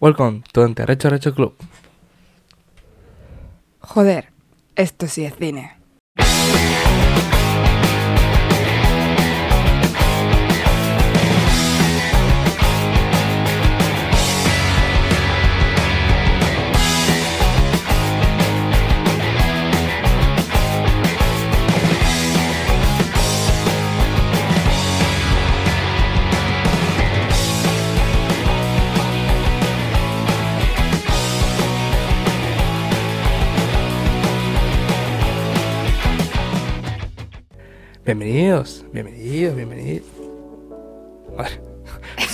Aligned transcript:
Welcome 0.00 0.44
to 0.52 0.62
Recho 0.86 1.10
Recho 1.10 1.34
Club. 1.34 1.54
Joder, 3.80 4.28
esto 4.76 5.08
sí 5.08 5.24
es 5.24 5.34
cine. 5.34 5.77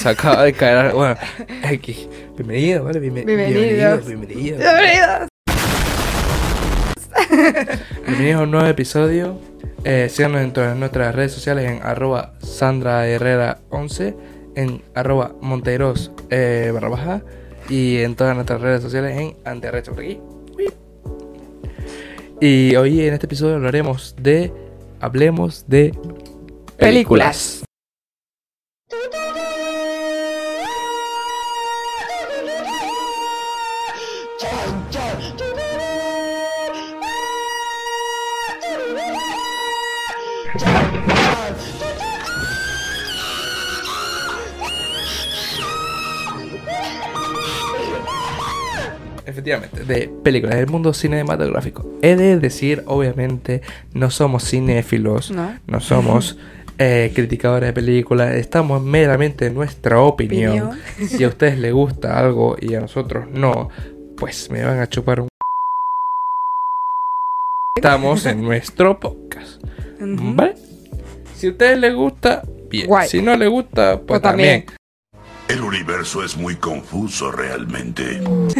Se 0.05 0.11
acaba 0.11 0.43
de 0.45 0.53
caer. 0.53 0.93
Bueno, 0.93 1.17
X. 1.71 2.09
Bienvenidos, 2.37 2.85
¿vale? 2.85 3.01
Bienve- 3.01 3.25
Bienvenidos. 3.25 4.07
Bienvenidos, 4.07 4.07
bienvenidos. 4.07 4.59
¡Bienvenidos! 4.61 5.29
Bienvenidos 8.07 8.41
a 8.41 8.43
un 8.43 8.51
nuevo 8.51 8.67
episodio. 8.67 9.41
Eh, 9.83 10.09
síganos 10.11 10.43
en 10.43 10.53
todas 10.53 10.77
nuestras 10.77 11.15
redes 11.15 11.33
sociales 11.33 11.71
en 11.71 11.83
arroba 11.83 12.35
Sandra 12.43 13.07
Herrera 13.09 13.61
11, 13.71 14.15
en 14.57 14.83
arroba 14.95 15.33
Monteiros 15.41 16.13
eh, 16.29 16.71
barra 16.75 16.91
baja 16.91 17.23
y 17.71 17.97
en 18.03 18.15
todas 18.15 18.35
nuestras 18.35 18.61
redes 18.61 18.83
sociales 18.83 19.19
en 19.19 19.37
Anterrecho 19.47 19.93
por 19.95 20.05
aquí. 20.05 20.21
Y 22.43 22.77
hoy 22.77 23.01
en 23.07 23.15
este 23.15 23.25
episodio 23.25 23.55
hablaremos 23.55 24.15
de. 24.21 24.53
Hablemos 25.01 25.65
de 25.67 25.97
Películas. 26.77 27.64
Efectivamente, 49.27 49.85
de 49.85 50.09
películas 50.23 50.57
del 50.57 50.69
mundo 50.69 50.95
cinematográfico. 50.95 51.85
He 52.03 52.15
de 52.15 52.39
decir, 52.39 52.85
obviamente, 52.87 53.63
no 53.93 54.11
somos 54.11 54.49
cinéfilos, 54.49 55.33
¿No? 55.33 55.59
no 55.67 55.81
somos 55.81 56.39
eh, 56.79 57.11
criticadores 57.15 57.71
de 57.71 57.73
películas, 57.73 58.35
estamos 58.35 58.81
meramente 58.81 59.47
en 59.47 59.55
nuestra 59.55 60.01
opinión. 60.01 60.69
Opinión. 60.69 60.79
Si 61.09 61.25
a 61.25 61.29
ustedes 61.29 61.59
les 61.59 61.73
gusta 61.73 62.17
algo 62.17 62.57
y 62.61 62.77
a 62.77 62.81
nosotros 62.81 63.27
no, 63.29 63.71
pues 64.17 64.51
me 64.51 64.65
van 64.65 64.79
a 64.79 64.89
chupar 64.89 65.21
un... 65.21 65.29
Estamos 67.77 68.25
en 68.27 68.41
nuestro 68.41 69.01
podcast, 69.01 69.61
¿vale? 70.01 70.55
Si 71.35 71.47
a 71.49 71.51
ustedes 71.51 71.79
les 71.79 71.95
gusta, 71.95 72.43
bien. 72.71 72.87
Guay. 72.87 73.09
Si 73.09 73.23
no 73.23 73.37
les 73.37 73.49
gusta, 73.49 73.97
pues 73.97 74.07
Pues 74.07 74.23
también. 74.23 74.65
también. 74.67 74.79
El 75.49 75.61
universo 75.63 76.25
es 76.25 76.37
muy 76.37 76.57
confuso 76.57 77.31
realmente. 77.31 78.21
Y 78.23 78.59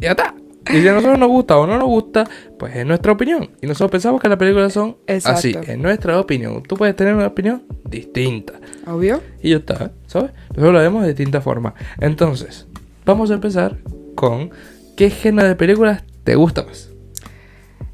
ya 0.04 0.10
está. 0.12 0.34
Y 0.70 0.80
si 0.82 0.86
a 0.88 0.92
nosotros 0.92 1.18
nos 1.18 1.28
gusta 1.28 1.56
o 1.58 1.66
no 1.66 1.76
nos 1.78 1.88
gusta, 1.88 2.28
pues 2.58 2.76
es 2.76 2.86
nuestra 2.86 3.10
opinión. 3.12 3.50
Y 3.60 3.66
nosotros 3.66 3.90
pensamos 3.90 4.20
que 4.20 4.28
las 4.28 4.38
películas 4.38 4.72
son 4.72 4.98
Exacto. 5.08 5.38
así, 5.38 5.56
en 5.66 5.82
nuestra 5.82 6.20
opinión. 6.20 6.62
Tú 6.62 6.76
puedes 6.76 6.94
tener 6.94 7.14
una 7.14 7.26
opinión 7.26 7.64
distinta. 7.88 8.52
Obvio. 8.86 9.20
Y 9.42 9.50
ya 9.50 9.56
está, 9.56 9.90
¿sabes? 10.06 10.30
Nosotros 10.50 10.72
lo 10.74 10.78
vemos 10.78 11.02
de 11.02 11.08
distinta 11.08 11.40
forma. 11.40 11.74
Entonces, 11.98 12.68
vamos 13.04 13.30
a 13.32 13.34
empezar 13.34 13.78
con 14.14 14.50
¿qué 14.96 15.10
género 15.10 15.48
de 15.48 15.56
películas 15.56 16.04
te 16.22 16.36
gusta 16.36 16.62
más? 16.62 16.89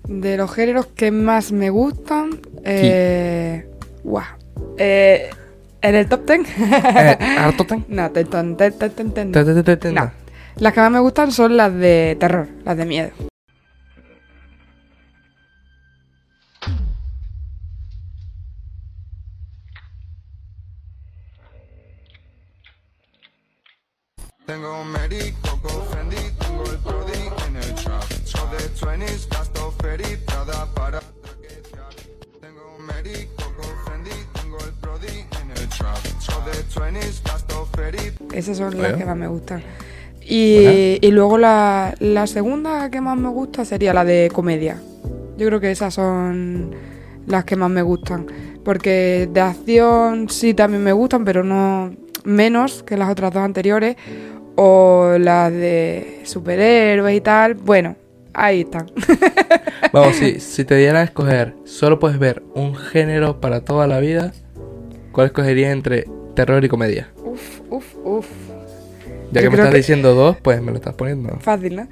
De 0.08 0.36
los 0.36 0.52
géneros 0.52 0.86
que 0.86 1.10
más 1.10 1.52
me 1.52 1.70
gustan. 1.70 2.30
Eh. 2.64 3.66
Guau. 4.04 4.24
Eh, 4.78 5.30
¿En 5.82 5.94
el 5.94 6.08
top 6.08 6.26
10? 6.30 6.40
Eh, 6.58 7.18
¿Harto 7.38 7.64
tan? 7.68 7.84
no, 7.88 8.10
ten, 8.10 8.26
ten, 8.28 8.56
ten, 8.56 8.72
ten, 8.72 8.90
ten, 8.90 9.10
ten. 9.12 9.32
Te- 9.32 9.44
te- 9.44 9.62
te- 9.62 9.76
te- 9.76 9.92
No. 9.92 10.10
Las 10.58 10.72
que 10.72 10.80
más 10.80 10.90
me 10.90 11.00
gustan 11.00 11.32
son 11.32 11.56
las 11.56 11.72
de 11.74 12.16
terror, 12.18 12.48
las 12.64 12.76
de 12.76 12.84
miedo. 12.86 13.10
Y, 40.46 40.98
y 41.00 41.10
luego 41.10 41.38
la, 41.38 41.94
la 41.98 42.26
segunda 42.26 42.90
que 42.90 43.00
más 43.00 43.16
me 43.16 43.28
gusta 43.28 43.64
sería 43.64 43.92
la 43.92 44.04
de 44.04 44.30
comedia. 44.32 44.80
Yo 45.36 45.46
creo 45.46 45.60
que 45.60 45.70
esas 45.70 45.94
son 45.94 46.74
las 47.26 47.44
que 47.44 47.56
más 47.56 47.70
me 47.70 47.82
gustan. 47.82 48.26
Porque 48.64 49.28
de 49.32 49.40
acción 49.40 50.28
sí 50.28 50.54
también 50.54 50.82
me 50.82 50.92
gustan, 50.92 51.24
pero 51.24 51.44
no 51.44 51.94
menos 52.24 52.82
que 52.82 52.96
las 52.96 53.10
otras 53.10 53.32
dos 53.32 53.42
anteriores. 53.42 53.96
O 54.56 55.16
las 55.18 55.52
de 55.52 56.22
superhéroes 56.24 57.16
y 57.16 57.20
tal. 57.20 57.54
Bueno, 57.54 57.96
ahí 58.32 58.62
están. 58.62 58.86
Vamos, 59.92 60.16
si, 60.16 60.40
si 60.40 60.64
te 60.64 60.76
dieran 60.76 60.96
a 60.96 61.02
escoger, 61.02 61.54
solo 61.64 61.98
puedes 61.98 62.18
ver 62.18 62.42
un 62.54 62.74
género 62.74 63.40
para 63.40 63.60
toda 63.60 63.86
la 63.86 64.00
vida, 64.00 64.32
¿cuál 65.12 65.26
escogerías 65.26 65.72
entre 65.72 66.06
terror 66.34 66.64
y 66.64 66.68
comedia? 66.68 67.08
uf, 67.24 67.60
uf, 67.70 67.94
uf. 68.04 68.26
Ya 69.32 69.40
que 69.42 69.48
me 69.50 69.54
estás 69.56 69.70
que- 69.70 69.76
diciendo 69.78 70.14
dos, 70.14 70.36
pues 70.42 70.60
me 70.62 70.70
lo 70.70 70.76
estás 70.78 70.94
poniendo. 70.94 71.36
Fácil, 71.40 71.76
¿no? 71.76 71.88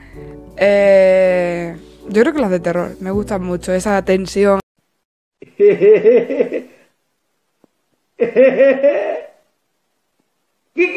Eh, 0.56 1.74
yo 2.08 2.22
creo 2.22 2.32
que 2.34 2.40
las 2.40 2.50
de 2.50 2.60
terror. 2.60 2.96
Me 3.00 3.10
gustan 3.10 3.42
mucho. 3.42 3.72
Esa 3.72 4.02
tensión. 4.04 4.60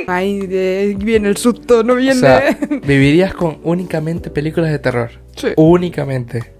Ahí 0.07 0.47
de- 0.47 0.95
viene 0.99 1.29
el 1.29 1.37
susto, 1.37 1.83
no 1.83 1.93
O 1.93 1.95
viene. 1.97 2.15
sea, 2.19 2.57
vivirías 2.83 3.33
con 3.35 3.59
únicamente 3.63 4.31
películas 4.31 4.71
de 4.71 4.79
terror. 4.79 5.11
Sí. 5.35 5.49
Únicamente. 5.55 6.51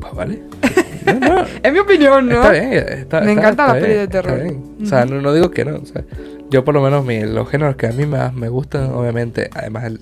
Pues 0.00 0.14
vale. 0.14 0.40
No, 1.08 1.14
no, 1.20 1.46
Es 1.62 1.72
mi 1.72 1.78
opinión, 1.78 2.28
¿no? 2.28 2.34
Está 2.34 2.50
bien. 2.50 2.72
Está, 2.74 3.20
Me 3.22 3.32
está- 3.32 3.32
encantan 3.32 3.50
está 3.50 3.66
las 3.68 3.72
bien, 3.76 3.82
pelis 3.84 3.96
de 3.96 4.02
está 4.04 4.22
terror. 4.22 4.42
bien. 4.42 4.76
O 4.82 4.86
sea, 4.86 5.04
no, 5.06 5.22
no 5.22 5.32
digo 5.32 5.50
que 5.50 5.64
no. 5.64 5.76
o 5.78 5.86
sea, 5.86 6.04
yo 6.50 6.64
por 6.64 6.74
lo 6.74 6.82
menos 6.82 7.04
mi- 7.04 7.22
los 7.22 7.48
géneros 7.48 7.76
que 7.76 7.86
a 7.86 7.92
mí 7.92 8.06
más 8.06 8.32
me 8.34 8.48
gustan, 8.48 8.90
obviamente, 8.92 9.50
además 9.54 9.84
el, 9.84 10.00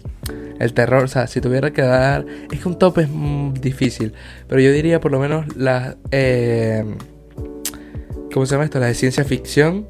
el 0.58 0.72
terror, 0.74 1.04
o 1.04 1.08
sea, 1.08 1.26
si 1.26 1.40
tuviera 1.40 1.72
que 1.72 1.82
dar... 1.82 2.24
Es 2.50 2.60
que 2.60 2.68
un 2.68 2.78
top 2.78 2.98
es 2.98 3.08
mm, 3.10 3.54
difícil, 3.54 4.12
pero 4.48 4.60
yo 4.60 4.72
diría 4.72 5.00
por 5.00 5.10
lo 5.12 5.18
menos 5.20 5.56
las... 5.56 5.96
eh, 6.10 6.84
¿Cómo 8.32 8.44
se 8.44 8.52
llama 8.54 8.64
esto? 8.64 8.78
Las 8.78 8.88
de 8.90 8.94
ciencia 8.94 9.24
ficción, 9.24 9.86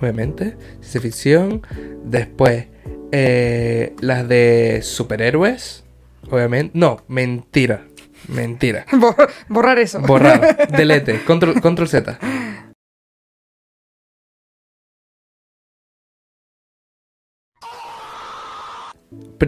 obviamente. 0.00 0.56
Ciencia 0.80 1.00
ficción. 1.02 1.62
Después, 2.04 2.66
eh, 3.12 3.94
las 4.00 4.26
de 4.26 4.80
superhéroes, 4.82 5.84
obviamente. 6.30 6.70
No, 6.78 7.02
mentira. 7.08 7.82
Mentira. 8.28 8.86
Bor- 8.92 9.28
Borrar 9.50 9.78
eso. 9.78 10.00
Borrar. 10.00 10.68
Delete. 10.74 11.22
Control, 11.26 11.60
control 11.60 11.88
Z. 11.88 12.18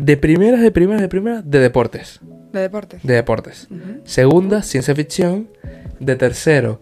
De 0.01 0.17
primeras, 0.17 0.61
de 0.61 0.71
primeras, 0.71 1.03
de 1.03 1.09
primeras, 1.09 1.51
de 1.51 1.59
deportes. 1.61 2.21
De 2.53 2.61
deportes. 2.61 3.03
De 3.03 3.15
deportes. 3.15 3.69
Segunda, 4.05 4.63
ciencia 4.63 4.95
ficción. 4.95 5.49
De 5.99 6.15
tercero, 6.17 6.81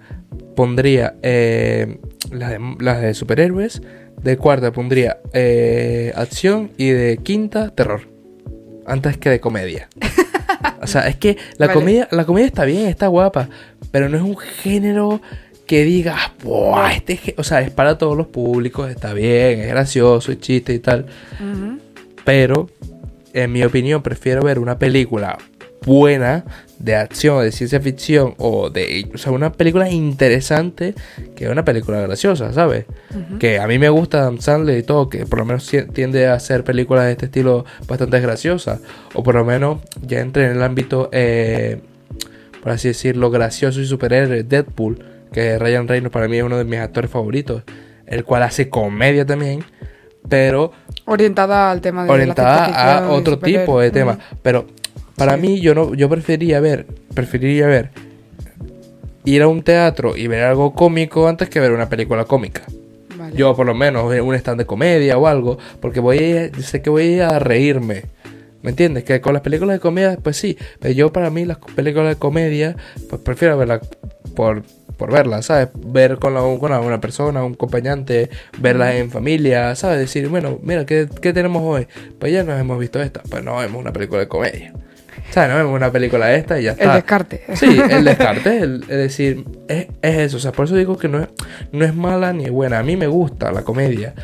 pondría 0.56 1.14
eh, 1.22 1.98
las, 2.32 2.50
de, 2.50 2.76
las 2.80 3.00
de 3.00 3.14
superhéroes. 3.14 3.82
De 4.22 4.36
cuarta, 4.36 4.72
pondría 4.72 5.18
eh, 5.32 6.12
acción. 6.16 6.70
Y 6.76 6.90
de 6.90 7.18
quinta, 7.18 7.70
terror. 7.70 8.08
Antes 8.86 9.16
que 9.18 9.30
de 9.30 9.40
comedia. 9.40 9.88
O 10.80 10.86
sea, 10.86 11.08
es 11.08 11.16
que 11.16 11.38
la, 11.56 11.66
Vale. 11.66 11.78
comedia, 11.78 12.08
la 12.10 12.26
comedia 12.26 12.46
está 12.46 12.64
bien, 12.64 12.86
está 12.88 13.06
guapa. 13.06 13.48
Pero 13.90 14.08
no 14.10 14.18
es 14.18 14.22
un 14.22 14.36
género 14.36 15.20
que 15.66 15.84
digas, 15.84 16.32
¡buah! 16.42 16.92
Este, 16.92 17.14
es 17.14 17.20
ge-". 17.20 17.34
o 17.38 17.44
sea, 17.44 17.60
es 17.62 17.70
para 17.70 17.96
todos 17.96 18.16
los 18.16 18.26
públicos, 18.26 18.90
está 18.90 19.14
bien, 19.14 19.60
es 19.60 19.68
gracioso, 19.68 20.32
es 20.32 20.40
chiste 20.40 20.74
y 20.74 20.78
tal. 20.78 21.06
Pero, 22.24 22.68
en 23.34 23.52
mi 23.52 23.62
opinión, 23.62 24.02
prefiero 24.02 24.42
ver 24.42 24.58
una 24.58 24.78
película 24.78 25.38
buena 25.84 26.44
de 26.78 26.96
acción, 26.96 27.42
de 27.42 27.52
ciencia 27.52 27.80
ficción 27.80 28.34
o 28.38 28.70
de, 28.70 29.10
o 29.14 29.18
sea, 29.18 29.32
una 29.32 29.52
película 29.52 29.90
interesante 29.90 30.94
que 31.36 31.48
una 31.48 31.64
película 31.64 32.00
graciosa, 32.00 32.52
¿sabes? 32.52 32.86
Que 33.38 33.58
a 33.58 33.66
mí 33.66 33.78
me 33.78 33.88
gusta 33.88 34.20
Adam 34.20 34.38
Sandler 34.38 34.78
y 34.78 34.82
todo, 34.82 35.08
que 35.08 35.26
por 35.26 35.40
lo 35.40 35.44
menos 35.44 35.70
tiende 35.92 36.26
a 36.26 36.34
hacer 36.34 36.64
películas 36.64 37.04
de 37.04 37.12
este 37.12 37.26
estilo 37.26 37.64
bastante 37.86 38.20
graciosas, 38.20 38.80
o 39.14 39.22
por 39.22 39.34
lo 39.34 39.44
menos 39.44 39.80
ya 40.02 40.20
entre 40.20 40.46
en 40.46 40.52
el 40.52 40.62
ámbito, 40.62 41.10
eh, 41.12 41.80
por 42.62 42.72
así 42.72 42.88
decirlo, 42.88 43.30
gracioso 43.30 43.80
y 43.80 43.86
superhéroe, 43.86 44.42
Deadpool, 44.42 45.04
que 45.32 45.58
Ryan 45.58 45.88
Reynolds 45.88 46.12
para 46.12 46.28
mí 46.28 46.38
es 46.38 46.44
uno 46.44 46.56
de 46.56 46.64
mis 46.64 46.78
actores 46.78 47.10
favoritos, 47.10 47.62
el 48.06 48.24
cual 48.24 48.42
hace 48.42 48.68
comedia 48.68 49.26
también, 49.26 49.64
pero 50.28 50.72
Orientada 51.06 51.70
al 51.70 51.80
tema 51.80 52.04
de 52.04 52.10
orientada 52.10 52.98
a 53.06 53.10
otro 53.10 53.38
tipo 53.38 53.80
de 53.80 53.90
tema. 53.90 54.18
Pero 54.42 54.66
para 55.16 55.34
Sí. 55.34 55.40
mí 55.40 55.60
yo 55.60 55.74
no, 55.74 55.94
yo 55.94 56.08
preferiría 56.08 56.60
ver, 56.60 56.86
preferiría 57.14 57.66
ver 57.66 57.90
ir 59.24 59.42
a 59.42 59.48
un 59.48 59.62
teatro 59.62 60.16
y 60.16 60.26
ver 60.26 60.44
algo 60.44 60.72
cómico 60.74 61.28
antes 61.28 61.48
que 61.48 61.60
ver 61.60 61.72
una 61.72 61.88
película 61.88 62.24
cómica. 62.24 62.62
Vale. 63.16 63.36
Yo 63.36 63.54
por 63.54 63.66
lo 63.66 63.74
menos 63.74 64.04
un 64.20 64.34
stand 64.34 64.58
de 64.60 64.66
comedia 64.66 65.16
o 65.18 65.26
algo, 65.26 65.58
porque 65.80 66.00
voy 66.00 66.18
a, 66.36 66.50
sé 66.62 66.82
que 66.82 66.90
voy 66.90 67.20
a 67.20 67.38
reírme. 67.38 68.04
¿Me 68.62 68.70
entiendes? 68.70 69.04
Que 69.04 69.20
con 69.20 69.34
las 69.34 69.42
películas 69.42 69.76
de 69.76 69.80
comedia, 69.80 70.16
pues 70.22 70.38
sí. 70.38 70.56
Pero 70.80 70.94
yo 70.94 71.12
para 71.12 71.28
mí 71.30 71.44
las 71.44 71.58
películas 71.74 72.08
de 72.08 72.16
comedia, 72.16 72.76
pues 73.10 73.20
prefiero 73.20 73.58
verlas 73.58 73.80
por, 74.34 74.62
por 74.96 75.12
verlas, 75.12 75.46
¿sabes? 75.46 75.68
Ver 75.74 76.18
con, 76.18 76.34
la, 76.34 76.40
con 76.58 76.72
alguna 76.72 77.00
persona, 77.00 77.42
un 77.44 77.54
acompañante, 77.54 78.30
verlas 78.58 78.94
en 78.94 79.10
familia, 79.10 79.74
¿sabes? 79.74 79.98
Decir, 79.98 80.28
bueno, 80.28 80.58
mira, 80.62 80.86
¿qué, 80.86 81.08
qué 81.20 81.32
tenemos 81.32 81.62
hoy? 81.64 81.86
Pues 82.18 82.32
ya 82.32 82.42
nos 82.44 82.60
hemos 82.60 82.78
visto 82.78 83.00
esta, 83.02 83.22
pues 83.28 83.42
no 83.44 83.56
vemos 83.58 83.80
una 83.80 83.92
película 83.92 84.20
de 84.20 84.28
comedia. 84.28 84.72
¿Sabes? 85.30 85.50
No 85.50 85.56
vemos 85.56 85.74
una 85.74 85.90
película 85.92 86.26
de 86.26 86.36
esta 86.36 86.60
y 86.60 86.64
ya 86.64 86.72
está. 86.72 86.84
El 86.84 86.92
descarte. 86.92 87.42
Sí, 87.54 87.78
el 87.90 88.04
descarte, 88.04 88.58
el- 88.58 88.82
es 88.82 88.88
decir, 88.88 89.44
es, 89.68 89.86
es 90.02 90.16
eso. 90.18 90.36
O 90.36 90.40
sea, 90.40 90.52
por 90.52 90.66
eso 90.66 90.74
digo 90.76 90.96
que 90.98 91.08
no 91.08 91.22
es, 91.22 91.28
no 91.72 91.84
es 91.84 91.94
mala 91.94 92.32
ni 92.32 92.48
buena. 92.50 92.78
A 92.78 92.82
mí 92.82 92.96
me 92.96 93.06
gusta 93.06 93.50
la 93.52 93.62
comedia, 93.62 94.14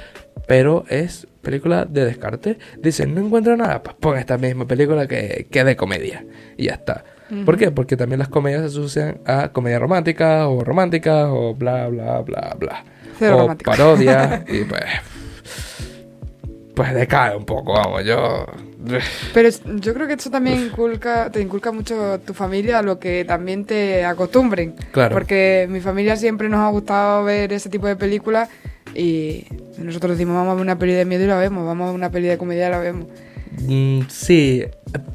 pero 0.46 0.84
es 0.88 1.26
película 1.42 1.84
de 1.84 2.04
descarte. 2.04 2.58
Dicen, 2.78 3.14
no 3.14 3.20
encuentro 3.24 3.56
nada, 3.56 3.82
pues 3.82 3.96
pon 3.98 4.18
esta 4.18 4.36
misma 4.36 4.66
película 4.66 5.06
que, 5.06 5.46
que 5.50 5.64
de 5.64 5.76
comedia. 5.76 6.24
Y 6.56 6.66
ya 6.66 6.74
está. 6.74 7.04
¿Por 7.44 7.56
qué? 7.56 7.70
Porque 7.70 7.96
también 7.96 8.18
las 8.18 8.28
comedias 8.28 8.60
se 8.62 8.66
asocian 8.66 9.18
a 9.24 9.48
comedia 9.48 9.78
romántica 9.78 10.48
o 10.48 10.64
románticas 10.64 11.28
o 11.30 11.54
bla, 11.54 11.88
bla, 11.88 12.20
bla, 12.20 12.56
bla. 12.58 12.84
Cero 13.18 13.36
o 13.36 13.40
romántica. 13.42 13.70
parodias 13.70 14.42
y 14.48 14.64
pues... 14.64 14.84
Pues 16.74 16.94
decae 16.94 17.36
un 17.36 17.44
poco, 17.44 17.72
vamos, 17.72 18.04
yo... 18.04 18.46
Pero 19.34 19.48
yo 19.76 19.92
creo 19.92 20.06
que 20.06 20.14
eso 20.14 20.30
también 20.30 20.58
inculca, 20.66 21.30
te 21.30 21.40
inculca 21.40 21.70
mucho 21.70 22.18
tu 22.20 22.32
familia 22.32 22.78
a 22.78 22.82
lo 22.82 22.98
que 22.98 23.26
también 23.26 23.66
te 23.66 24.06
acostumbren. 24.06 24.74
Claro. 24.90 25.12
Porque 25.12 25.66
mi 25.68 25.80
familia 25.80 26.16
siempre 26.16 26.48
nos 26.48 26.60
ha 26.60 26.70
gustado 26.70 27.24
ver 27.24 27.52
ese 27.52 27.68
tipo 27.68 27.86
de 27.86 27.96
películas 27.96 28.48
y 28.94 29.44
nosotros 29.78 30.12
decimos 30.12 30.34
vamos 30.34 30.52
a 30.52 30.54
ver 30.54 30.62
una 30.62 30.78
peli 30.78 30.94
de 30.94 31.04
miedo 31.04 31.24
y 31.24 31.26
la 31.26 31.36
vemos, 31.36 31.66
vamos 31.66 31.84
a 31.84 31.86
ver 31.88 31.94
una 31.94 32.10
peli 32.10 32.28
de 32.28 32.38
comedia 32.38 32.68
y 32.68 32.70
la 32.70 32.78
vemos. 32.78 33.06
Mm, 33.58 34.02
sí, 34.08 34.62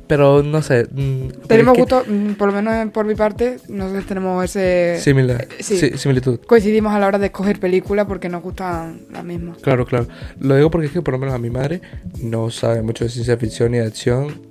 pero 0.07 0.43
no 0.43 0.61
sé. 0.61 0.87
mm, 0.91 1.27
Tenemos 1.47 1.71
es 1.77 1.85
que- 1.85 1.95
gusto, 1.95 2.03
mm, 2.07 2.33
por 2.33 2.51
lo 2.51 2.61
menos 2.61 2.91
por 2.91 3.05
mi 3.05 3.15
parte, 3.15 3.57
nosotros 3.69 4.05
tenemos 4.05 4.43
ese... 4.43 4.99
Similar, 5.01 5.41
eh, 5.43 5.63
sí. 5.63 5.77
sí, 5.77 5.91
similitud. 5.97 6.39
Coincidimos 6.45 6.93
a 6.93 6.99
la 6.99 7.07
hora 7.07 7.17
de 7.19 7.27
escoger 7.27 7.59
películas 7.59 8.05
porque 8.07 8.27
nos 8.29 8.43
gustan 8.43 9.01
las 9.11 9.23
mismas. 9.23 9.57
Claro, 9.59 9.85
claro. 9.85 10.07
Lo 10.39 10.55
digo 10.55 10.69
porque 10.69 10.87
es 10.87 10.93
que 10.93 11.01
por 11.01 11.13
lo 11.13 11.19
menos 11.19 11.33
a 11.33 11.37
mi 11.39 11.49
madre 11.49 11.81
no 12.21 12.49
sabe 12.51 12.81
mucho 12.81 13.05
de 13.05 13.09
ciencia 13.09 13.37
ficción 13.37 13.71
ni 13.71 13.77
de 13.77 13.85
acción. 13.85 14.41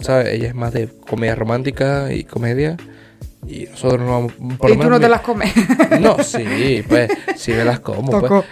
¿Sabe? 0.00 0.34
Ella 0.34 0.48
es 0.48 0.54
más 0.54 0.72
de 0.72 0.88
comedia 0.88 1.34
romántica 1.36 2.12
y 2.12 2.24
comedia. 2.24 2.76
Y 3.46 3.66
nosotros 3.66 4.00
no 4.00 4.06
vamos. 4.06 4.32
Por 4.58 4.70
y 4.70 4.74
lo 4.74 4.78
tú 4.78 4.84
menos 4.84 4.90
no 4.90 5.00
te 5.00 5.08
las 5.08 5.20
comes. 5.20 5.52
No, 6.00 6.22
sí, 6.22 6.82
pues, 6.88 7.10
sí 7.36 7.52
me 7.52 7.64
las 7.64 7.80
como. 7.80 8.08
pues. 8.10 8.22
Tocó. 8.22 8.44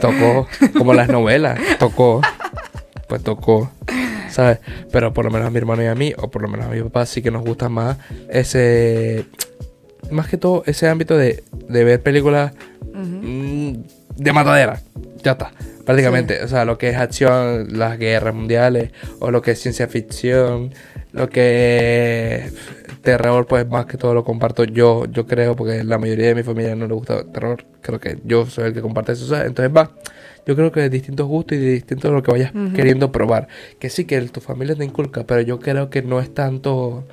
Tocó. 0.00 0.48
Como 0.76 0.94
las 0.94 1.08
novelas. 1.08 1.58
Tocó. 1.78 2.20
Pues 3.08 3.22
tocó. 3.22 3.70
¿Sabes? 4.30 4.58
Pero 4.92 5.12
por 5.12 5.24
lo 5.24 5.30
menos 5.30 5.48
a 5.48 5.50
mi 5.50 5.58
hermano 5.58 5.82
y 5.82 5.86
a 5.86 5.94
mí, 5.94 6.12
o 6.16 6.30
por 6.30 6.42
lo 6.42 6.48
menos 6.48 6.66
a 6.66 6.70
mi 6.70 6.82
papá, 6.82 7.06
sí 7.06 7.22
que 7.22 7.30
nos 7.30 7.42
gusta 7.42 7.68
más 7.68 7.98
ese. 8.28 9.24
Más 10.10 10.28
que 10.28 10.36
todo, 10.36 10.62
ese 10.66 10.88
ámbito 10.88 11.16
de, 11.16 11.42
de 11.68 11.84
ver 11.84 12.02
películas 12.02 12.52
mm, 12.94 13.72
de 14.16 14.32
matadera. 14.32 14.80
Ya 15.22 15.32
está. 15.32 15.50
Prácticamente. 15.84 16.44
O 16.44 16.48
sea, 16.48 16.66
lo 16.66 16.76
que 16.76 16.90
es 16.90 16.96
acción, 16.96 17.78
las 17.78 17.98
guerras 17.98 18.34
mundiales, 18.34 18.90
o 19.20 19.30
lo 19.30 19.40
que 19.40 19.52
es 19.52 19.60
ciencia 19.60 19.88
ficción, 19.88 20.74
lo 21.12 21.30
que 21.30 22.44
es 22.44 22.52
terror, 23.00 23.46
pues 23.46 23.66
más 23.66 23.86
que 23.86 23.96
todo 23.96 24.12
lo 24.12 24.22
comparto 24.22 24.64
yo, 24.64 25.06
yo 25.06 25.26
creo, 25.26 25.56
porque 25.56 25.82
la 25.84 25.96
mayoría 25.96 26.26
de 26.26 26.34
mi 26.34 26.42
familia 26.42 26.76
no 26.76 26.86
le 26.86 26.92
gusta 26.92 27.20
el 27.20 27.32
terror. 27.32 27.64
Creo 27.80 27.98
que 27.98 28.18
yo 28.24 28.44
soy 28.44 28.66
el 28.66 28.74
que 28.74 28.82
comparte 28.82 29.12
eso. 29.12 29.26
¿sabes? 29.26 29.46
Entonces 29.46 29.74
va. 29.74 29.90
Yo 30.48 30.56
creo 30.56 30.72
que 30.72 30.80
de 30.80 30.88
distintos 30.88 31.26
gustos 31.26 31.58
y 31.58 31.60
de 31.60 31.72
distintos 31.72 32.10
lo 32.10 32.22
que 32.22 32.32
vayas 32.32 32.52
queriendo 32.74 33.12
probar. 33.12 33.48
Que 33.78 33.90
sí, 33.90 34.06
que 34.06 34.18
tu 34.22 34.40
familia 34.40 34.74
te 34.74 34.82
inculca, 34.82 35.24
pero 35.24 35.42
yo 35.42 35.60
creo 35.60 35.90
que 35.90 36.00
no 36.00 36.20
es 36.20 36.32
tanto. 36.32 37.04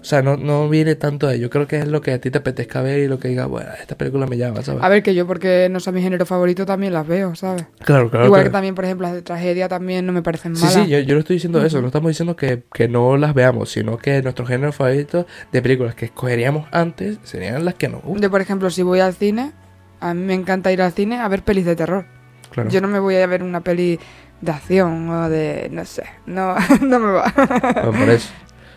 O 0.00 0.04
sea, 0.04 0.20
no, 0.20 0.36
no 0.36 0.68
viene 0.68 0.94
tanto 0.94 1.26
de 1.26 1.36
ello. 1.36 1.48
Creo 1.48 1.66
que 1.66 1.78
es 1.78 1.88
lo 1.88 2.02
que 2.02 2.12
a 2.12 2.20
ti 2.20 2.30
te 2.30 2.36
apetezca 2.38 2.82
ver 2.82 2.98
y 3.00 3.08
lo 3.08 3.18
que 3.18 3.28
digas, 3.28 3.48
bueno, 3.48 3.70
esta 3.80 3.96
película 3.96 4.26
me 4.26 4.36
llama, 4.36 4.62
¿sabes? 4.62 4.82
A 4.82 4.88
ver, 4.90 5.02
que 5.02 5.14
yo 5.14 5.26
porque 5.26 5.68
no 5.70 5.80
son 5.80 5.94
mi 5.94 6.02
género 6.02 6.26
favorito 6.26 6.66
también 6.66 6.92
las 6.92 7.06
veo, 7.06 7.34
¿sabes? 7.34 7.64
claro, 7.80 8.10
claro. 8.10 8.26
Igual 8.26 8.40
claro. 8.40 8.50
que 8.50 8.52
también, 8.52 8.74
por 8.74 8.84
ejemplo, 8.84 9.06
las 9.06 9.14
de 9.14 9.22
tragedia 9.22 9.68
también 9.68 10.04
no 10.04 10.12
me 10.12 10.20
parecen 10.22 10.54
Sí, 10.54 10.64
malas. 10.64 10.84
sí, 10.84 10.90
yo, 10.90 10.98
yo 11.00 11.14
no 11.14 11.20
estoy 11.20 11.36
diciendo 11.36 11.64
eso, 11.64 11.80
no 11.80 11.86
estamos 11.86 12.10
diciendo 12.10 12.36
que, 12.36 12.62
que 12.74 12.88
no 12.88 13.16
las 13.16 13.32
veamos, 13.32 13.70
sino 13.70 13.96
que 13.96 14.22
nuestro 14.22 14.44
género 14.44 14.72
favorito 14.72 15.26
de 15.50 15.62
películas 15.62 15.94
que 15.94 16.06
escogeríamos 16.06 16.66
antes 16.72 17.18
serían 17.22 17.64
las 17.64 17.74
que 17.74 17.88
nos 17.88 18.02
gustan. 18.02 18.22
Yo, 18.22 18.30
por 18.30 18.40
ejemplo, 18.42 18.68
si 18.70 18.82
voy 18.82 19.00
al 19.00 19.14
cine, 19.14 19.52
a 20.00 20.12
mí 20.14 20.22
me 20.24 20.34
encanta 20.34 20.72
ir 20.72 20.82
al 20.82 20.92
cine 20.92 21.18
a 21.18 21.28
ver 21.28 21.42
pelis 21.42 21.64
de 21.64 21.76
terror. 21.76 22.15
Claro. 22.50 22.70
Yo 22.70 22.80
no 22.80 22.88
me 22.88 22.98
voy 22.98 23.16
a 23.16 23.26
ver 23.26 23.42
una 23.42 23.60
peli 23.60 23.98
de 24.40 24.52
acción 24.52 25.08
o 25.10 25.28
de, 25.28 25.68
no 25.72 25.84
sé, 25.84 26.04
no, 26.26 26.54
no 26.82 26.98
me 26.98 27.12
va. 27.12 27.32
Por 27.32 28.08
eso. 28.10 28.28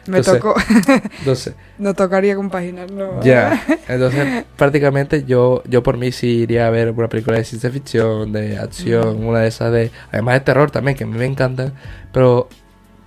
me 0.07 0.17
Entonces- 0.19 0.41
tocó, 0.41 0.55
Entonces, 1.19 1.53
no 1.77 1.93
tocaría 1.93 2.35
compaginar, 2.35 2.89
no. 2.91 3.21
ya. 3.21 3.61
Entonces, 3.87 4.45
prácticamente 4.55 5.23
yo, 5.25 5.61
yo 5.67 5.83
por 5.83 5.97
mí 5.97 6.11
sí 6.11 6.27
iría 6.41 6.67
a 6.67 6.69
ver 6.69 6.91
una 6.91 7.09
película 7.09 7.37
de 7.37 7.43
ciencia 7.43 7.69
ficción, 7.69 8.31
de 8.31 8.57
acción, 8.57 9.23
una 9.25 9.39
de 9.39 9.47
esas 9.49 9.71
de. 9.71 9.91
Además 10.11 10.35
de 10.35 10.39
terror 10.41 10.71
también, 10.71 10.97
que 10.97 11.03
a 11.03 11.07
mí 11.07 11.17
me 11.17 11.25
encantan. 11.25 11.73
Pero, 12.11 12.47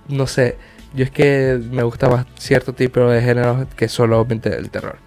no 0.07 0.27
sé. 0.27 0.57
Yo 0.95 1.03
es 1.03 1.09
que 1.11 1.59
me 1.71 1.81
gusta 1.81 2.07
más 2.07 2.27
cierto 2.37 2.71
tipo 2.73 2.99
de 3.01 3.19
géneros 3.19 3.65
que 3.75 3.87
solamente 3.89 4.55
el 4.55 4.69
terror. 4.69 4.97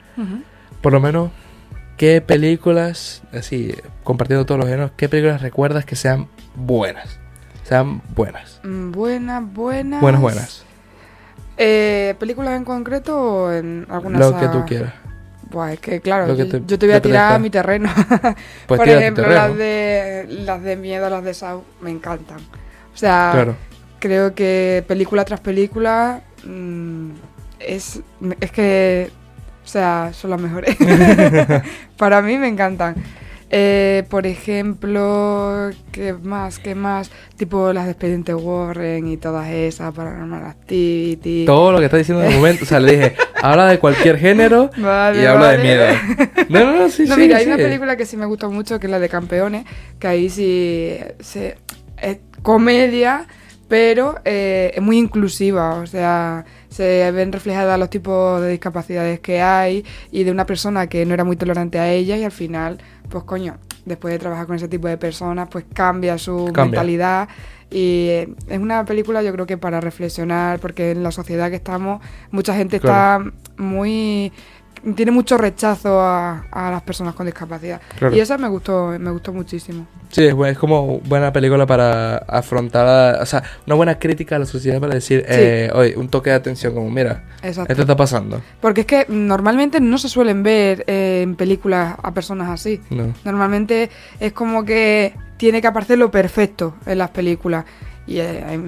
Por 0.80 0.92
lo 0.92 0.98
menos, 1.00 1.30
¿qué 1.96 2.20
películas, 2.20 3.22
así, 3.32 3.74
compartiendo 4.04 4.44
todos 4.46 4.58
los 4.60 4.68
géneros, 4.68 4.92
qué 4.96 5.08
películas 5.08 5.40
recuerdas 5.42 5.84
que 5.84 5.96
sean 5.96 6.28
buenas? 6.54 7.18
Sean 7.64 8.00
buenas. 8.14 8.60
Mm, 8.62 8.92
Buenas, 8.92 9.42
buenas. 9.52 10.00
Buenas, 10.00 10.20
buenas. 10.20 10.64
Eh, 11.56 12.14
¿Películas 12.18 12.54
en 12.56 12.64
concreto 12.64 13.18
o 13.44 13.52
en 13.52 13.86
alguna 13.88 14.18
Lo 14.18 14.38
que 14.38 14.48
tú 14.48 14.64
quieras. 14.66 14.92
Buah, 15.50 15.72
es 15.72 15.80
que 15.80 16.00
claro, 16.00 16.34
yo, 16.34 16.48
te- 16.48 16.62
yo 16.66 16.78
te 16.78 16.86
voy 16.86 16.96
a 16.96 17.00
tirar 17.00 17.32
a 17.34 17.38
mi 17.38 17.50
terreno. 17.50 17.88
Pues 18.66 18.78
Por 18.78 18.88
ejemplo, 18.88 19.22
terreno. 19.24 19.46
las 19.48 19.56
de 19.56 20.26
las 20.44 20.62
de 20.62 20.76
miedo, 20.76 21.08
las 21.08 21.22
de 21.24 21.32
Saw, 21.34 21.62
me 21.80 21.90
encantan. 21.90 22.38
O 22.94 22.96
sea, 22.96 23.30
Claro. 23.32 23.56
creo 24.00 24.34
que 24.34 24.84
película 24.88 25.24
tras 25.24 25.40
película 25.40 26.20
mm, 26.44 27.10
es, 27.60 28.00
es 28.40 28.50
que, 28.50 29.10
o 29.66 29.68
sea, 29.68 30.12
son 30.12 30.30
las 30.30 30.40
mejores. 30.40 30.76
Para 31.98 32.22
mí 32.22 32.38
me 32.38 32.46
encantan. 32.46 32.94
Eh, 33.50 34.04
por 34.08 34.28
ejemplo, 34.28 35.70
¿qué 35.90 36.12
más? 36.12 36.60
¿Qué 36.60 36.76
más? 36.76 37.10
Tipo 37.36 37.72
las 37.72 37.86
de 37.86 37.90
Expediente 37.92 38.32
Warren 38.32 39.08
y 39.08 39.16
todas 39.16 39.48
esas, 39.48 39.92
Paranormal 39.92 40.44
Activity. 40.44 41.44
Todo 41.46 41.72
lo 41.72 41.80
que 41.80 41.86
estás 41.86 41.98
diciendo 41.98 42.22
de 42.22 42.30
momento, 42.30 42.62
o 42.62 42.66
sea, 42.66 42.78
le 42.78 42.92
dije, 42.92 43.16
habla 43.42 43.66
de 43.66 43.80
cualquier 43.80 44.18
género 44.18 44.70
Vale, 44.76 45.20
y 45.22 45.26
habla 45.26 45.52
de 45.52 45.58
miedo. 45.58 45.84
No, 46.48 46.64
no, 46.64 46.78
no, 46.78 46.88
sí, 46.88 47.06
no, 47.06 47.16
sí. 47.16 47.20
mira, 47.22 47.38
hay 47.38 47.46
una 47.46 47.56
película 47.56 47.96
que 47.96 48.06
sí 48.06 48.16
me 48.16 48.26
gusta 48.26 48.48
mucho, 48.48 48.78
que 48.78 48.86
es 48.86 48.90
la 48.90 49.00
de 49.00 49.08
Campeones, 49.08 49.64
que 49.98 50.06
ahí 50.06 50.30
sí 50.30 50.96
se, 51.18 51.56
es 52.00 52.18
comedia, 52.42 53.26
pero 53.66 54.20
eh, 54.24 54.72
es 54.76 54.82
muy 54.82 54.96
inclusiva, 54.96 55.74
o 55.74 55.86
sea, 55.88 56.44
se 56.76 57.10
ven 57.12 57.32
reflejadas 57.32 57.78
los 57.78 57.88
tipos 57.90 58.40
de 58.42 58.50
discapacidades 58.50 59.20
que 59.20 59.40
hay 59.40 59.84
y 60.10 60.24
de 60.24 60.30
una 60.30 60.44
persona 60.44 60.88
que 60.88 61.06
no 61.06 61.14
era 61.14 61.24
muy 61.24 61.36
tolerante 61.36 61.78
a 61.78 61.90
ella 61.90 62.16
y 62.16 62.24
al 62.24 62.32
final, 62.32 62.78
pues 63.08 63.24
coño, 63.24 63.56
después 63.86 64.12
de 64.12 64.18
trabajar 64.18 64.46
con 64.46 64.56
ese 64.56 64.68
tipo 64.68 64.86
de 64.88 64.98
personas, 64.98 65.48
pues 65.50 65.64
cambia 65.72 66.18
su 66.18 66.44
Cambia. 66.46 66.64
mentalidad 66.64 67.28
y 67.70 68.08
eh, 68.10 68.28
es 68.48 68.58
una 68.58 68.84
película 68.84 69.22
yo 69.22 69.32
creo 69.32 69.46
que 69.46 69.56
para 69.58 69.80
reflexionar, 69.80 70.60
porque 70.60 70.90
en 70.92 71.02
la 71.02 71.10
sociedad 71.10 71.48
que 71.50 71.56
estamos 71.56 72.00
mucha 72.30 72.54
gente 72.54 72.78
Claro. 72.78 73.30
está 73.30 73.62
muy 73.62 74.32
tiene 74.94 75.10
mucho 75.10 75.36
rechazo 75.36 76.00
a, 76.00 76.46
a 76.50 76.70
las 76.70 76.82
personas 76.82 77.14
con 77.14 77.26
discapacidad. 77.26 77.80
Claro. 77.98 78.14
Y 78.14 78.20
esa 78.20 78.38
me 78.38 78.48
gustó, 78.48 78.94
me 78.98 79.10
gustó 79.10 79.32
muchísimo. 79.32 79.86
Sí, 80.10 80.24
es, 80.24 80.34
es 80.34 80.58
como 80.58 81.00
buena 81.00 81.32
película 81.32 81.66
para 81.66 82.18
afrontar, 82.18 83.20
o 83.20 83.26
sea, 83.26 83.42
una 83.66 83.74
buena 83.74 83.98
crítica 83.98 84.36
a 84.36 84.38
la 84.38 84.46
sociedad 84.46 84.80
para 84.80 84.94
decir, 84.94 85.24
eh, 85.28 85.70
oye, 85.74 85.96
un 85.96 86.08
toque 86.08 86.30
de 86.30 86.36
atención 86.36 86.74
como, 86.74 86.88
mira, 86.90 87.24
Exacto. 87.42 87.72
esto 87.72 87.82
está 87.82 87.96
pasando. 87.96 88.40
Porque 88.60 88.82
es 88.82 88.86
que 88.86 89.06
normalmente 89.08 89.80
no 89.80 89.98
se 89.98 90.08
suelen 90.08 90.42
ver 90.42 90.84
eh, 90.86 91.22
en 91.22 91.34
películas 91.36 91.96
a 92.02 92.12
personas 92.12 92.48
así. 92.50 92.80
No. 92.90 93.12
Normalmente 93.24 93.90
es 94.20 94.32
como 94.32 94.64
que 94.64 95.14
tiene 95.36 95.60
que 95.60 95.66
aparecer 95.66 95.98
lo 95.98 96.10
perfecto 96.10 96.76
en 96.86 96.98
las 96.98 97.10
películas. 97.10 97.64
Y 98.06 98.18
eh, 98.18 98.60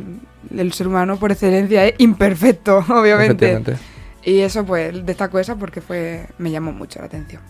el 0.56 0.72
ser 0.72 0.88
humano 0.88 1.16
por 1.16 1.30
excelencia 1.30 1.86
es 1.86 1.94
imperfecto, 1.98 2.78
obviamente. 2.88 3.76
Y 4.24 4.40
eso 4.40 4.64
pues 4.64 5.04
destaco 5.06 5.38
esa 5.38 5.56
porque 5.56 5.80
fue 5.80 6.26
me 6.38 6.50
llamó 6.50 6.72
mucho 6.72 6.98
la 7.00 7.06
atención. 7.06 7.40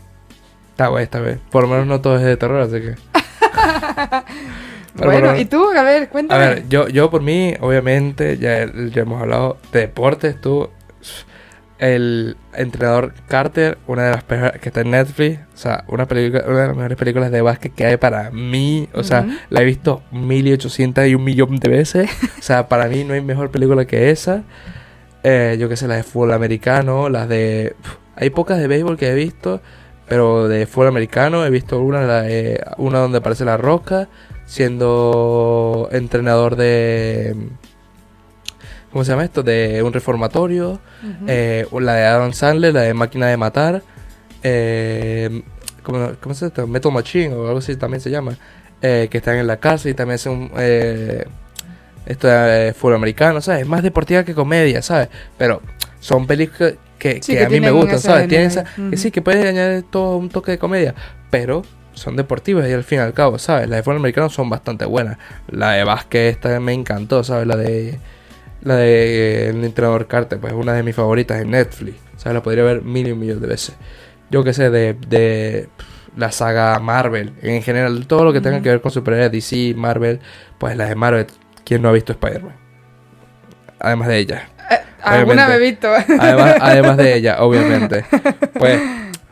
Está 0.71 0.89
guay 0.89 1.05
esta 1.05 1.21
vez. 1.21 1.39
Por 1.51 1.63
lo 1.65 1.69
menos 1.69 1.87
no 1.87 2.01
todo 2.01 2.17
es 2.17 2.23
de 2.23 2.37
terror, 2.37 2.61
así 2.61 2.81
que. 2.81 2.95
Pero 3.13 4.23
bueno, 5.11 5.29
bueno. 5.29 5.37
¿y 5.37 5.45
tú? 5.45 5.71
A 5.77 5.83
ver, 5.83 6.05
A 6.05 6.09
cuéntame. 6.09 6.47
ver, 6.47 6.69
yo, 6.69 6.89
yo 6.89 7.11
por 7.11 7.23
mí, 7.23 7.55
obviamente, 7.61 8.39
ya, 8.39 8.67
ya 8.91 9.03
hemos 9.03 9.21
hablado 9.21 9.59
de 9.73 9.81
deportes, 9.81 10.41
tú. 10.41 10.71
El 11.79 12.37
entrenador 12.55 13.15
Carter, 13.29 13.79
una 13.87 14.03
de 14.05 14.11
las 14.11 14.25
peores 14.25 14.61
que 14.61 14.69
está 14.69 14.81
en 14.81 14.91
Netflix, 14.91 15.39
o 15.55 15.57
sea, 15.57 15.85
una 15.87 16.07
película, 16.09 16.43
una 16.49 16.63
de 16.63 16.67
las 16.69 16.77
mejores 16.77 16.99
películas 16.99 17.31
de 17.31 17.41
básquet 17.41 17.73
que 17.73 17.87
hay 17.87 17.97
para 17.97 18.33
mí, 18.33 18.89
o 18.95 19.05
sea, 19.05 19.27
la 19.49 19.63
he 19.63 19.65
visto 19.65 20.03
mil 20.11 20.49
y 20.49 20.53
ochocientas 20.53 21.07
y 21.07 21.15
un 21.15 21.23
millón 21.23 21.57
de 21.57 21.69
veces, 21.69 22.11
o 22.39 22.43
sea, 22.43 22.67
para 22.69 22.89
mí 22.89 23.05
no 23.05 23.15
hay 23.15 23.21
mejor 23.21 23.53
película 23.53 23.85
que 23.85 24.11
esa. 24.11 24.43
Eh, 25.25 25.57
yo 25.59 25.69
qué 25.69 25.77
sé, 25.77 25.89
las 25.89 25.97
de 25.99 26.03
fútbol 26.05 26.33
americano, 26.33 27.09
las 27.09 27.29
de... 27.29 27.75
Hay 28.17 28.31
pocas 28.31 28.59
de 28.59 28.67
béisbol 28.69 28.97
que 28.97 29.09
he 29.11 29.15
visto, 29.15 29.61
pero 30.09 30.49
de 30.49 30.67
fútbol 30.67 30.89
americano 30.89 31.45
he 31.45 31.51
visto 31.51 31.81
una, 31.81 32.03
la 32.03 32.23
de- 32.23 32.63
una 32.79 32.99
donde 33.01 33.19
aparece 33.19 33.45
la 33.45 33.57
roca, 33.57 34.09
siendo 34.47 35.89
entrenador 35.93 36.57
de... 36.57 37.35
¿Cómo 38.93 39.05
se 39.05 39.11
llama 39.11 39.25
esto? 39.25 39.43
De 39.43 39.83
un 39.83 39.93
reformatorio. 39.93 40.81
Eh, 41.27 41.67
la 41.81 41.95
de 41.95 42.05
Adam 42.07 42.33
Sandler, 42.33 42.73
la 42.73 42.83
de 42.83 42.95
Máquina 42.95 43.27
de 43.27 43.37
Matar. 43.37 43.83
eh, 44.43 45.43
¿cómo, 45.83 46.13
cómo 46.21 46.35
se 46.35 46.51
llama? 46.51 46.73
Metal 46.73 46.93
Machine 46.93 47.35
o 47.35 47.47
algo 47.49 47.59
así 47.59 47.77
también 47.77 48.01
se 48.01 48.11
llama. 48.11 48.37
eh, 48.81 49.09
que 49.11 49.19
están 49.19 49.37
en 49.37 49.47
la 49.47 49.59
casa 49.59 49.89
y 49.91 49.95
también 49.95 50.15
hace 50.15 50.29
un... 50.31 50.51
Eh, 52.09 52.13
esto 52.13 52.29
de 52.29 52.73
fútbol 52.75 52.97
americano, 52.97 53.41
¿sabes? 53.41 53.63
Es 53.63 53.69
más 53.69 53.83
deportiva 53.83 54.25
que 54.25 54.35
comedia, 54.35 54.83
¿sabes? 54.83 55.09
Pero 55.37 55.63
son 56.01 56.27
películas 56.27 56.75
que, 56.99 57.23
Sí, 57.23 57.33
que 57.33 57.39
que 57.39 57.45
a 57.45 57.49
mí 57.49 57.61
me 57.61 57.71
gustan, 57.71 58.01
¿sabes? 58.01 58.29
Tienen 58.29 58.49
esa, 58.49 58.65
que 58.91 58.97
sí, 58.97 59.11
que 59.11 59.23
puede 59.23 59.47
añadir 59.49 59.85
todo 59.85 60.17
un 60.17 60.29
toque 60.29 60.53
de 60.53 60.59
comedia, 60.59 60.95
pero 61.31 61.63
son 61.93 62.17
deportivas 62.17 62.69
y 62.69 62.73
al 62.73 62.85
fin 62.85 62.99
y 62.99 63.03
al 63.03 63.13
cabo, 63.13 63.39
¿sabes? 63.39 63.69
Las 63.69 63.79
de 63.79 63.83
fútbol 63.83 63.99
americano 63.99 64.31
son 64.31 64.49
bastante 64.49 64.85
buenas. 64.85 65.19
La 65.49 65.73
de 65.73 65.85
básquet 65.85 66.35
esta 66.35 66.59
me 66.61 66.73
encantó, 66.73 67.25
¿sabes? 67.25 67.47
La 67.47 67.57
de 67.57 67.99
la 68.63 68.77
de 68.77 69.47
eh, 69.47 69.49
el 69.51 69.65
entrenador 69.65 70.07
Carter, 70.07 70.39
pues 70.39 70.53
es 70.53 70.59
una 70.59 70.73
de 70.73 70.83
mis 70.83 70.95
favoritas 70.95 71.41
en 71.41 71.51
Netflix. 71.51 71.97
¿Sabes? 72.17 72.35
La 72.35 72.43
podría 72.43 72.65
ver 72.65 72.83
mil 72.83 73.07
y 73.07 73.13
un 73.13 73.21
millón 73.21 73.41
de 73.41 73.47
veces. 73.47 73.77
Yo 74.31 74.43
que 74.45 74.53
sé, 74.53 74.71
de, 74.71 74.95
de 75.09 75.69
la 76.17 76.33
saga 76.33 76.79
Marvel, 76.81 77.33
en 77.43 77.63
general, 77.63 78.07
todo 78.07 78.25
lo 78.25 78.33
que 78.33 78.41
tenga 78.41 78.61
que 78.61 78.69
ver 78.69 78.81
con 78.81 78.91
superhéroes, 78.91 79.31
DC, 79.31 79.75
Marvel, 79.77 80.21
pues 80.59 80.77
las 80.77 80.89
de 80.89 80.95
Marvel. 80.97 81.27
¿Quién 81.69 81.83
no 81.83 81.91
ha 81.91 81.93
visto 81.93 82.13
Spider-Man? 82.13 82.55
Además 83.79 84.09
de 84.09 84.17
ella. 84.17 84.49
Eh, 84.71 84.79
alguna 85.03 85.47
me 85.49 85.57
he 85.57 85.59
visto. 85.59 85.89
Además, 86.19 86.57
además 86.63 86.97
de 86.97 87.15
ella, 87.15 87.43
obviamente. 87.43 88.07
Pues, 88.55 88.81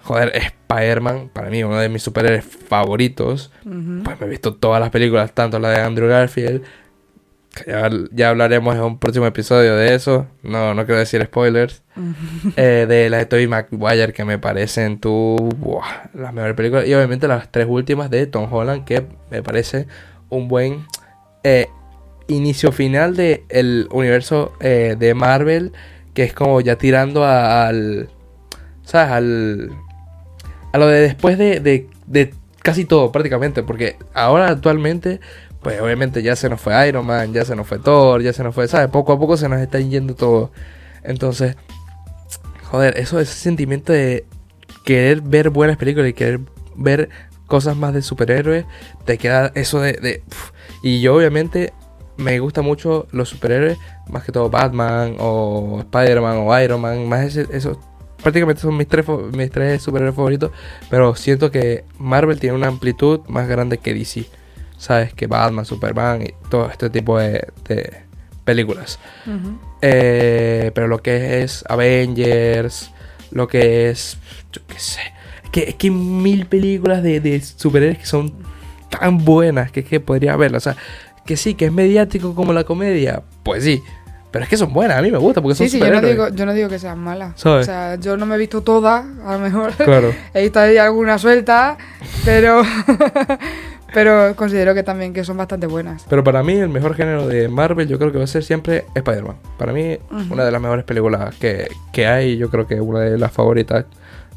joder, 0.03 0.37
Spider-Man, 0.37 1.31
para 1.33 1.49
mí, 1.49 1.65
uno 1.65 1.79
de 1.79 1.89
mis 1.89 2.03
superhéroes 2.03 2.45
favoritos. 2.45 3.51
Pues 3.63 4.21
me 4.21 4.27
he 4.27 4.29
visto 4.29 4.55
todas 4.55 4.83
las 4.83 4.91
películas, 4.91 5.33
tanto 5.33 5.59
la 5.59 5.71
de 5.71 5.81
Andrew 5.81 6.11
Garfield. 6.11 6.63
que 7.55 7.71
ya, 7.71 7.89
ya 8.13 8.29
hablaremos 8.29 8.75
en 8.75 8.83
un 8.83 8.99
próximo 8.99 9.25
episodio 9.25 9.75
de 9.75 9.95
eso. 9.95 10.27
No, 10.43 10.75
no 10.75 10.85
quiero 10.85 10.99
decir 10.99 11.25
spoilers. 11.25 11.83
Eh, 12.57 12.85
de 12.87 13.09
la 13.09 13.17
de 13.17 13.25
Tobey 13.25 13.47
Maguire, 13.47 14.13
que 14.13 14.27
me 14.27 14.39
parecen 14.39 15.01
tú, 15.01 15.37
buah, 15.57 16.11
las 16.13 16.35
mejores 16.35 16.55
películas. 16.55 16.87
Y 16.87 16.93
obviamente 16.93 17.29
las 17.29 17.51
tres 17.51 17.67
últimas 17.67 18.11
de 18.11 18.27
Tom 18.27 18.53
Holland, 18.53 18.85
que 18.85 19.07
me 19.31 19.43
parece 19.43 19.87
un 20.29 20.49
buen 20.49 20.85
eh, 21.43 21.69
inicio 22.29 22.73
final 22.73 23.17
de 23.17 23.45
el 23.49 23.89
universo 23.91 24.53
eh, 24.61 24.97
de 24.99 25.15
Marvel. 25.15 25.73
Que 26.15 26.25
es 26.25 26.33
como 26.33 26.61
ya 26.61 26.77
tirando 26.77 27.25
al. 27.25 28.09
¿Sabes? 28.85 29.13
Al. 29.13 29.71
A 30.73 30.79
lo 30.79 30.87
de 30.89 31.01
después 31.01 31.39
de, 31.39 31.61
de, 31.61 31.89
de 32.07 32.35
casi 32.63 32.85
todo, 32.85 33.13
prácticamente. 33.13 33.63
Porque 33.63 33.97
ahora 34.15 34.49
actualmente. 34.49 35.21
Pues 35.63 35.81
obviamente 35.81 36.23
ya 36.23 36.37
se 36.37 36.49
nos 36.49 36.61
fue 36.61 36.89
Iron 36.89 37.05
Man, 37.05 37.33
ya 37.33 37.45
se 37.45 37.57
nos 37.57 37.67
fue 37.67 37.81
Thor, 37.81 38.23
ya 38.23 38.33
se 38.33 38.45
nos 38.45 38.55
fue, 38.55 38.69
¿sabes? 38.69 38.89
Poco 38.89 39.13
a 39.15 39.19
poco 39.19 39.37
se 39.37 39.49
nos 39.49 39.61
está 39.61 39.81
yendo 39.81 40.15
todo. 40.15 40.53
Entonces, 41.03 41.57
joder, 42.71 42.97
eso, 42.99 43.19
ese 43.19 43.35
sentimiento 43.35 43.93
de 43.93 44.27
querer 44.85 45.23
ver 45.23 45.51
buenas 45.51 45.77
películas 45.77 46.09
y 46.11 46.13
querer 46.13 46.39
ver 46.77 47.09
cosas 47.47 47.77
más 47.77 47.95
de 47.95 48.03
superhéroes, 48.03 48.65
te 49.07 49.19
queda 49.19 49.51
eso 49.57 49.81
de... 49.81 49.95
de- 49.95 50.23
y 50.83 51.01
yo 51.01 51.17
obviamente 51.17 51.73
me 52.17 52.39
gusta 52.39 52.63
mucho 52.63 53.07
los 53.13 53.29
superhéroes, 53.29 53.79
más 54.09 54.25
que 54.25 54.33
todo 54.33 54.51
Batman 54.51 55.17
o 55.19 55.81
Spider-Man 55.81 56.39
o 56.39 56.61
Iron 56.61 56.81
Man, 56.81 57.09
más 57.09 57.25
ese, 57.25 57.47
eso... 57.57 57.81
Prácticamente 58.23 58.63
son 58.63 58.77
mis 58.77 58.89
tres, 58.89 59.05
mis 59.35 59.51
tres 59.51 59.83
superhéroes 59.83 60.17
favoritos, 60.17 60.51
pero 60.91 61.15
siento 61.15 61.51
que 61.51 61.85
Marvel 61.99 62.41
tiene 62.41 62.57
una 62.57 62.67
amplitud 62.67 63.21
más 63.29 63.47
grande 63.47 63.79
que 63.79 63.95
DC. 63.95 64.25
¿Sabes? 64.79 65.15
Que 65.15 65.27
Batman, 65.27 65.65
Superman 65.65 66.23
y 66.23 66.35
todo 66.51 66.69
este 66.71 66.91
tipo 66.91 67.19
de, 67.19 67.47
de 67.69 68.07
películas. 68.45 68.99
Eh, 69.83 70.71
pero 70.75 70.89
lo 70.89 71.03
que 71.03 71.43
es 71.43 71.65
Avengers, 71.69 72.91
lo 73.31 73.47
que 73.49 73.91
es. 73.91 74.17
Yo 74.53 74.63
qué 74.67 74.79
sé. 74.79 75.01
Es 75.45 75.51
que, 75.51 75.61
es 75.65 75.75
que 75.75 75.89
hay 75.89 75.93
mil 75.93 76.47
películas 76.47 77.03
de, 77.03 77.21
de 77.21 77.41
superhéroes 77.43 77.99
que 77.99 78.07
son 78.07 78.33
tan 78.89 79.19
buenas 79.25 79.71
que 79.71 79.81
es 79.81 79.87
que 79.87 80.01
podría 80.01 80.37
verlas. 80.37 80.67
O 80.67 80.73
sea, 80.73 80.83
que 81.27 81.37
sí, 81.37 81.55
que 81.55 81.67
es 81.67 81.73
mediático 81.73 82.35
como 82.35 82.53
la 82.53 82.65
comedia. 82.65 83.23
Pues 83.43 83.65
sí. 83.65 83.83
Pero 84.31 84.45
es 84.45 84.49
que 84.49 84.57
son 84.57 84.73
buenas, 84.73 84.99
a 84.99 85.03
mí 85.03 85.11
me 85.11 85.19
gusta 85.19 85.41
porque 85.41 85.55
son 85.55 85.67
Sí, 85.67 85.79
sí, 85.79 85.79
yo 85.79 85.91
no, 85.91 86.01
digo, 86.01 86.29
yo 86.29 86.45
no 86.47 86.53
digo 86.53 86.69
que 86.69 86.79
sean 86.79 86.99
malas. 86.99 87.33
¿Sabes? 87.37 87.63
O 87.63 87.65
sea, 87.65 87.95
yo 87.97 88.17
no 88.17 88.27
me 88.27 88.35
he 88.35 88.39
visto 88.39 88.61
todas, 88.61 89.05
a 89.25 89.33
lo 89.33 89.39
mejor. 89.39 89.73
Claro. 89.73 90.13
He 90.35 90.43
visto 90.43 90.61
ahí 90.61 90.77
alguna 90.77 91.19
suelta, 91.19 91.79
pero 92.25 92.63
pero 93.95 94.37
considero 94.37 94.75
que 94.75 94.83
también 94.83 95.15
que 95.15 95.25
son 95.25 95.39
bastante 95.39 95.67
buenas. 95.67 96.05
Pero 96.09 96.23
para 96.23 96.43
mí 96.43 96.53
el 96.53 96.69
mejor 96.69 96.95
género 96.95 97.27
de 97.27 97.49
Marvel 97.49 97.89
yo 97.89 97.99
creo 97.99 98.13
que 98.13 98.19
va 98.19 98.25
a 98.25 98.27
ser 98.27 98.45
siempre 98.45 98.85
Spider-Man. 98.95 99.37
Para 99.57 99.73
mí 99.73 99.97
una 100.31 100.45
de 100.45 100.51
las 100.51 100.61
mejores 100.61 100.85
películas 100.85 101.35
que, 101.37 101.69
que 101.93 102.07
hay, 102.07 102.37
yo 102.37 102.51
creo 102.51 102.67
que 102.67 102.79
una 102.79 103.01
de 103.01 103.17
las 103.17 103.33
favoritas 103.33 103.87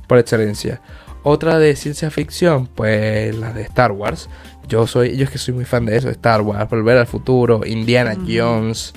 por 0.07 0.17
excelencia. 0.17 0.81
Otra 1.23 1.59
de 1.59 1.75
ciencia 1.75 2.09
ficción, 2.09 2.67
pues 2.67 3.35
la 3.35 3.51
de 3.51 3.63
Star 3.63 3.91
Wars. 3.91 4.29
Yo 4.69 4.85
soy, 4.87 5.17
yo 5.17 5.23
es 5.25 5.29
que 5.31 5.37
soy 5.37 5.53
muy 5.55 5.65
fan 5.65 5.85
de 5.85 5.97
eso, 5.97 6.09
Star 6.09 6.41
Wars, 6.41 6.69
Volver 6.69 6.97
al 6.97 7.07
Futuro, 7.07 7.61
Indiana. 7.65 8.15
Jones, 8.27 8.93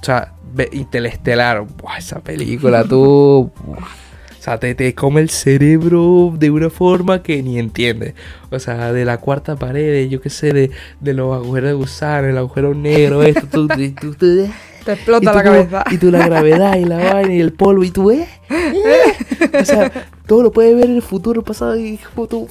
o 0.00 0.04
sea, 0.04 0.32
Interestelar, 0.72 1.60
Buah, 1.66 1.98
esa 1.98 2.20
película 2.20 2.84
tú, 2.84 3.50
buah. 3.66 3.78
o 3.78 4.40
sea, 4.42 4.58
te, 4.58 4.74
te 4.74 4.94
come 4.94 5.20
el 5.20 5.28
cerebro 5.28 6.32
de 6.38 6.50
una 6.50 6.70
forma 6.70 7.22
que 7.22 7.42
ni 7.42 7.58
entiendes. 7.58 8.14
O 8.50 8.58
sea, 8.58 8.92
de 8.92 9.04
la 9.04 9.18
cuarta 9.18 9.56
pared, 9.56 10.08
yo 10.08 10.20
qué 10.20 10.30
sé, 10.30 10.52
de, 10.52 10.70
de 11.00 11.14
los 11.14 11.34
agujeros 11.34 11.68
de 11.68 11.74
gusano, 11.74 12.28
el 12.28 12.38
agujero 12.38 12.74
negro, 12.74 13.22
esto, 13.24 13.46
tú, 13.46 13.66
tú- 13.68 13.92
tú- 14.00 14.14
tú- 14.14 14.48
Te 14.84 14.92
explota 14.92 15.32
la 15.34 15.42
como- 15.42 15.54
cabeza. 15.56 15.84
Y 15.90 15.98
tú 15.98 16.10
la 16.12 16.26
gravedad 16.26 16.76
y 16.76 16.84
la 16.84 16.96
vaina 17.12 17.34
y 17.34 17.40
el 17.40 17.52
polvo 17.52 17.82
y 17.84 17.90
tú, 17.90 18.10
¿eh? 18.12 18.26
¿Eh? 18.48 19.50
O 19.60 19.64
sea, 19.64 19.90
todo 20.26 20.42
lo 20.44 20.52
puedes 20.52 20.74
ver 20.76 20.86
en 20.86 20.94
el 20.96 21.02
futuro, 21.02 21.42
pasado 21.42 21.76
y 21.76 21.98
tú. 22.30 22.48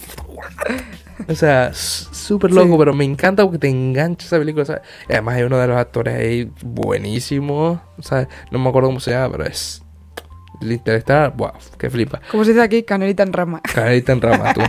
O 1.27 1.35
sea, 1.35 1.71
súper 1.73 2.51
loco, 2.51 2.73
Sí. 2.73 2.75
pero 2.77 2.93
me 2.93 3.03
encanta 3.05 3.43
porque 3.43 3.57
te 3.57 3.69
engancha 3.69 4.25
esa 4.27 4.37
película, 4.37 4.65
¿sabes? 4.65 4.81
Y 5.09 5.13
además 5.13 5.35
hay 5.35 5.43
uno 5.43 5.57
de 5.57 5.67
los 5.67 5.77
actores 5.77 6.15
ahí 6.15 6.51
buenísimo, 6.63 7.81
¿sabes? 8.01 8.27
No 8.51 8.59
me 8.59 8.69
acuerdo 8.69 8.89
cómo 8.89 8.99
se 8.99 9.11
llama, 9.11 9.31
pero 9.31 9.45
es... 9.45 9.81
El 10.61 10.71
Interestelar, 10.71 11.35
wow, 11.37 11.51
que 11.77 11.89
flipa. 11.89 12.19
Como 12.31 12.43
se 12.43 12.51
dice 12.51 12.63
aquí, 12.63 12.81
canelita 12.83 13.21
en 13.23 13.31
rama. 13.33 13.61
Canelita 13.73 14.11
en 14.11 14.21
rama, 14.21 14.53
tú. 14.55 14.61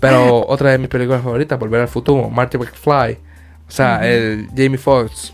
Pero 0.00 0.44
otra 0.46 0.70
de 0.70 0.78
mis 0.78 0.88
películas 0.88 1.22
favoritas, 1.22 1.58
Volver 1.58 1.80
al 1.82 1.88
Futuro, 1.88 2.28
Marty 2.28 2.58
McFly. 2.58 3.18
O 3.66 3.70
sea, 3.70 4.04
el 4.08 4.48
Jamie 4.56 4.78
Foxx. 4.78 5.32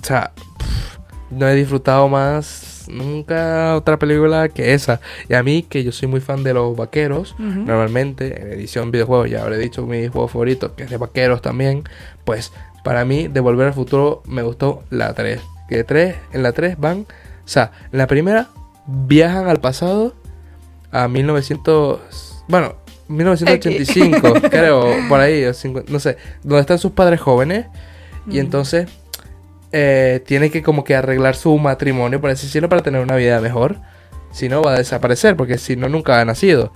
O 0.00 0.04
sea, 0.04 0.32
pff, 0.58 0.98
no 1.30 1.46
he 1.48 1.54
disfrutado 1.54 2.08
más 2.08 2.73
nunca 2.88 3.76
otra 3.76 3.98
película 3.98 4.48
que 4.48 4.74
esa. 4.74 5.00
Y 5.28 5.34
a 5.34 5.42
mí, 5.42 5.62
que 5.62 5.84
yo 5.84 5.92
soy 5.92 6.08
muy 6.08 6.20
fan 6.20 6.42
de 6.42 6.54
los 6.54 6.76
vaqueros, 6.76 7.34
normalmente 7.38 8.40
en 8.40 8.52
edición 8.52 8.90
videojuegos, 8.90 9.30
ya 9.30 9.42
habré 9.42 9.58
dicho 9.58 9.86
mi 9.86 10.08
juego 10.08 10.28
favorito, 10.28 10.74
que 10.74 10.84
es 10.84 10.90
de 10.90 10.96
vaqueros 10.96 11.42
también. 11.42 11.84
Pues 12.24 12.52
para 12.84 13.04
mí, 13.04 13.28
de 13.28 13.40
Volver 13.40 13.68
al 13.68 13.74
Futuro, 13.74 14.22
me 14.26 14.42
gustó 14.42 14.84
la 14.90 15.14
3. 15.14 15.40
Que 15.68 15.84
3, 15.84 16.16
en 16.32 16.42
la 16.42 16.52
3 16.52 16.78
van, 16.78 17.00
o 17.00 17.06
sea, 17.48 17.72
en 17.90 17.98
la 17.98 18.06
primera 18.06 18.48
viajan 18.86 19.48
al 19.48 19.60
pasado 19.60 20.14
a 20.92 21.08
1900... 21.08 22.44
Bueno, 22.46 22.76
1985, 23.08 24.34
creo, 24.50 24.94
por 25.08 25.20
ahí, 25.20 25.44
o 25.44 25.54
50, 25.54 25.90
no 25.90 25.98
sé, 25.98 26.16
donde 26.42 26.60
están 26.60 26.78
sus 26.78 26.92
padres 26.92 27.20
jóvenes 27.20 27.66
y 28.26 28.38
entonces 28.38 28.88
eh, 29.76 30.22
tiene 30.24 30.50
que 30.50 30.62
como 30.62 30.84
que 30.84 30.94
arreglar 30.94 31.34
su 31.34 31.58
matrimonio, 31.58 32.20
por 32.20 32.30
así 32.30 32.46
decirlo, 32.46 32.68
para 32.68 32.82
tener 32.82 33.00
una 33.02 33.16
vida 33.16 33.40
mejor. 33.40 33.80
Si 34.30 34.48
no, 34.48 34.62
va 34.62 34.74
a 34.74 34.78
desaparecer, 34.78 35.36
porque 35.36 35.58
si 35.58 35.76
no, 35.76 35.88
nunca 35.88 36.20
ha 36.20 36.24
nacido. 36.24 36.72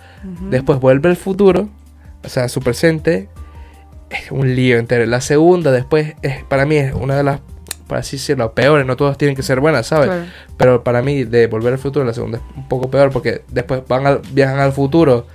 Después 0.50 0.80
vuelve 0.80 1.08
el 1.08 1.16
futuro, 1.16 1.68
o 2.24 2.28
sea, 2.28 2.48
su 2.48 2.60
presente, 2.60 3.28
es 4.10 4.30
un 4.30 4.54
lío 4.54 4.78
entero. 4.78 5.06
La 5.06 5.20
segunda, 5.20 5.70
después, 5.72 6.14
es, 6.22 6.42
para 6.44 6.66
mí 6.66 6.76
es 6.76 6.92
una 6.94 7.16
de 7.16 7.22
las, 7.22 7.40
por 7.86 7.98
así 7.98 8.16
decirlo, 8.16 8.52
peores. 8.52 8.86
No 8.86 8.96
todas 8.96 9.16
tienen 9.18 9.34
que 9.36 9.42
ser 9.42 9.60
buenas, 9.60 9.86
¿sabes? 9.86 10.08
Claro. 10.08 10.24
Pero 10.56 10.84
para 10.84 11.02
mí, 11.02 11.24
de 11.24 11.46
volver 11.46 11.72
al 11.72 11.78
futuro, 11.78 12.04
la 12.04 12.14
segunda 12.14 12.38
es 12.38 12.44
un 12.56 12.68
poco 12.68 12.90
peor, 12.90 13.10
porque 13.10 13.42
después 13.48 13.82
van 13.88 14.06
al- 14.06 14.22
viajan 14.32 14.58
al 14.60 14.72
futuro 14.72 15.26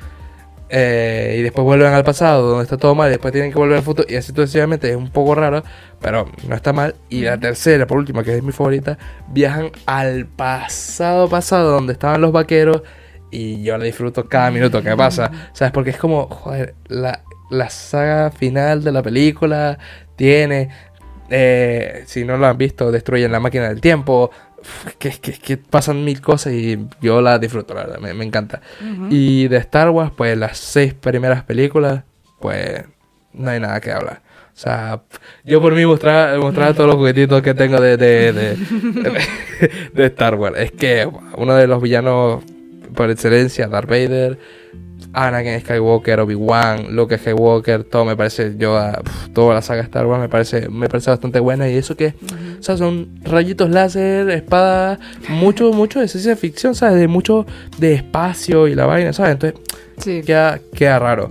eh, 0.70 1.36
y 1.40 1.42
después 1.42 1.64
vuelven 1.64 1.94
al 1.94 2.04
pasado, 2.04 2.48
donde 2.50 2.64
está 2.64 2.78
todo 2.78 2.96
mal, 2.96 3.10
y 3.10 3.12
después 3.12 3.32
tienen 3.32 3.52
que 3.52 3.58
volver 3.58 3.78
al 3.78 3.84
futuro, 3.84 4.08
y 4.10 4.16
así 4.16 4.32
sucesivamente. 4.34 4.90
Es 4.90 4.96
un 4.96 5.10
poco 5.12 5.36
raro, 5.36 5.64
pero 6.02 6.28
no 6.48 6.56
está 6.56 6.74
mal. 6.74 6.96
Y 7.10 7.22
la 7.22 7.38
tercera, 7.40 7.86
por 7.88 7.98
última, 7.98 8.24
que 8.24 8.36
es 8.36 8.44
mi 8.44 8.52
favorita, 8.52 8.98
viajan 9.30 9.72
al 9.86 10.26
pasado, 10.26 11.30
pasado, 11.30 11.72
donde 11.72 11.94
estaban 11.94 12.22
los 12.22 12.32
vaqueros. 12.32 12.82
Y 13.32 13.64
yo 13.64 13.78
la 13.78 13.86
disfruto 13.86 14.26
cada 14.30 14.52
minuto 14.52 14.82
que 14.84 14.96
pasa. 14.96 15.32
¿Sabes? 15.54 15.72
Porque 15.72 15.90
es 15.90 15.98
como, 15.98 16.28
joder, 16.28 16.76
la, 16.88 17.24
la 17.50 17.70
saga 17.70 18.30
final 18.30 18.84
de 18.84 18.92
la 18.92 19.02
película 19.02 19.80
tiene. 20.16 20.70
eh, 21.30 22.04
si 22.06 22.26
no 22.26 22.38
lo 22.38 22.46
han 22.46 22.58
visto, 22.58 22.92
destruyen 22.92 23.32
la 23.32 23.40
máquina 23.40 23.70
del 23.70 23.82
tiempo. 23.82 24.30
Que, 24.98 25.12
que, 25.12 25.34
que 25.34 25.58
pasan 25.58 26.04
mil 26.04 26.22
cosas 26.22 26.54
y 26.54 26.88
yo 27.02 27.22
la 27.22 27.40
disfruto, 27.40 27.74
la 27.74 27.82
verdad, 27.84 28.00
me, 28.00 28.14
me 28.14 28.26
encanta. 28.26 28.62
Y 29.10 29.48
de 29.48 29.58
Star 29.58 29.90
Wars, 29.90 30.12
pues 30.16 30.38
las 30.38 30.58
seis 30.58 30.94
primeras 30.94 31.44
películas, 31.44 32.04
pues 32.40 32.84
no 33.34 33.50
hay 33.50 33.60
nada 33.60 33.80
que 33.82 33.92
hablar. 33.92 34.22
O 34.56 34.60
sea, 34.60 35.02
yo 35.44 35.62
por 35.62 35.74
mí 35.74 35.86
mostraba, 35.86 36.38
mostraba 36.38 36.74
todos 36.74 36.88
los 36.88 36.98
juguetitos 36.98 37.42
que 37.42 37.56
tengo 37.56 37.82
de, 37.82 37.98
de, 37.98 38.32
de, 38.32 38.58
de 39.94 40.06
Star 40.06 40.36
Wars. 40.36 40.58
Es 40.60 40.72
que 40.72 41.10
uno 41.38 41.56
de 41.56 41.68
los 41.68 41.82
villanos 41.82 42.44
por 42.94 43.10
excelencia, 43.10 43.68
Darth 43.68 43.90
Vader, 43.90 44.38
Anakin 45.14 45.60
Skywalker, 45.60 46.20
Obi-Wan, 46.22 46.96
Luke 46.96 47.18
Skywalker, 47.18 47.84
todo 47.84 48.06
me 48.06 48.16
parece, 48.16 48.56
yo, 48.58 48.78
ah, 48.78 49.02
toda 49.34 49.56
la 49.56 49.62
saga 49.62 49.82
Star 49.84 50.06
Wars 50.06 50.22
me 50.22 50.30
parece, 50.30 50.70
me 50.70 50.88
parece 50.88 51.10
bastante 51.10 51.40
buena 51.40 51.68
y 51.70 51.76
eso 51.76 51.96
que, 51.98 52.14
o 52.60 52.64
sea, 52.64 52.78
son 52.78 53.10
rayitos 53.24 53.70
láser, 53.70 54.30
espadas, 54.30 55.00
mucho, 55.30 55.74
mucho 55.74 56.00
de 56.00 56.08
ciencia 56.08 56.36
ficción, 56.36 56.76
¿sabes? 56.76 57.00
De 57.00 57.08
mucho 57.08 57.46
de 57.78 57.94
espacio 57.96 58.68
y 58.68 58.76
la 58.76 58.86
vaina, 58.86 59.14
¿sabes? 59.14 59.34
Entonces, 59.34 59.60
Sí. 59.98 60.22
queda, 60.26 60.60
queda 60.74 60.98
raro. 60.98 61.30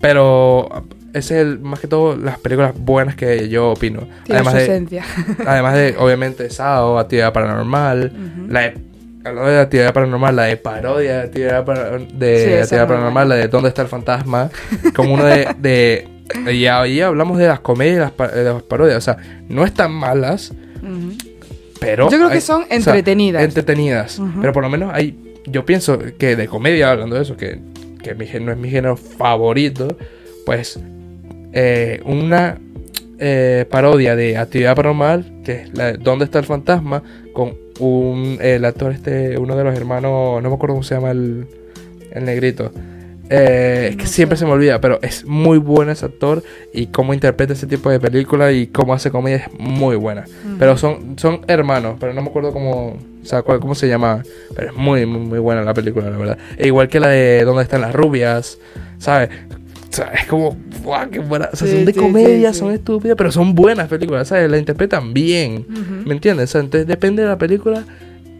Pero 0.00 0.68
ese 1.14 1.40
es 1.40 1.46
el, 1.46 1.58
más 1.60 1.80
que 1.80 1.88
todo 1.88 2.14
las 2.16 2.38
películas 2.38 2.74
buenas 2.76 3.16
que 3.16 3.48
yo 3.48 3.70
opino. 3.70 4.00
Tiene 4.24 4.40
además 4.42 4.64
su 4.64 4.70
de, 4.70 5.02
además 5.46 5.74
de, 5.74 5.96
obviamente, 5.98 6.50
Sao, 6.50 6.98
Actividad 6.98 7.32
Paranormal, 7.32 8.12
la 8.48 8.60
de, 8.60 8.74
hablando 9.26 9.50
de 9.50 9.60
Actividad 9.60 9.92
Paranormal, 9.92 10.36
la 10.36 10.42
de 10.44 10.56
parodia 10.56 11.18
de 11.18 11.22
Actividad, 11.24 11.64
Para- 11.64 11.98
de 11.98 12.44
Sí, 12.46 12.52
Actividad 12.62 12.88
Paranormal, 12.88 13.28
la 13.28 13.34
de 13.36 13.48
¿Dónde 13.48 13.68
está 13.68 13.82
el 13.82 13.88
fantasma? 13.88 14.50
Como 14.94 15.14
uno 15.14 15.24
de... 15.24 15.48
de 15.58 16.08
y 16.52 16.66
ahí 16.66 17.00
hablamos 17.00 17.38
de 17.38 17.46
las 17.46 17.60
comedias 17.60 17.96
y 17.96 18.42
las, 18.42 18.62
parodias. 18.64 18.96
O 18.98 19.00
sea, 19.00 19.16
no 19.48 19.64
están 19.64 19.92
malas, 19.92 20.52
pero... 21.80 22.10
Yo 22.10 22.16
creo 22.16 22.28
que 22.28 22.34
hay- 22.36 22.40
son 22.40 22.62
o 22.62 22.66
sea, 22.66 22.76
entretenidas. 22.76 23.42
entretenidas. 23.44 24.20
Pero 24.40 24.52
por 24.52 24.62
lo 24.62 24.68
menos 24.70 24.90
hay... 24.92 25.16
Yo 25.46 25.64
pienso 25.64 25.98
que 26.18 26.34
de 26.34 26.48
comedia, 26.48 26.90
hablando 26.90 27.14
de 27.14 27.22
eso, 27.22 27.36
que, 27.36 27.60
que 28.02 28.14
mi, 28.16 28.26
no 28.40 28.50
es 28.50 28.58
mi 28.58 28.68
género 28.68 28.96
favorito, 28.96 29.96
pues 30.44 30.80
eh, 31.52 32.00
una 32.04 32.58
eh, 33.20 33.64
parodia 33.70 34.16
de 34.16 34.36
Actividad 34.36 34.74
Paranormal, 34.74 35.42
que 35.44 35.52
es 35.62 35.74
la 35.78 35.92
de 35.92 35.98
¿Dónde 35.98 36.24
está 36.24 36.40
el 36.40 36.44
fantasma? 36.46 37.02
Con 37.32 37.54
un, 37.78 38.38
el 38.40 38.64
actor 38.64 38.92
este, 38.92 39.38
uno 39.38 39.56
de 39.56 39.64
los 39.64 39.76
hermanos, 39.76 40.42
no 40.42 40.48
me 40.48 40.54
acuerdo 40.54 40.74
cómo 40.74 40.82
se 40.82 40.94
llama 40.94 41.10
el, 41.10 41.46
el 42.12 42.24
negrito. 42.24 42.72
Eh, 43.28 43.88
es 43.90 43.96
que 43.96 44.06
siempre 44.06 44.38
se 44.38 44.46
me 44.46 44.52
olvida, 44.52 44.80
pero 44.80 45.00
es 45.02 45.24
muy 45.26 45.58
bueno 45.58 45.90
ese 45.90 46.06
actor 46.06 46.44
y 46.72 46.86
cómo 46.86 47.12
interpreta 47.12 47.54
ese 47.54 47.66
tipo 47.66 47.90
de 47.90 47.98
película 47.98 48.52
y 48.52 48.68
cómo 48.68 48.94
hace 48.94 49.10
comedia 49.10 49.38
es 49.38 49.48
muy 49.58 49.96
buena. 49.96 50.24
Pero 50.60 50.76
son, 50.76 51.18
son 51.18 51.40
hermanos, 51.48 51.96
pero 51.98 52.12
no 52.14 52.22
me 52.22 52.28
acuerdo 52.28 52.52
cómo, 52.52 52.90
o 52.90 53.24
sea, 53.24 53.42
cuál- 53.42 53.58
cómo 53.58 53.74
se 53.74 53.88
llama. 53.88 54.22
Pero 54.54 54.68
es 54.70 54.76
muy, 54.76 55.06
muy, 55.06 55.18
muy 55.20 55.38
buena 55.40 55.62
la 55.62 55.74
película, 55.74 56.08
la 56.08 56.16
verdad. 56.18 56.38
E 56.56 56.68
igual 56.68 56.86
que 56.88 57.00
la 57.00 57.08
de 57.08 57.42
¿Dónde 57.44 57.64
están 57.64 57.80
las 57.80 57.94
rubias? 57.96 58.58
¿Sabes? 58.98 59.30
O 59.96 59.98
sea, 59.98 60.08
es 60.12 60.26
como, 60.26 60.54
¡guau, 60.84 61.08
qué 61.08 61.20
buena! 61.20 61.48
O 61.50 61.56
sea, 61.56 61.66
Sí, 61.66 61.74
son 61.76 61.84
de 61.86 61.94
sí, 61.94 61.98
comedia, 61.98 62.52
sí, 62.52 62.58
son 62.58 62.68
sí. 62.68 62.74
estúpidas, 62.74 63.16
pero 63.16 63.32
son 63.32 63.54
buenas 63.54 63.88
películas, 63.88 64.28
¿sabes? 64.28 64.50
La 64.50 64.58
interpretan 64.58 65.14
bien. 65.14 65.64
¿Me 66.04 66.12
entiendes? 66.12 66.50
O 66.50 66.52
sea, 66.52 66.60
entonces 66.60 66.86
depende 66.86 67.22
de 67.22 67.28
la 67.28 67.38
película 67.38 67.82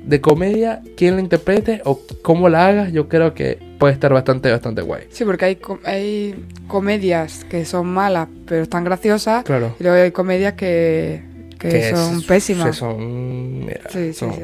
de 0.04 0.20
comedia, 0.20 0.82
quién 0.98 1.14
la 1.14 1.22
interprete 1.22 1.80
o 1.86 1.98
cómo 2.20 2.50
la 2.50 2.66
hagas, 2.66 2.92
yo 2.92 3.08
creo 3.08 3.32
que 3.32 3.58
puede 3.78 3.94
estar 3.94 4.12
bastante, 4.12 4.50
bastante 4.50 4.82
guay. 4.82 5.04
Sí, 5.08 5.24
porque 5.24 5.46
hay, 5.46 5.56
com- 5.56 5.80
hay 5.84 6.34
comedias 6.68 7.46
que 7.48 7.64
son 7.64 7.86
malas, 7.86 8.28
pero 8.46 8.62
están 8.62 8.84
graciosas. 8.84 9.42
Claro. 9.44 9.74
Y 9.80 9.82
luego 9.82 9.96
hay 10.02 10.10
comedias 10.10 10.52
que, 10.52 11.22
que, 11.58 11.90
son 11.96 12.18
es- 12.18 12.24
pésimas. 12.24 12.66
que 12.66 12.72
son, 12.74 13.60
mira, 13.60 13.80
Sí, 13.88 14.12
sí, 14.12 14.12
son- 14.12 14.32
sí. 14.34 14.40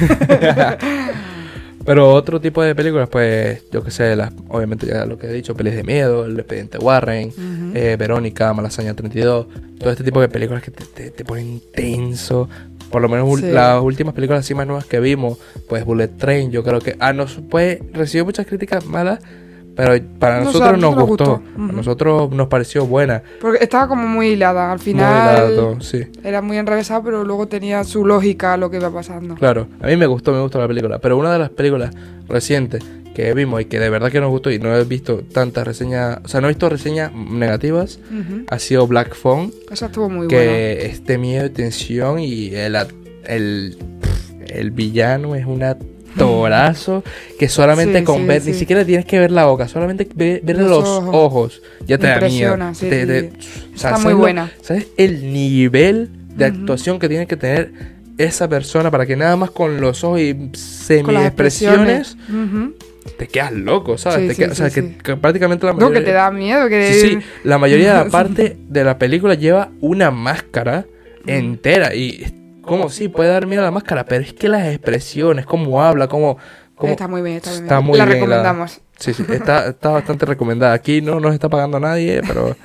Pero 1.90 2.12
otro 2.12 2.40
tipo 2.40 2.62
de 2.62 2.72
películas, 2.76 3.08
pues, 3.08 3.68
yo 3.72 3.82
que 3.82 3.90
sé, 3.90 4.14
las, 4.14 4.32
obviamente 4.46 4.86
ya 4.86 5.04
lo 5.06 5.18
que 5.18 5.26
he 5.26 5.32
dicho, 5.32 5.56
pelis 5.56 5.74
de 5.74 5.82
miedo, 5.82 6.24
El 6.24 6.38
expediente 6.38 6.78
Warren, 6.78 7.32
eh, 7.74 7.96
Verónica, 7.98 8.52
Malasaña 8.54 8.94
32, 8.94 9.48
todo 9.76 9.90
este 9.90 10.04
tipo 10.04 10.20
de 10.20 10.28
películas 10.28 10.62
que 10.62 10.70
te, 10.70 10.84
te, 10.84 11.10
te 11.10 11.24
ponen 11.24 11.60
tenso. 11.74 12.48
Por 12.92 13.02
lo 13.02 13.08
menos 13.08 13.40
Sí. 13.40 13.46
las 13.50 13.82
últimas 13.82 14.14
películas 14.14 14.44
así 14.44 14.54
más 14.54 14.68
nuevas 14.68 14.84
que 14.84 15.00
vimos, 15.00 15.38
pues 15.68 15.84
Bullet 15.84 16.06
Train, 16.16 16.52
yo 16.52 16.62
creo 16.62 16.78
que 16.78 16.94
ah, 17.00 17.12
nos 17.12 17.40
pues, 17.50 17.80
recibió 17.92 18.24
muchas 18.24 18.46
críticas 18.46 18.86
malas, 18.86 19.18
pero 19.76 19.94
para 20.18 20.40
nosotros 20.40 20.68
a 20.68 20.72
nos 20.72 20.94
nos 20.96 21.06
gustó, 21.06 21.24
gustó. 21.24 21.32
a 21.60 21.64
Ujú. 21.64 21.72
nosotros 21.76 22.30
nos 22.32 22.48
pareció 22.48 22.86
buena. 22.86 23.22
Porque 23.40 23.62
estaba 23.64 23.88
como 23.88 24.06
muy 24.06 24.28
hilada. 24.28 24.72
Al 24.72 24.78
Muy 24.78 24.84
final 24.84 25.56
dato, 25.56 25.80
sí. 25.80 26.02
era 26.22 26.42
muy 26.42 26.58
enrevesado, 26.58 27.02
pero 27.02 27.24
luego 27.24 27.48
tenía 27.48 27.82
su 27.84 28.04
lógica 28.04 28.56
lo 28.56 28.70
que 28.70 28.76
iba 28.78 28.90
pasando. 28.92 29.34
Claro, 29.36 29.68
a 29.80 29.86
mí 29.86 29.96
me 29.96 30.06
gustó, 30.06 30.32
me 30.32 30.40
gustó 30.40 30.58
la 30.58 30.68
película. 30.68 30.98
Pero 30.98 31.16
una 31.16 31.32
de 31.32 31.38
las 31.38 31.50
películas 31.50 31.94
recientes 32.28 32.82
que 33.14 33.34
vimos 33.34 33.60
y 33.60 33.64
que 33.64 33.80
de 33.80 33.90
verdad 33.90 34.10
que 34.12 34.20
nos 34.20 34.30
gustó 34.30 34.50
y 34.52 34.58
no 34.60 34.74
he 34.76 34.84
visto 34.84 35.22
tantas 35.32 35.66
reseñas, 35.66 36.18
o 36.24 36.28
sea, 36.28 36.40
no 36.40 36.46
he 36.46 36.50
visto 36.50 36.68
reseñas 36.68 37.12
negativas, 37.12 37.98
Ujú. 38.10 38.44
ha 38.48 38.58
sido 38.60 38.86
Black 38.86 39.14
Phone, 39.16 39.52
Esa 39.70 39.86
estuvo 39.86 40.08
muy 40.08 40.28
que 40.28 40.36
buena. 40.36 40.52
es 40.92 41.04
de 41.06 41.18
miedo 41.18 41.46
y 41.46 41.50
tensión 41.50 42.20
y 42.20 42.54
el, 42.54 42.76
a- 42.76 42.86
el, 43.26 43.76
el 44.46 44.70
villano 44.70 45.34
es 45.34 45.44
un 45.44 45.62
actorazo 46.12 47.02
que 47.38 47.48
solamente 47.48 47.98
Sí, 48.00 48.04
con 48.04 48.18
sí, 48.18 48.24
ver, 48.26 48.40
sí. 48.42 48.50
ni 48.50 48.56
siquiera 48.58 48.84
tienes 48.84 49.06
que 49.06 49.18
ver 49.18 49.30
la 49.30 49.46
boca, 49.46 49.68
solamente 49.68 50.08
ve- 50.14 50.40
ver 50.42 50.58
Los 50.58 50.68
los, 50.70 50.88
ojos. 50.88 51.08
ojos. 51.12 51.62
ya 51.86 51.98
te 51.98 52.06
da 52.06 52.20
miedo. 52.20 52.56
Te- 52.78 53.06
te- 53.06 53.20
sí. 53.38 53.70
o 53.74 53.78
sea, 53.78 53.90
Está 53.90 53.92
muy 53.92 54.02
¿sabes 54.02 54.12
lo- 54.12 54.18
buena. 54.18 54.50
¿Sabes 54.62 54.86
el 54.96 55.32
nivel 55.32 56.10
de 56.36 56.44
actuación 56.46 56.98
que 56.98 57.08
tiene 57.08 57.26
que 57.26 57.36
tener 57.36 57.72
esa 58.18 58.48
persona 58.48 58.90
para 58.90 59.06
que 59.06 59.16
nada 59.16 59.34
más 59.36 59.50
con 59.50 59.80
los 59.80 60.04
ojos 60.04 60.20
y 60.20 60.50
semi-expresiones 60.54 62.16
te 63.16 63.26
quedas 63.28 63.52
loco, 63.52 63.96
¿sabes? 63.96 64.20
Sí, 64.20 64.28
Te 64.28 64.34
sí, 64.34 64.42
quedas- 64.42 64.60
o 64.60 64.68
sea, 64.68 64.70
que, 64.70 65.16
prácticamente 65.16 65.64
la 65.66 65.72
No, 65.72 65.78
mayoría... 65.78 66.00
que 66.00 66.04
te 66.06 66.12
da 66.12 66.30
miedo. 66.30 66.68
Que 66.68 66.92
Sí, 66.92 67.00
sí, 67.08 67.18
la 67.44 67.56
mayoría 67.58 67.92
de 67.98 68.04
la 68.04 68.10
parte 68.10 68.56
de 68.68 68.84
la 68.84 68.98
película 68.98 69.34
lleva 69.34 69.70
una 69.80 70.10
máscara 70.10 70.84
entera 71.26 71.94
y 71.94 72.24
como 72.62 72.88
sí, 72.88 73.08
puede 73.08 73.30
dar 73.30 73.46
miedo 73.46 73.62
a 73.62 73.66
la 73.66 73.70
máscara, 73.70 74.04
pero 74.04 74.22
es 74.22 74.32
que 74.32 74.48
las 74.48 74.66
expresiones, 74.68 75.46
cómo 75.46 75.82
habla, 75.82 76.08
cómo... 76.08 76.38
cómo 76.74 76.92
Está 76.92 77.08
muy 77.08 77.22
bien, 77.22 77.36
está 77.36 77.50
muy 77.50 77.60
bien. 77.60 77.84
muy 77.84 77.98
la 77.98 78.04
bien 78.04 78.16
recomendamos. 78.18 78.80
Sí, 78.98 79.14
sí, 79.14 79.24
está, 79.30 79.68
está 79.68 79.90
bastante 79.90 80.26
recomendada. 80.26 80.74
Aquí 80.74 81.00
no 81.00 81.20
nos 81.20 81.32
está 81.32 81.48
pagando 81.48 81.80
nadie, 81.80 82.20
pero, 82.26 82.56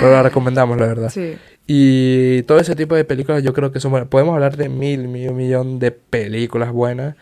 pero 0.00 0.12
la 0.12 0.22
recomendamos, 0.22 0.78
la 0.78 0.86
verdad. 0.86 1.10
Sí. 1.10 1.36
Y 1.66 2.42
todo 2.42 2.58
ese 2.58 2.74
tipo 2.74 2.94
de 2.94 3.04
películas 3.04 3.42
yo 3.42 3.52
creo 3.52 3.72
que 3.72 3.80
son 3.80 3.90
buenas. 3.92 4.08
Podemos 4.08 4.34
hablar 4.34 4.56
de 4.56 4.68
mil, 4.68 5.08
mil, 5.08 5.32
millón 5.32 5.78
de 5.78 5.90
películas 5.90 6.70
buenas. 6.72 7.16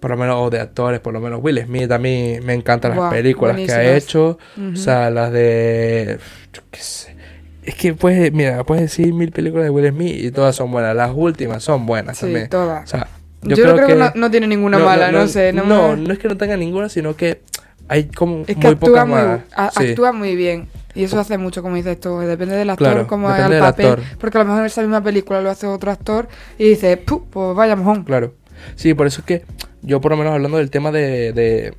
Por 0.00 0.10
lo 0.10 0.16
menos, 0.16 0.36
o 0.40 0.50
de 0.50 0.60
actores, 0.60 1.00
por 1.00 1.12
lo 1.12 1.20
menos 1.20 1.40
Will 1.42 1.62
Smith. 1.64 1.90
A 1.92 1.98
mí 1.98 2.38
me 2.42 2.54
encantan 2.54 2.96
las 2.96 3.12
películas 3.12 3.56
que 3.56 3.72
ha 3.72 3.96
hecho. 3.96 4.38
O 4.72 4.76
sea, 4.76 5.10
las 5.10 5.32
de... 5.32 6.18
Yo 6.52 6.62
qué 6.70 6.80
sé. 6.80 7.16
Es 7.62 7.74
que 7.76 7.94
puedes, 7.94 8.32
mira, 8.32 8.64
puedes 8.64 8.82
decir 8.82 9.12
mil 9.14 9.30
películas 9.30 9.64
de 9.64 9.70
Will 9.70 9.88
Smith 9.90 10.16
y 10.24 10.30
todas 10.30 10.56
son 10.56 10.70
buenas. 10.72 10.96
Las 10.96 11.12
últimas 11.14 11.62
son 11.62 11.86
buenas 11.86 12.16
Sí, 12.18 12.22
también. 12.26 12.46
O 12.46 12.48
todas. 12.48 12.90
sea, 12.90 13.06
Yo, 13.42 13.56
creo, 13.56 13.86
que, 13.86 13.94
no, 13.94 14.10
no 14.14 14.30
tiene 14.30 14.46
ninguna 14.48 14.78
mala, 14.78 15.12
no, 15.12 15.26
sé. 15.28 15.52
No, 15.52 15.64
no, 15.64 15.96
me- 15.96 16.02
no 16.02 16.12
es 16.12 16.18
que 16.18 16.28
no 16.28 16.36
tenga 16.36 16.56
ninguna, 16.56 16.88
sino 16.88 17.14
que 17.16 17.40
hay 17.88 18.04
como 18.04 18.40
Es 18.46 18.56
que 18.56 18.66
muy 18.66 18.66
actúa 18.74 19.04
muy, 19.04 19.18
a- 19.54 19.70
Sí. 19.76 19.90
actúa 19.90 20.12
muy 20.12 20.34
bien. 20.36 20.68
Y 20.94 21.04
eso 21.04 21.18
hace 21.20 21.38
mucho, 21.38 21.62
como 21.62 21.76
dices 21.76 21.98
tú. 22.00 22.18
Depende 22.18 22.54
del 22.56 22.68
actor, 22.70 22.88
Claro, 22.92 23.06
como 23.06 23.28
haga 23.28 23.46
el 23.46 23.58
papel. 23.60 23.86
actor. 23.86 24.04
Porque 24.18 24.38
a 24.38 24.42
lo 24.44 24.50
mejor 24.50 24.66
esa 24.66 24.82
misma 24.82 25.02
película 25.02 25.40
lo 25.40 25.50
hace 25.50 25.66
otro 25.66 25.90
actor 25.90 26.28
y 26.58 26.68
dice, 26.70 26.96
"Puh, 26.96 27.26
pues 27.30 27.56
vaya 27.56 27.76
mojón. 27.76 28.04
Claro. 28.04 28.34
Sí, 28.74 28.92
por 28.94 29.06
eso 29.06 29.20
es 29.20 29.24
que 29.26 29.44
yo 29.82 30.00
por 30.00 30.10
lo 30.12 30.16
menos 30.18 30.34
hablando 30.34 30.58
del 30.58 30.70
tema 30.70 30.92
de, 30.92 31.32
de, 31.32 31.74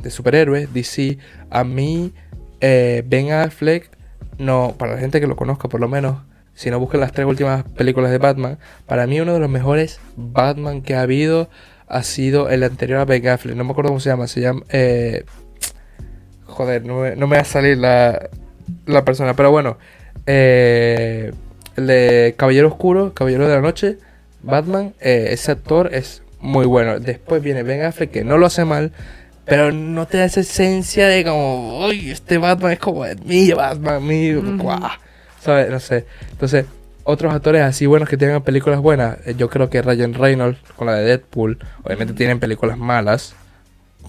de 0.00 0.10
superhéroes, 0.10 0.72
DC, 0.74 1.18
a 1.50 1.64
mí 1.64 2.12
eh, 2.60 3.02
Ben 3.06 3.30
Affleck, 3.32 3.90
no, 4.38 4.74
para 4.78 4.94
la 4.94 4.98
gente 4.98 5.20
que 5.20 5.26
lo 5.26 5.36
conozca 5.36 5.68
por 5.68 5.80
lo 5.80 5.88
menos, 5.88 6.18
si 6.54 6.70
no 6.70 6.78
buscan 6.78 7.00
las 7.00 7.12
tres 7.12 7.26
últimas 7.26 7.64
películas 7.64 8.10
de 8.10 8.18
Batman, 8.18 8.58
para 8.86 9.06
mí 9.06 9.20
uno 9.20 9.34
de 9.34 9.40
los 9.40 9.50
mejores 9.50 10.00
Batman 10.16 10.82
que 10.82 10.94
ha 10.94 11.02
habido 11.02 11.48
ha 11.88 12.02
sido 12.02 12.48
el 12.48 12.62
anterior 12.62 13.00
a 13.00 13.04
Ben 13.04 13.26
Affleck, 13.28 13.56
no 13.56 13.64
me 13.64 13.72
acuerdo 13.72 13.90
cómo 13.90 14.00
se 14.00 14.10
llama, 14.10 14.26
se 14.26 14.40
llama... 14.40 14.62
eh, 14.70 15.24
joder, 16.46 16.84
no 16.84 17.00
me, 17.00 17.16
no 17.16 17.26
me 17.26 17.36
va 17.36 17.42
a 17.42 17.46
salir 17.46 17.76
la, 17.78 18.30
la 18.86 19.04
persona, 19.04 19.34
pero 19.34 19.50
bueno, 19.50 19.76
eh, 20.26 21.32
el 21.76 21.86
de 21.86 22.34
Caballero 22.36 22.68
Oscuro, 22.68 23.12
Caballero 23.14 23.48
de 23.48 23.54
la 23.54 23.60
Noche, 23.60 23.98
Batman, 24.42 24.94
eh, 25.00 25.28
ese 25.30 25.52
actor 25.52 25.94
es 25.94 26.22
muy 26.40 26.66
bueno. 26.66 26.98
Después 27.00 27.42
viene 27.42 27.62
Ben 27.62 27.82
Affleck, 27.82 28.10
que 28.10 28.24
no 28.24 28.38
lo 28.38 28.46
hace 28.46 28.64
mal, 28.64 28.92
pero 29.44 29.72
no 29.72 30.06
te 30.06 30.18
da 30.18 30.24
esa 30.24 30.40
esencia 30.40 31.08
de 31.08 31.24
como, 31.24 31.86
uy, 31.86 32.10
este 32.10 32.38
Batman 32.38 32.72
es 32.72 32.78
como 32.78 33.04
mi 33.24 33.50
Batman, 33.52 34.06
mi, 34.06 34.32
guau", 34.34 34.80
¿sabes? 35.40 35.70
No 35.70 35.80
sé. 35.80 36.06
Entonces, 36.30 36.66
otros 37.04 37.34
actores 37.34 37.62
así 37.62 37.86
buenos 37.86 38.08
que 38.08 38.16
tengan 38.16 38.42
películas 38.42 38.80
buenas, 38.80 39.18
eh, 39.26 39.34
yo 39.36 39.48
creo 39.50 39.68
que 39.68 39.82
Ryan 39.82 40.14
Reynolds 40.14 40.58
con 40.76 40.86
la 40.86 40.94
de 40.94 41.04
Deadpool, 41.04 41.58
obviamente 41.82 42.14
tienen 42.14 42.38
películas 42.40 42.78
malas. 42.78 43.34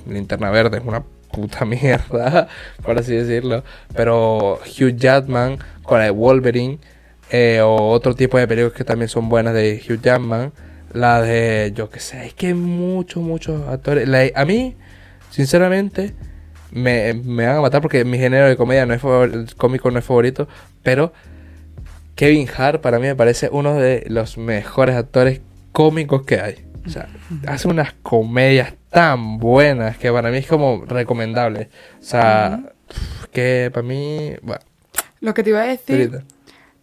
Linterna 0.07 0.49
Verde 0.51 0.77
es 0.77 0.83
una 0.85 1.03
puta 1.31 1.65
mierda, 1.65 2.47
por 2.83 2.97
así 2.99 3.15
decirlo. 3.15 3.63
Pero 3.95 4.59
Hugh 4.79 4.95
Jackman 4.95 5.57
con 5.83 5.97
la 5.99 6.05
de 6.05 6.11
Wolverine, 6.11 6.79
eh, 7.31 7.61
o 7.61 7.89
otro 7.89 8.13
tipo 8.15 8.37
de 8.37 8.47
películas 8.47 8.73
que 8.77 8.83
también 8.83 9.09
son 9.09 9.29
buenas 9.29 9.53
de 9.53 9.81
Hugh 9.87 10.01
Jackman. 10.01 10.51
La 10.93 11.21
de, 11.21 11.71
yo 11.75 11.89
qué 11.89 11.99
sé, 11.99 12.27
es 12.27 12.33
que 12.35 12.47
hay 12.47 12.53
muchos, 12.53 13.23
muchos 13.23 13.67
actores. 13.67 14.07
La- 14.07 14.29
a 14.35 14.45
mí, 14.45 14.75
sinceramente, 15.33 16.13
me, 16.71 17.13
me 17.13 17.47
van 17.47 17.57
a 17.57 17.61
matar 17.61 17.81
porque 17.81 18.05
mi 18.05 18.19
género 18.19 18.47
de 18.47 18.55
comedia 18.55 18.85
no 18.85 18.93
es 18.93 19.03
el 19.03 19.55
cómico 19.55 19.89
no 19.89 19.97
es 19.97 20.05
favorito, 20.05 20.47
pero 20.83 21.11
Kevin 22.13 22.47
Hart 22.55 22.81
para 22.81 22.99
mí 22.99 23.07
me 23.07 23.15
parece 23.15 23.49
uno 23.51 23.73
de 23.73 24.05
los 24.09 24.37
mejores 24.37 24.95
actores 24.95 25.41
cómicos 25.71 26.23
que 26.23 26.39
hay. 26.39 26.65
O 26.85 26.89
sea, 26.89 27.07
hace 27.47 27.67
unas 27.67 27.93
comedias 28.03 28.73
tan 28.91 29.39
buenas 29.39 29.97
que 29.97 30.11
para 30.11 30.29
mí 30.29 30.37
es 30.37 30.47
como 30.47 30.85
recomendable. 30.85 31.69
O 31.99 32.03
sea, 32.03 32.61
que 33.31 33.71
para 33.73 33.87
mí, 33.87 34.35
bueno, 34.43 34.61
Lo 35.19 35.33
que 35.33 35.41
te 35.41 35.49
iba 35.49 35.61
a 35.61 35.65
decir 35.65 35.95
ahorita. 35.95 36.23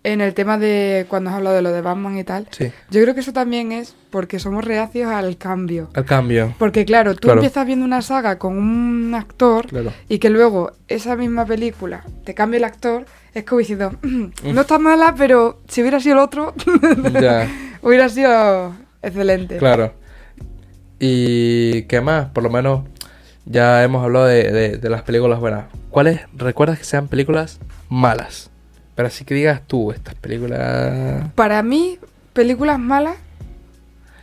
En 0.02 0.20
el 0.22 0.32
tema 0.34 0.56
de 0.56 1.04
cuando 1.08 1.28
has 1.30 1.36
hablado 1.36 1.56
de 1.56 1.62
lo 1.62 1.72
de 1.72 1.82
Batman 1.82 2.16
y 2.16 2.24
tal, 2.24 2.48
sí, 2.50 2.72
yo 2.90 3.02
creo 3.02 3.14
que 3.14 3.20
eso 3.20 3.32
también 3.34 3.70
es 3.72 3.94
porque 4.10 4.38
somos 4.38 4.64
reacios 4.64 5.10
al 5.12 5.36
cambio. 5.36 5.90
al 5.94 6.04
cambio. 6.06 6.54
Porque 6.58 6.84
claro, 6.86 7.14
tú 7.14 7.20
Claro. 7.28 7.40
empiezas 7.40 7.66
viendo 7.66 7.84
una 7.84 8.00
saga 8.02 8.38
con 8.38 8.56
un 8.56 9.14
actor 9.14 9.66
Claro. 9.66 9.92
y 10.08 10.18
que 10.18 10.30
luego 10.30 10.72
esa 10.88 11.16
misma 11.16 11.44
película 11.44 12.04
te 12.24 12.34
cambia 12.34 12.58
el 12.58 12.64
actor, 12.64 13.04
es 13.34 13.44
como 13.44 13.58
diciendo, 13.58 13.92
no 14.42 14.60
está 14.62 14.78
mala, 14.78 15.14
pero 15.16 15.60
si 15.68 15.82
hubiera 15.82 16.00
sido 16.00 16.14
el 16.14 16.20
otro, 16.20 16.54
Ya. 17.20 17.46
hubiera 17.82 18.08
sido 18.08 18.74
excelente. 19.02 19.58
Claro. 19.58 19.92
¿Y 20.98 21.82
qué 21.84 22.00
más? 22.00 22.26
Por 22.30 22.42
lo 22.42 22.50
menos 22.50 22.82
ya 23.46 23.82
hemos 23.84 24.04
hablado 24.04 24.26
de, 24.26 24.50
de- 24.52 24.76
de 24.78 24.90
las 24.90 25.02
películas 25.02 25.40
buenas. 25.40 25.64
¿Cuáles 25.90 26.20
recuerdas 26.34 26.78
que 26.78 26.84
sean 26.84 27.08
películas 27.08 27.58
malas? 27.88 28.50
Pero 29.00 29.08
así 29.08 29.24
que 29.24 29.32
digas 29.32 29.62
tú, 29.66 29.92
estas 29.92 30.14
películas... 30.14 31.24
Para 31.34 31.62
mí, 31.62 31.98
películas 32.34 32.78
malas. 32.78 33.16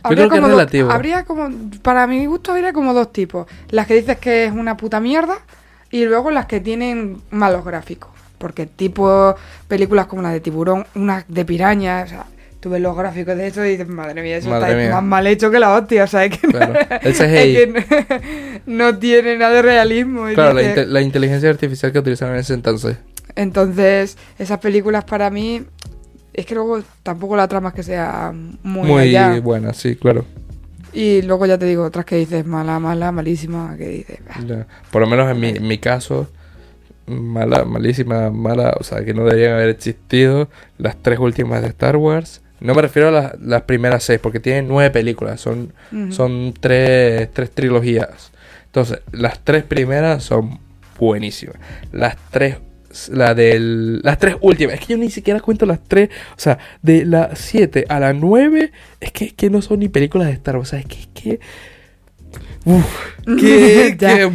Yo 0.04 0.10
creo 0.10 0.28
que 0.28 0.36
es 0.36 0.40
como 0.40 0.42
dos- 0.42 0.50
relativo. 0.56 0.88
habría 0.92 1.24
como, 1.24 1.48
para 1.82 2.06
mi 2.06 2.24
gusto 2.26 2.52
habría 2.52 2.72
como 2.72 2.94
dos 2.94 3.12
tipos. 3.12 3.48
Las 3.70 3.88
que 3.88 3.94
dices 3.94 4.18
que 4.18 4.44
es 4.44 4.52
una 4.52 4.76
puta 4.76 5.00
mierda 5.00 5.38
y 5.90 6.04
luego 6.04 6.30
las 6.30 6.46
que 6.46 6.60
tienen 6.60 7.20
malos 7.32 7.64
gráficos. 7.64 8.10
Porque 8.38 8.66
tipo 8.66 9.34
películas 9.66 10.06
como 10.06 10.22
la 10.22 10.30
de 10.30 10.38
tiburón, 10.38 10.86
unas 10.94 11.24
de 11.26 11.44
piraña, 11.44 12.02
o 12.04 12.06
sea, 12.06 12.26
tú 12.60 12.70
ves 12.70 12.80
los 12.80 12.96
gráficos 12.96 13.36
de 13.36 13.48
eso 13.48 13.64
y 13.64 13.70
dices, 13.70 13.88
madre 13.88 14.22
mía, 14.22 14.36
eso 14.36 14.48
Madre 14.48 14.68
está 14.70 14.80
mía. 14.80 14.90
más 14.92 15.02
mal 15.02 15.26
hecho 15.26 15.50
que 15.50 15.58
la 15.58 15.74
hostia, 15.74 16.04
o 16.04 16.06
sea, 16.06 16.24
es 16.24 16.38
que, 16.38 16.46
Claro. 16.46 16.74
Es 17.02 17.18
no, 17.18 17.80
no 18.92 18.98
tiene 19.00 19.36
nada 19.38 19.54
de 19.54 19.62
realismo. 19.62 20.26
Claro, 20.34 20.52
la, 20.54 20.62
inte- 20.62 20.86
la 20.86 21.00
inteligencia 21.02 21.50
artificial 21.50 21.90
que 21.90 21.98
utilizaron 21.98 22.34
en 22.36 22.42
ese 22.42 22.54
entonces. 22.54 22.96
Entonces, 23.36 24.16
esas 24.38 24.58
películas 24.58 25.04
para 25.04 25.30
mí, 25.30 25.62
es 26.32 26.46
que 26.46 26.54
luego 26.54 26.80
tampoco 27.02 27.36
la 27.36 27.48
trama 27.48 27.70
es 27.70 27.74
que 27.74 27.82
sea 27.82 28.32
muy, 28.62 28.88
Muy, 28.88 29.16
allá. 29.16 29.40
buena, 29.40 29.72
sí, 29.74 29.96
claro. 29.96 30.24
Y 30.92 31.22
luego 31.22 31.46
ya 31.46 31.58
te 31.58 31.66
digo, 31.66 31.84
otras 31.84 32.04
que 32.04 32.16
dices 32.16 32.46
mala, 32.46 32.78
mala, 32.78 33.12
malísima, 33.12 33.76
que 33.76 33.88
dices... 33.88 34.18
"Ah". 34.30 34.40
Ya. 34.46 34.66
Por 34.90 35.02
lo 35.02 35.08
menos 35.08 35.30
en 35.30 35.38
mi, 35.40 35.48
en 35.50 35.66
mi 35.66 35.78
caso, 35.78 36.28
mala, 37.06 37.64
malísima, 37.64 38.30
mala, 38.30 38.74
o 38.78 38.84
sea, 38.84 39.04
que 39.04 39.14
no 39.14 39.24
deberían 39.24 39.52
haber 39.54 39.68
existido 39.70 40.48
las 40.78 40.96
tres 40.96 41.18
últimas 41.18 41.62
de 41.62 41.68
Star 41.68 41.96
Wars. 41.96 42.40
No 42.60 42.74
me 42.74 42.82
refiero 42.82 43.08
a 43.08 43.10
las, 43.12 43.40
las 43.40 43.62
primeras 43.62 44.02
seis, 44.02 44.18
porque 44.20 44.40
tienen 44.40 44.66
nueve 44.66 44.90
películas, 44.90 45.40
son, 45.40 45.72
son 46.10 46.54
tres, 46.58 47.32
tres 47.32 47.50
trilogías. 47.52 48.32
Entonces, 48.66 49.00
las 49.12 49.38
tres 49.44 49.62
primeras 49.64 50.24
son 50.24 50.58
buenísimas. 50.98 51.56
Las 51.92 52.16
tres, 52.30 52.56
la 53.10 53.34
del, 53.34 54.00
las 54.02 54.18
tres 54.18 54.36
últimas, 54.40 54.74
es 54.74 54.80
que 54.80 54.92
yo 54.94 54.98
ni 54.98 55.10
siquiera 55.10 55.40
cuento 55.40 55.66
las 55.66 55.80
tres, 55.86 56.10
o 56.36 56.40
sea, 56.40 56.58
de 56.82 57.04
la 57.04 57.30
7 57.34 57.84
a 57.88 58.00
la 58.00 58.12
9, 58.12 58.72
es 59.00 59.12
que, 59.12 59.26
es 59.26 59.32
que 59.34 59.50
no 59.50 59.62
son 59.62 59.80
ni 59.80 59.88
películas 59.88 60.28
de 60.28 60.34
Star 60.34 60.56
Wars, 60.56 60.68
o 60.68 60.70
sea, 60.70 60.80
es 60.80 60.86
que, 60.86 61.00
es 61.00 61.08
que 61.14 61.40
Uf, 62.64 62.84
que, 63.24 63.96
que 63.98 64.30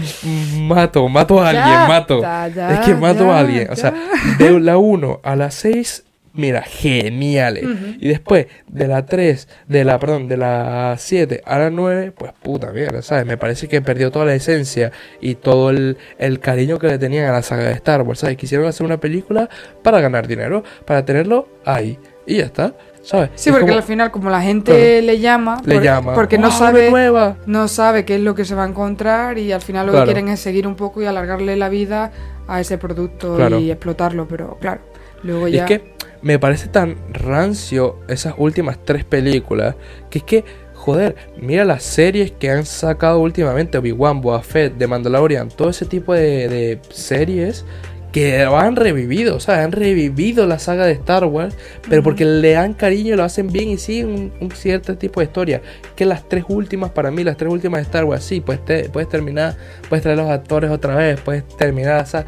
mato, 0.60 1.08
mato 1.10 1.42
a 1.42 1.50
alguien, 1.50 1.66
Ya, 1.66 1.88
mato. 1.88 2.22
ya, 2.22 2.48
ya, 2.48 2.74
es 2.74 2.80
que 2.86 2.96
mato 2.96 3.32
a 3.32 3.40
alguien. 3.40 3.70
O 3.70 3.76
sea, 3.76 3.94
de 4.40 4.60
la 4.60 4.78
1 4.78 5.20
a 5.24 5.36
la 5.36 5.52
6, 5.52 6.04
mira, 6.34 6.62
geniales. 6.64 7.64
Y 8.00 8.08
después, 8.08 8.48
de 8.68 8.88
la 8.88 9.06
3, 9.06 9.48
de 9.68 9.84
la, 9.84 10.00
perdón, 10.00 10.28
de 10.28 10.38
la 10.38 10.96
7 10.98 11.42
a 11.46 11.60
la 11.60 11.70
9, 11.70 12.12
pues 12.12 12.32
puta 12.42 12.72
mierda, 12.72 13.02
¿sabes? 13.02 13.26
Me 13.26 13.38
parece 13.38 13.68
que 13.68 13.82
perdió 13.82 14.12
toda 14.12 14.26
la 14.26 14.36
esencia 14.36 14.92
y 15.22 15.36
todo 15.36 15.70
el, 15.70 15.98
el 16.18 16.40
cariño 16.40 16.80
que 16.80 16.88
le 16.88 16.98
tenían 16.98 17.26
a 17.26 17.32
la 17.32 17.42
saga 17.44 17.64
de 17.66 17.74
Star 17.74 18.02
Wars, 18.02 18.20
¿sabes? 18.20 18.38
Quisieron 18.38 18.68
hacer 18.68 18.86
una 18.86 18.98
película 18.98 19.50
para 19.84 20.00
ganar 20.02 20.28
dinero, 20.28 20.64
para 20.86 21.06
tenerlo 21.06 21.48
ahí. 21.66 21.98
Y 22.26 22.38
ya 22.38 22.46
está, 22.46 22.74
¿sabes? 23.02 23.32
Sí, 23.36 23.50
Es 23.50 23.54
porque 23.56 23.66
como- 23.68 23.78
al 23.78 23.84
final, 23.84 24.10
como 24.12 24.30
la 24.30 24.42
gente 24.42 25.02
le 25.02 25.20
llama, 25.20 25.62
Le 25.66 25.76
por- 25.76 25.84
llama, 25.84 26.14
porque 26.16 26.38
no 26.38 26.48
"Wow, 26.50 26.58
sabe, 26.58 26.90
nueva". 26.90 27.36
no 27.46 27.68
sabe 27.68 28.06
qué 28.06 28.16
es 28.16 28.22
lo 28.22 28.34
que 28.34 28.46
se 28.46 28.56
va 28.56 28.64
a 28.64 28.68
encontrar 28.68 29.38
y 29.38 29.52
al 29.52 29.62
final 29.62 29.86
lo 29.88 29.92
Claro. 29.92 30.06
que 30.08 30.14
quieren 30.14 30.32
es 30.32 30.40
seguir 30.40 30.66
un 30.68 30.76
poco 30.76 31.02
y 31.02 31.06
alargarle 31.06 31.58
la 31.58 31.68
vida 31.70 32.12
a 32.48 32.62
ese 32.62 32.78
producto 32.78 33.36
Claro. 33.36 33.60
y 33.60 33.72
explotarlo, 33.72 34.26
pero 34.28 34.58
claro, 34.62 34.82
luego 35.22 35.48
ya... 35.50 35.66
es 35.66 35.68
que 35.68 35.93
me 36.24 36.40
parece 36.40 36.68
tan 36.70 36.96
rancio 37.12 38.00
esas 38.08 38.34
últimas 38.38 38.80
tres 38.84 39.04
películas 39.04 39.76
que 40.10 40.20
es 40.20 40.24
que, 40.24 40.46
joder, 40.74 41.16
mira 41.40 41.66
las 41.66 41.84
series 41.84 42.32
que 42.32 42.50
han 42.50 42.66
sacado 42.66 43.20
últimamente, 43.20 43.78
Obi-Wan, 43.78 44.22
Boba 44.22 44.42
Fett, 44.42 44.78
The 44.78 44.88
Mandalorian, 44.88 45.50
todo 45.50 45.70
ese 45.70 45.86
tipo 45.86 46.14
de, 46.14 46.48
de 46.48 46.80
series 46.90 47.66
que 48.14 48.44
lo 48.46 48.60
han 48.60 48.76
revivido, 48.76 49.36
o 49.36 49.40
sea, 49.40 49.64
han 49.64 49.72
revivido 49.72 50.46
la 50.46 50.60
saga 50.60 50.86
de 50.86 50.92
Star 50.92 51.26
Wars, 51.26 51.56
pero 51.90 52.04
porque 52.04 52.26
le 52.26 52.52
dan 52.52 52.76
cariño, 52.76 53.16
lo 53.16 53.24
hacen 53.24 53.48
bien 53.52 53.70
y 53.70 53.78
siguen 53.80 54.08
un, 54.10 54.32
un 54.40 54.52
cierto 54.52 54.96
tipo 55.00 55.20
de 55.20 55.26
historia. 55.26 55.62
Que 55.96 56.06
las 56.06 56.30
tres 56.30 56.44
últimas, 56.48 56.92
para 56.92 57.10
mí, 57.10 57.24
las 57.24 57.38
tres 57.38 57.52
últimas 57.52 57.80
de 57.80 57.84
Star 57.86 58.06
Wars, 58.06 58.24
sí, 58.24 58.40
puedes, 58.40 58.64
te- 58.64 58.88
puedes 58.90 59.10
terminar, 59.10 59.56
puedes 59.90 60.04
traer 60.04 60.20
los 60.20 60.30
actores 60.30 60.70
otra 60.70 60.94
vez, 60.96 61.20
puedes 61.22 61.48
terminar, 61.58 62.04
o 62.04 62.06
sea, 62.06 62.24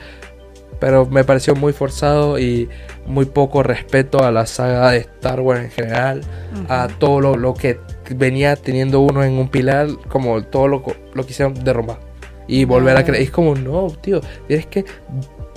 pero 0.79 1.05
me 1.05 1.23
pareció 1.23 1.55
muy 1.55 1.73
forzado 1.73 2.39
y 2.39 2.69
muy 3.05 3.25
poco 3.25 3.63
respeto 3.63 4.23
a 4.23 4.31
la 4.31 4.45
saga 4.45 4.91
de 4.91 4.97
Star 4.97 5.39
Wars 5.41 5.61
en 5.61 5.71
general, 5.71 6.21
a 6.69 6.87
todo 6.99 7.21
lo, 7.21 7.37
lo 7.37 7.53
que 7.53 7.79
venía 8.09 8.55
teniendo 8.55 9.01
uno 9.01 9.23
en 9.23 9.33
un 9.33 9.49
pilar, 9.49 9.87
como 10.09 10.43
todo 10.43 10.67
lo, 10.67 10.83
lo 11.13 11.25
quisieron 11.25 11.53
derrumbar 11.53 11.99
y 12.47 12.65
volver 12.65 12.97
a 12.97 13.03
creer. 13.03 13.23
Es 13.23 13.31
como, 13.31 13.55
no, 13.55 13.87
tío, 14.01 14.21
tienes 14.47 14.67
que 14.67 14.85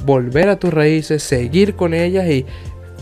volver 0.05 0.49
a 0.49 0.59
tus 0.59 0.73
raíces, 0.73 1.23
seguir 1.23 1.75
con 1.75 1.95
ellas 1.95 2.29
y, 2.29 2.47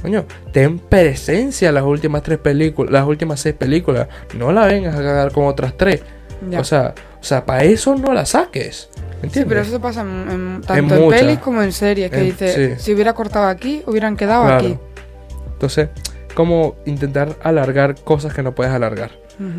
coño, 0.02 0.24
ten 0.52 0.78
presencia 0.78 1.72
las 1.72 1.84
últimas 1.84 2.22
tres 2.22 2.38
películas, 2.38 2.92
las 2.92 3.06
últimas 3.06 3.40
seis 3.40 3.54
películas, 3.54 4.08
no 4.34 4.52
la 4.52 4.66
vengas 4.66 4.94
a 4.94 5.02
cagar 5.02 5.32
con 5.32 5.46
otras 5.46 5.76
tres. 5.76 6.02
Ya. 6.50 6.60
O 6.60 6.64
sea, 6.64 6.94
o 7.20 7.24
sea, 7.24 7.44
para 7.46 7.64
eso 7.64 7.94
no 7.96 8.12
la 8.12 8.26
saques. 8.26 8.90
¿Entiendes? 9.22 9.32
Sí, 9.32 9.44
pero 9.48 9.60
eso 9.62 9.80
pasa 9.80 10.02
en, 10.02 10.30
en- 10.30 10.60
tanto 10.62 10.94
en, 10.94 11.00
muchas. 11.02 11.20
pelis 11.20 11.38
como 11.38 11.62
en 11.62 11.72
series, 11.72 12.10
que 12.10 12.18
En- 12.18 12.24
dice, 12.26 12.76
sí. 12.76 12.82
si 12.84 12.94
hubiera 12.94 13.12
cortado 13.14 13.46
aquí, 13.46 13.82
hubieran 13.86 14.16
quedado 14.16 14.44
Claro. 14.44 14.58
aquí. 14.58 14.78
Entonces, 15.52 15.88
como 16.34 16.76
intentar 16.84 17.36
alargar 17.42 17.94
cosas 18.04 18.34
que 18.34 18.42
no 18.42 18.54
puedes 18.54 18.72
alargar. 18.72 19.10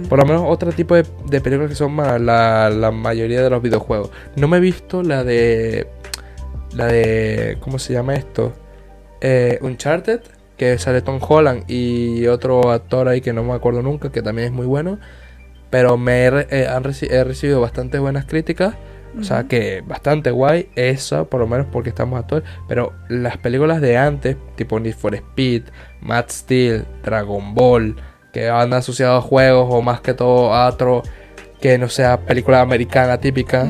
Por 0.09 0.17
lo 0.17 0.25
menos 0.25 0.43
otro 0.47 0.71
tipo 0.71 0.95
de, 0.95 1.05
de 1.29 1.39
películas 1.39 1.69
que 1.69 1.75
son 1.75 1.91
más 1.91 2.19
la, 2.19 2.71
la 2.71 2.89
mayoría 2.89 3.43
de 3.43 3.49
los 3.51 3.61
videojuegos. 3.61 4.09
No 4.35 4.47
me 4.47 4.57
he 4.57 4.59
visto 4.59 5.03
la 5.03 5.23
de. 5.23 5.87
La 6.75 6.87
de. 6.87 7.57
¿Cómo 7.59 7.77
se 7.77 7.93
llama 7.93 8.15
esto? 8.15 8.53
Eh, 9.21 9.59
Uncharted, 9.61 10.21
que 10.57 10.79
sale 10.79 11.03
Tom 11.03 11.19
Holland 11.21 11.65
y 11.69 12.25
otro 12.25 12.71
actor 12.71 13.07
ahí 13.07 13.21
que 13.21 13.33
no 13.33 13.43
me 13.43 13.53
acuerdo 13.53 13.83
nunca, 13.83 14.11
que 14.11 14.23
también 14.23 14.47
es 14.47 14.51
muy 14.51 14.65
bueno. 14.65 14.97
pero 15.69 15.95
me 15.95 16.25
he, 16.25 16.47
eh, 16.49 16.67
han 16.67 16.83
he 16.83 17.23
recibido 17.23 17.61
bastantes 17.61 18.01
buenas 18.01 18.25
críticas. 18.25 18.73
O 19.19 19.23
sea 19.23 19.43
que 19.45 19.81
bastante 19.85 20.31
guay 20.31 20.69
esa, 20.75 21.23
por 21.25 21.39
lo 21.39 21.47
menos 21.47 21.67
porque 21.71 21.89
estamos 21.89 22.19
actuales. 22.19 22.47
Pero 22.67 22.93
las 23.09 23.37
películas 23.37 23.81
de 23.81 23.97
antes, 23.97 24.37
tipo 24.55 24.79
Need 24.79 24.95
for 24.95 25.15
Speed, 25.15 25.63
Mad 26.01 26.25
Steel, 26.29 26.85
Dragon 27.03 27.53
Ball, 27.55 27.95
que 28.33 28.49
van 28.49 28.73
asociados 28.73 29.23
a 29.23 29.27
juegos 29.27 29.67
o 29.69 29.81
más 29.81 30.01
que 30.01 30.13
todo 30.13 30.53
a 30.53 30.67
otro 30.67 31.03
que 31.61 31.77
no 31.79 31.89
sea 31.89 32.19
película 32.21 32.61
americana 32.61 33.17
típica, 33.19 33.67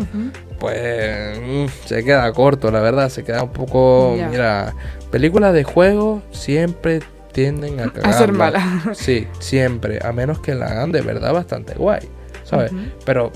pues 0.59 1.39
mm, 1.39 1.65
se 1.85 2.03
queda 2.03 2.31
corto, 2.33 2.69
la 2.71 2.81
verdad. 2.81 3.09
Se 3.09 3.23
queda 3.23 3.43
un 3.43 3.51
poco. 3.53 4.15
Mira, 4.29 4.73
películas 5.11 5.53
de 5.53 5.63
juegos 5.63 6.23
siempre 6.31 6.99
tienden 7.31 7.79
a 7.79 7.83
A 7.83 8.13
ser 8.13 8.31
cagarla. 8.33 8.33
mala. 8.33 8.93
Sí, 8.95 9.27
siempre. 9.39 9.99
A 10.03 10.11
menos 10.11 10.39
que 10.39 10.55
la 10.55 10.65
hagan 10.67 10.91
de 10.91 11.01
verdad 11.01 11.33
bastante 11.33 11.73
guay, 11.75 12.01
¿sabes? 12.43 12.71
Pero 13.05 13.31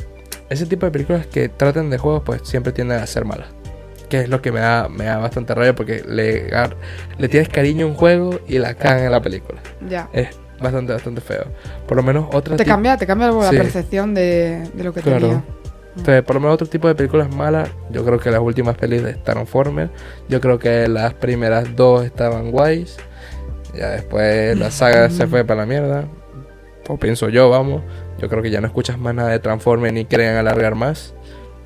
ese 0.51 0.65
tipo 0.65 0.85
de 0.85 0.91
películas 0.91 1.25
que 1.27 1.49
traten 1.49 1.89
de 1.89 1.97
juegos, 1.97 2.23
pues 2.25 2.41
siempre 2.43 2.71
tienden 2.73 2.99
a 2.99 3.07
ser 3.07 3.25
malas. 3.25 3.47
Que 4.09 4.19
es 4.21 4.29
lo 4.29 4.41
que 4.41 4.51
me 4.51 4.59
da, 4.59 4.89
me 4.89 5.05
da 5.05 5.17
bastante 5.17 5.55
rabia 5.55 5.73
porque 5.73 6.03
le, 6.07 6.49
le 7.17 7.29
tienes 7.29 7.47
cariño 7.49 7.85
a 7.85 7.89
un 7.89 7.95
juego 7.95 8.39
y 8.47 8.57
la 8.59 8.73
cagan 8.73 9.05
en 9.05 9.11
la 9.11 9.21
película. 9.21 9.61
Ya. 9.89 10.09
Es 10.11 10.27
bastante, 10.61 10.91
bastante 10.93 11.21
feo. 11.21 11.45
Por 11.87 11.95
lo 11.97 12.03
menos 12.03 12.25
otra 12.33 12.57
Te 12.57 12.65
cambia, 12.65 12.97
te 12.97 13.07
cambia 13.07 13.31
la 13.31 13.49
Sí. 13.49 13.55
percepción 13.57 14.13
de, 14.13 14.69
de 14.73 14.83
lo 14.83 14.93
que 14.93 15.01
Claro. 15.01 15.19
tenía. 15.27 15.43
Entonces, 15.95 16.23
por 16.23 16.35
lo 16.35 16.39
menos 16.41 16.55
otro 16.55 16.67
tipo 16.67 16.87
de 16.87 16.95
películas 16.95 17.33
malas, 17.35 17.69
yo 17.89 18.05
creo 18.05 18.17
que 18.19 18.31
las 18.31 18.39
últimas 18.39 18.75
pelis 18.77 19.03
de 19.03 19.13
Transformers, 19.15 19.91
yo 20.29 20.39
creo 20.39 20.57
que 20.59 20.87
las 20.87 21.13
primeras 21.13 21.75
dos 21.75 22.05
estaban 22.05 22.51
guays, 22.51 22.97
ya 23.77 23.89
después 23.89 24.57
la 24.57 24.71
saga 24.71 25.09
se 25.09 25.27
fue 25.27 25.43
para 25.43 25.61
la 25.61 25.65
mierda, 25.65 26.05
o 26.87 26.95
pienso 26.97 27.27
yo, 27.29 27.49
vamos, 27.49 27.81
yo 28.21 28.29
creo 28.29 28.41
que 28.43 28.51
ya 28.51 28.61
no 28.61 28.67
escuchas 28.67 28.97
más 28.99 29.15
nada 29.15 29.29
de 29.29 29.39
Transformers 29.39 29.93
ni 29.93 30.05
quieren 30.05 30.35
alargar 30.37 30.75
más, 30.75 31.13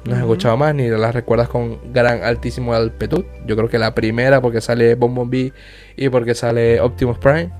no 0.06 0.14
has 0.16 0.22
escuchado 0.22 0.56
más 0.58 0.74
ni 0.74 0.88
las 0.88 1.14
recuerdas 1.14 1.50
con 1.50 1.80
gran 1.94 2.24
altísimo 2.24 2.74
altitude, 2.74 3.26
yo 3.46 3.56
creo 3.56 3.70
que 3.70 3.78
la 3.80 3.94
primera 3.96 4.42
porque 4.42 4.62
sale 4.62 4.96
Bumblebee 4.96 5.52
y 5.98 6.10
porque 6.10 6.34
sale 6.36 6.80
Optimus 6.80 7.18
Prime, 7.18 7.52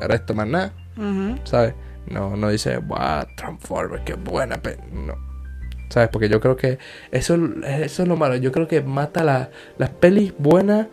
el 0.00 0.08
resto 0.08 0.34
más 0.34 0.46
nada. 0.46 0.72
¿sabes? 1.44 1.74
No, 2.08 2.36
no 2.36 2.48
dice, 2.50 2.78
wow, 2.78 3.24
Transformers, 3.36 4.02
qué 4.04 4.14
buena 4.14 4.56
pe-". 4.60 4.78
No. 4.92 5.14
¿Sabes? 5.88 6.08
Porque 6.10 6.28
yo 6.28 6.40
creo 6.40 6.56
que 6.56 6.78
eso, 7.10 7.36
eso 7.66 8.02
es 8.02 8.08
lo 8.08 8.16
malo. 8.16 8.36
Yo 8.36 8.52
creo 8.52 8.68
que 8.68 8.80
mata 8.80 9.24
la- 9.24 9.50
las 9.78 9.90
pelis 9.90 10.32
buenas, 10.38 10.86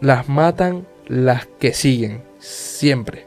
las 0.00 0.28
matan 0.28 0.86
las 1.06 1.46
que 1.58 1.72
siguen. 1.72 2.22
Siempre. 2.38 3.26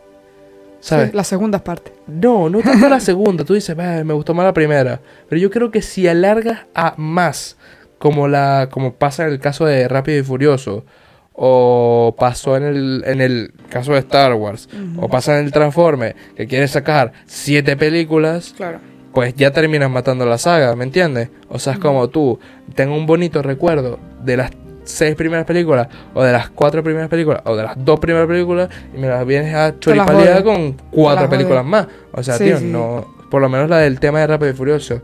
¿Sabes? 0.84 1.12
Sí, 1.12 1.16
las 1.16 1.28
segundas 1.28 1.62
partes. 1.62 1.94
No, 2.08 2.50
no 2.50 2.60
tanto 2.62 2.90
la 2.90 3.00
segunda. 3.00 3.46
Tú 3.46 3.54
dices, 3.54 3.74
"Bah, 3.76 4.04
me 4.04 4.14
gustó 4.14 4.34
más 4.34 4.46
la 4.46 4.54
primera. 4.54 5.00
Pero 5.30 5.40
yo 5.42 5.50
creo 5.50 5.72
que 5.72 5.82
si 5.82 6.08
alargas 6.10 6.62
a 6.76 6.94
más, 6.98 7.56
como 8.00 8.28
la 8.28 8.68
como 8.70 8.94
pasa 8.94 9.24
en 9.26 9.30
el 9.32 9.40
caso 9.40 9.66
de 9.66 9.88
Rápido 9.88 10.20
y 10.20 10.24
Furioso, 10.24 10.84
o 11.32 12.16
pasó 12.20 12.58
en 12.58 12.64
el, 12.64 13.04
en 13.08 13.22
el 13.22 13.54
caso 13.70 13.94
de 13.94 14.00
Star 14.00 14.34
Wars, 14.34 14.68
o 15.00 15.08
pasa 15.08 15.40
en 15.40 15.46
el 15.46 15.52
Transforme, 15.52 16.16
que 16.36 16.48
quiere 16.48 16.68
sacar 16.68 17.14
siete 17.26 17.76
películas, 17.78 18.54
Claro. 18.56 18.80
pues 19.14 19.34
ya 19.36 19.52
terminas 19.52 19.90
matando 19.90 20.26
la 20.26 20.38
saga, 20.38 20.76
¿me 20.76 20.84
entiendes? 20.84 21.30
O 21.50 21.60
sea, 21.60 21.74
es 21.74 21.80
como 21.80 22.10
tú, 22.10 22.40
tengo 22.76 22.96
un 22.96 23.06
bonito 23.06 23.42
recuerdo 23.42 24.00
de 24.24 24.38
las 24.38 24.52
seis 24.84 25.16
primeras 25.16 25.46
películas, 25.46 25.88
o 26.14 26.24
de 26.24 26.32
las 26.32 26.50
cuatro 26.50 26.84
primeras 26.84 27.10
películas, 27.10 27.42
o 27.46 27.56
de 27.56 27.64
las 27.64 27.74
dos 27.84 28.00
primeras 28.00 28.28
películas, 28.28 28.70
y 28.94 28.98
me 29.00 29.08
las 29.08 29.26
vienes 29.26 29.54
a 29.56 29.80
choripalear 29.80 30.44
con 30.44 30.74
cuatro 30.92 31.22
las 31.22 31.30
películas 31.30 31.66
más. 31.66 31.88
O 32.12 32.24
sea, 32.24 32.38
Sí, 32.38 32.46
tío, 32.46 32.58
sí. 32.60 32.66
no. 32.66 33.14
Por 33.30 33.42
lo 33.42 33.50
menos 33.50 33.70
la 33.70 33.80
del 33.80 34.00
tema 34.00 34.20
de 34.20 34.28
Rápido 34.28 34.52
y 34.52 34.54
Furioso. 34.54 35.02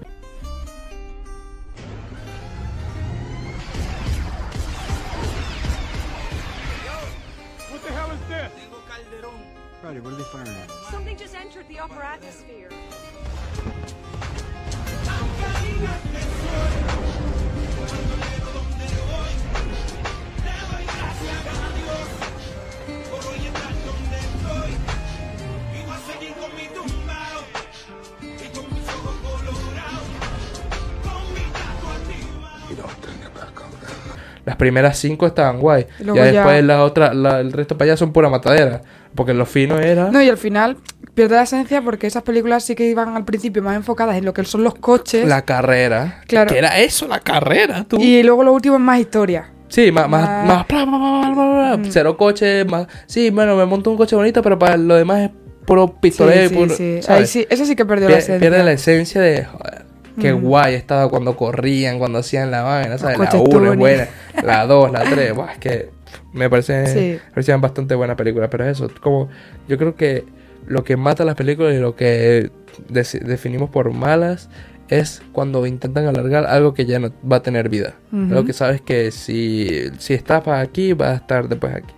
Las 34.49 34.55
primeras 34.57 34.97
cinco 34.97 35.27
estaban 35.27 35.59
guay. 35.59 35.85
Y 35.99 36.03
luego 36.05 36.17
Ya 36.17 36.25
ya- 36.25 36.31
después 36.41 36.63
la 36.63 36.83
otra, 36.83 37.13
la- 37.13 37.39
el 37.39 37.51
resto 37.51 37.77
para 37.77 37.91
allá 37.91 37.97
son 37.97 38.11
pura 38.11 38.29
matadera. 38.29 38.81
Porque 39.13 39.33
lo 39.35 39.45
fino 39.45 39.77
era. 39.79 40.09
No, 40.09 40.21
y 40.23 40.27
al 40.29 40.37
final 40.37 40.77
pierde 41.13 41.35
la 41.35 41.43
esencia 41.43 41.81
porque 41.83 42.07
esas 42.07 42.23
películas 42.23 42.63
sí 42.63 42.73
que 42.75 42.87
iban 42.89 43.15
al 43.15 43.25
principio 43.25 43.61
más 43.61 43.75
enfocadas 43.75 44.15
en 44.17 44.25
lo 44.25 44.33
que 44.33 44.43
son 44.45 44.63
los 44.63 44.73
coches. 44.73 45.27
La 45.27 45.43
carrera. 45.45 46.21
Claro. 46.27 46.51
Que 46.51 46.57
era 46.57 46.79
eso, 46.79 47.07
la 47.07 47.19
carrera, 47.19 47.85
tú. 47.87 47.97
Y 47.99 48.23
luego 48.23 48.43
lo 48.43 48.53
último 48.53 48.75
es 48.75 48.81
más 48.81 48.99
historia. 48.99 49.51
Sí, 49.67 49.91
más, 49.91 50.09
más, 50.09 50.45
más, 50.47 50.67
bla. 50.67 51.79
cero 51.89 52.17
coche, 52.17 52.65
más. 52.65 52.87
Sí, 53.05 53.29
bueno, 53.29 53.55
me 53.55 53.65
monto 53.65 53.91
un 53.91 53.97
coche 53.97 54.15
bonito, 54.15 54.41
pero 54.41 54.57
para 54.57 54.77
lo 54.77 54.95
demás 54.95 55.21
es 55.25 55.29
puro 55.65 55.99
pistoleo 55.99 56.49
sí, 56.49 56.55
sí, 56.69 56.99
sí. 57.03 57.25
sí, 57.27 57.47
eso 57.51 57.65
sí 57.65 57.75
que 57.75 57.85
perdió 57.85 58.09
la 58.09 58.17
esencia. 58.17 58.39
pierde 58.39 58.63
la 58.63 58.71
esencia 58.71 59.21
de 59.21 59.45
joder, 59.45 59.85
qué 60.19 60.31
guay 60.31 60.75
estaba 60.75 61.09
cuando 61.09 61.35
corrían, 61.35 61.97
cuando 61.99 62.19
hacían 62.19 62.51
la 62.51 62.61
vaina, 62.63 62.97
¿sabes? 62.97 63.17
La 63.17 63.25
coches 63.25 63.41
1 63.55 63.71
es 63.73 63.77
buena, 63.77 64.07
la 64.43 64.65
2, 64.65 64.91
la 64.91 65.03
3, 65.03 65.33
buah, 65.33 65.53
es 65.53 65.57
que 65.59 65.89
me 66.33 66.49
parece 66.49 66.85
Sí. 66.93 67.19
parecían 67.31 67.61
bastante 67.61 67.95
buenas 67.95 68.15
películas, 68.15 68.49
pero 68.51 68.65
eso, 68.67 68.89
como 69.01 69.29
yo 69.67 69.77
creo 69.77 69.95
que 69.95 70.25
lo 70.67 70.83
que 70.83 70.97
mata 70.97 71.25
las 71.25 71.35
películas 71.35 71.73
y 71.73 71.79
lo 71.79 71.95
que 71.95 72.51
definimos 72.89 73.69
por 73.69 73.91
malas 73.91 74.49
es 74.89 75.21
cuando 75.31 75.65
intentan 75.65 76.07
alargar 76.07 76.45
algo 76.45 76.73
que 76.73 76.85
ya 76.85 76.99
no 76.99 77.11
va 77.31 77.37
a 77.37 77.43
tener 77.43 77.69
vida. 77.69 77.93
Lo 78.11 78.43
que 78.43 78.53
sabes 78.53 78.81
que 78.81 79.11
si, 79.11 79.89
si 79.99 80.13
está 80.13 80.41
para 80.43 80.61
aquí, 80.61 80.93
va 80.93 81.11
a 81.11 81.15
estar 81.15 81.47
después 81.47 81.75
aquí. 81.75 81.93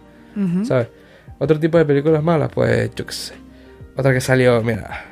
¿Sabes? 0.66 0.88
Otro 1.40 1.60
tipo 1.60 1.78
de 1.78 1.86
películas 1.86 2.22
malas, 2.24 2.50
pues 2.54 2.92
yo 2.96 3.06
qué 3.06 3.14
sé. 3.14 3.34
Otra 3.96 4.14
que 4.14 4.22
salió, 4.22 4.62
mira. 4.62 5.06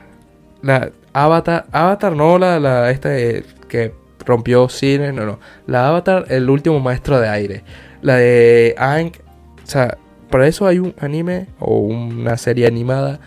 La 0.61 0.91
Avatar, 1.13 1.65
Avatar 1.71 2.15
no 2.15 2.37
la, 2.37 2.59
la 2.59 2.91
esta 2.91 3.09
que 3.09 3.93
rompió 4.25 4.69
cine, 4.69 5.11
no, 5.11 5.25
no. 5.25 5.39
La 5.67 5.87
Avatar, 5.87 6.25
el 6.29 6.49
último 6.49 6.79
maestro 6.79 7.19
de 7.19 7.29
aire. 7.29 7.63
La 8.01 8.15
de 8.15 8.75
Aang, 8.77 9.11
o 9.63 9.67
sea, 9.67 9.97
por 10.29 10.43
eso 10.43 10.67
hay 10.67 10.79
un 10.79 10.93
anime 10.99 11.47
o 11.59 11.79
una 11.79 12.37
serie 12.37 12.67
animada 12.67 13.19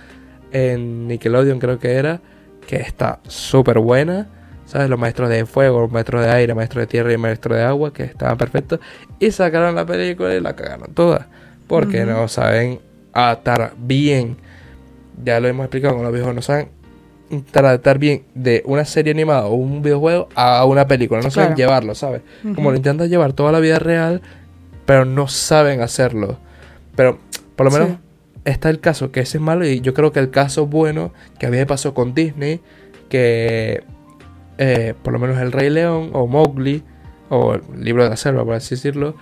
en 0.52 1.08
Nickelodeon 1.08 1.58
creo 1.58 1.78
que 1.78 1.94
era, 1.94 2.20
que 2.66 2.76
está 2.76 3.20
súper 3.26 3.78
buena. 3.78 4.28
¿Sabes? 4.64 4.88
Los 4.88 4.98
maestros 4.98 5.28
de 5.28 5.44
fuego, 5.44 5.82
los 5.82 5.92
maestros 5.92 6.24
de 6.24 6.30
aire, 6.30 6.54
maestros 6.54 6.82
de 6.82 6.86
tierra 6.86 7.12
y 7.12 7.18
maestros 7.18 7.58
de 7.58 7.64
agua, 7.64 7.92
que 7.92 8.04
estaban 8.04 8.38
perfectos. 8.38 8.80
Y 9.18 9.30
sacaron 9.30 9.74
la 9.74 9.84
película 9.84 10.34
y 10.34 10.40
la 10.40 10.56
cagaron 10.56 10.94
toda. 10.94 11.28
Porque 11.66 12.06
no 12.06 12.26
saben 12.28 12.80
adaptar 13.12 13.74
bien. 13.76 14.38
Ya 15.22 15.40
lo 15.40 15.48
hemos 15.48 15.64
explicado 15.64 15.94
con 15.94 16.04
los 16.04 16.12
viejos, 16.12 16.34
no 16.34 16.40
saben 16.40 16.68
tratar 17.50 17.98
bien 17.98 18.24
de 18.34 18.62
una 18.66 18.84
serie 18.84 19.12
animada 19.12 19.46
o 19.46 19.54
un 19.54 19.82
videojuego 19.82 20.28
a 20.34 20.64
una 20.64 20.86
película. 20.86 21.20
No 21.22 21.30
saben 21.30 21.54
Claro. 21.54 21.56
llevarlo, 21.58 21.94
¿sabes? 21.94 22.22
Como 22.54 22.70
lo 22.70 22.76
intentan 22.76 23.08
llevar 23.08 23.32
toda 23.32 23.52
la 23.52 23.60
vida 23.60 23.78
real, 23.78 24.20
pero 24.86 25.04
no 25.04 25.28
saben 25.28 25.80
hacerlo. 25.80 26.38
Pero 26.96 27.18
por 27.56 27.66
lo 27.66 27.72
menos 27.72 27.88
Sí. 27.88 27.96
está 28.44 28.68
el 28.70 28.80
caso 28.80 29.12
que 29.12 29.20
ese 29.20 29.38
es 29.38 29.42
malo 29.42 29.66
y 29.66 29.80
yo 29.80 29.94
creo 29.94 30.12
que 30.12 30.20
el 30.20 30.30
caso 30.30 30.66
bueno 30.66 31.12
que 31.38 31.46
había 31.46 31.66
pasado 31.66 31.94
con 31.94 32.14
Disney, 32.14 32.60
que 33.08 33.82
eh, 34.58 34.94
por 35.02 35.12
lo 35.12 35.18
menos 35.18 35.38
el 35.40 35.52
Rey 35.52 35.70
León 35.70 36.10
o 36.12 36.26
Mowgli 36.26 36.82
o 37.30 37.54
el 37.54 37.62
libro 37.82 38.04
de 38.04 38.10
la 38.10 38.16
selva, 38.16 38.44
por 38.44 38.54
así 38.54 38.74
decirlo, 38.74 39.14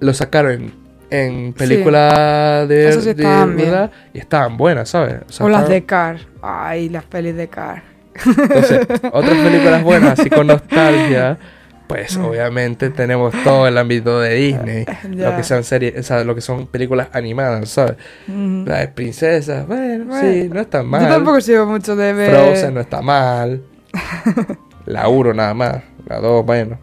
lo 0.00 0.14
sacaron 0.14 0.72
en, 1.12 1.46
en 1.46 1.52
película 1.52 2.66
de, 2.66 2.92
sí 3.00 3.12
de 3.14 3.24
verdad 3.24 3.90
y 4.12 4.18
estaban 4.18 4.56
buenas, 4.56 4.88
¿sabes? 4.90 5.16
O 5.28 5.32
sea, 5.32 5.46
O 5.46 5.48
las 5.48 5.62
estaban- 5.62 5.72
de 5.80 5.84
Car. 5.86 6.16
Ay, 6.42 6.88
las 6.88 7.04
pelis 7.04 7.34
de 7.36 7.48
Car. 7.48 7.82
entonces, 8.26 8.80
otras 9.12 9.36
películas 9.38 9.82
buenas, 9.82 10.18
así 10.20 10.28
con 10.28 10.46
nostalgia, 10.46 11.38
pues 11.86 12.16
obviamente 12.16 12.90
tenemos 12.90 13.34
todo 13.44 13.66
el 13.68 13.76
ámbito 13.78 14.20
de 14.20 14.34
Disney, 14.34 14.84
lo 15.10 15.16
Ya. 15.30 15.36
que 15.36 15.42
sean 15.42 15.62
series, 15.64 15.98
o 15.98 16.02
sea, 16.02 16.24
lo 16.24 16.34
que 16.34 16.40
son 16.40 16.66
películas 16.66 17.08
animadas, 17.12 17.68
¿sabes? 17.70 17.96
Ujú. 18.28 18.64
La 18.66 18.78
de 18.80 18.88
princesas, 18.88 19.66
bueno, 19.66 20.04
Bueno, 20.06 20.20
sí, 20.32 20.48
no 20.52 20.60
está 20.60 20.82
mal. 20.82 21.02
Yo 21.02 21.08
tampoco 21.08 21.40
sigo 21.40 21.66
mucho 21.66 21.94
de 21.96 22.12
ver. 22.12 22.30
Frozen 22.30 22.74
no 22.74 22.80
está 22.80 23.02
mal. 23.02 23.62
La 24.86 25.06
1 25.08 25.32
nada 25.34 25.54
más, 25.54 25.76
la 26.06 26.18
2, 26.18 26.44
bueno. 26.44 26.76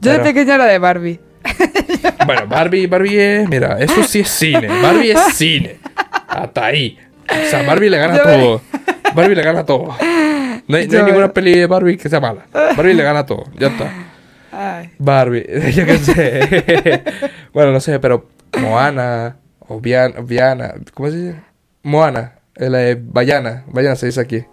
Yo 0.00 0.12
de 0.12 0.18
pero- 0.18 0.24
pequeña 0.24 0.54
era 0.54 0.64
de 0.64 0.78
Barbie. 0.78 1.20
Bueno, 2.26 2.46
Barbie, 2.46 2.86
Barbie 2.86 3.18
es, 3.20 3.48
mira, 3.48 3.78
eso 3.80 4.02
sí 4.04 4.20
es 4.20 4.28
cine, 4.28 4.68
Barbie 4.82 5.10
es 5.12 5.20
cine. 5.34 5.76
Hasta 6.28 6.66
ahí. 6.66 6.98
O 7.28 7.50
sea, 7.50 7.62
Barbie 7.62 7.90
le 7.90 7.98
gana 7.98 8.16
Yo- 8.16 8.22
todo. 8.22 8.62
Barbie 9.14 9.34
le 9.34 9.42
gana 9.42 9.64
todo. 9.64 9.84
No 9.86 9.96
hay, 9.98 10.66
no 10.66 10.76
hay 10.76 10.88
Yo- 10.88 11.04
ninguna 11.06 11.32
peli 11.32 11.54
de 11.58 11.66
Barbie 11.66 11.96
que 11.96 12.08
sea 12.08 12.20
mala. 12.20 12.46
Barbie 12.52 12.94
le 12.94 13.02
gana 13.02 13.24
todo. 13.26 13.44
Ya 13.58 13.68
está. 13.68 13.90
Ay. 14.52 14.90
Barbie, 14.98 15.44
yo 15.74 15.84
qué 15.86 15.98
sé. 15.98 17.02
bueno, 17.52 17.72
no 17.72 17.80
sé, 17.80 17.98
pero 17.98 18.28
Moana 18.58 19.36
o 19.66 19.80
Viana, 19.80 20.20
Viana 20.20 20.74
¿cómo 20.94 21.10
se 21.10 21.16
dice? 21.16 21.34
Moana, 21.82 22.34
eh, 22.54 22.70
la 22.70 22.78
de 22.78 22.94
Bayana, 23.02 23.64
Bayana 23.66 23.96
se 23.96 24.06
dice 24.06 24.20
aquí. 24.20 24.44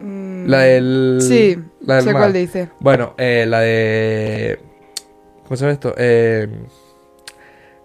Mm, 0.00 0.46
La 0.48 0.58
del... 0.60 1.18
Sí, 1.22 1.58
la 1.86 1.96
del 1.96 2.04
sé 2.04 2.12
mar. 2.12 2.22
cuál 2.22 2.32
dice. 2.34 2.68
Bueno, 2.80 3.14
eh, 3.18 3.46
la 3.48 3.60
de... 3.60 4.58
¿Cómo 5.44 5.56
se 5.56 5.62
llama 5.62 5.72
esto? 5.74 5.94
Eh, 5.96 6.48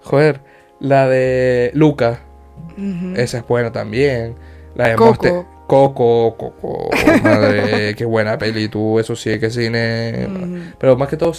joder, 0.03 0.41
la 0.79 1.07
de 1.07 1.71
Luca, 1.73 2.21
esa 3.15 3.37
es 3.39 3.47
buena 3.47 3.71
también. 3.71 4.35
La 4.75 4.89
de 4.89 4.95
Coco. 4.95 5.11
Monster- 5.27 5.45
Coco, 5.67 6.35
Coco, 6.37 6.89
madre, 7.23 7.95
qué 7.97 8.03
buena 8.03 8.37
peli, 8.37 8.67
tú, 8.67 8.99
eso 8.99 9.15
sí, 9.15 9.39
que 9.39 9.49
cine... 9.49 10.27
Pero 10.77 10.97
más 10.97 11.07
que 11.07 11.15
todo 11.15 11.31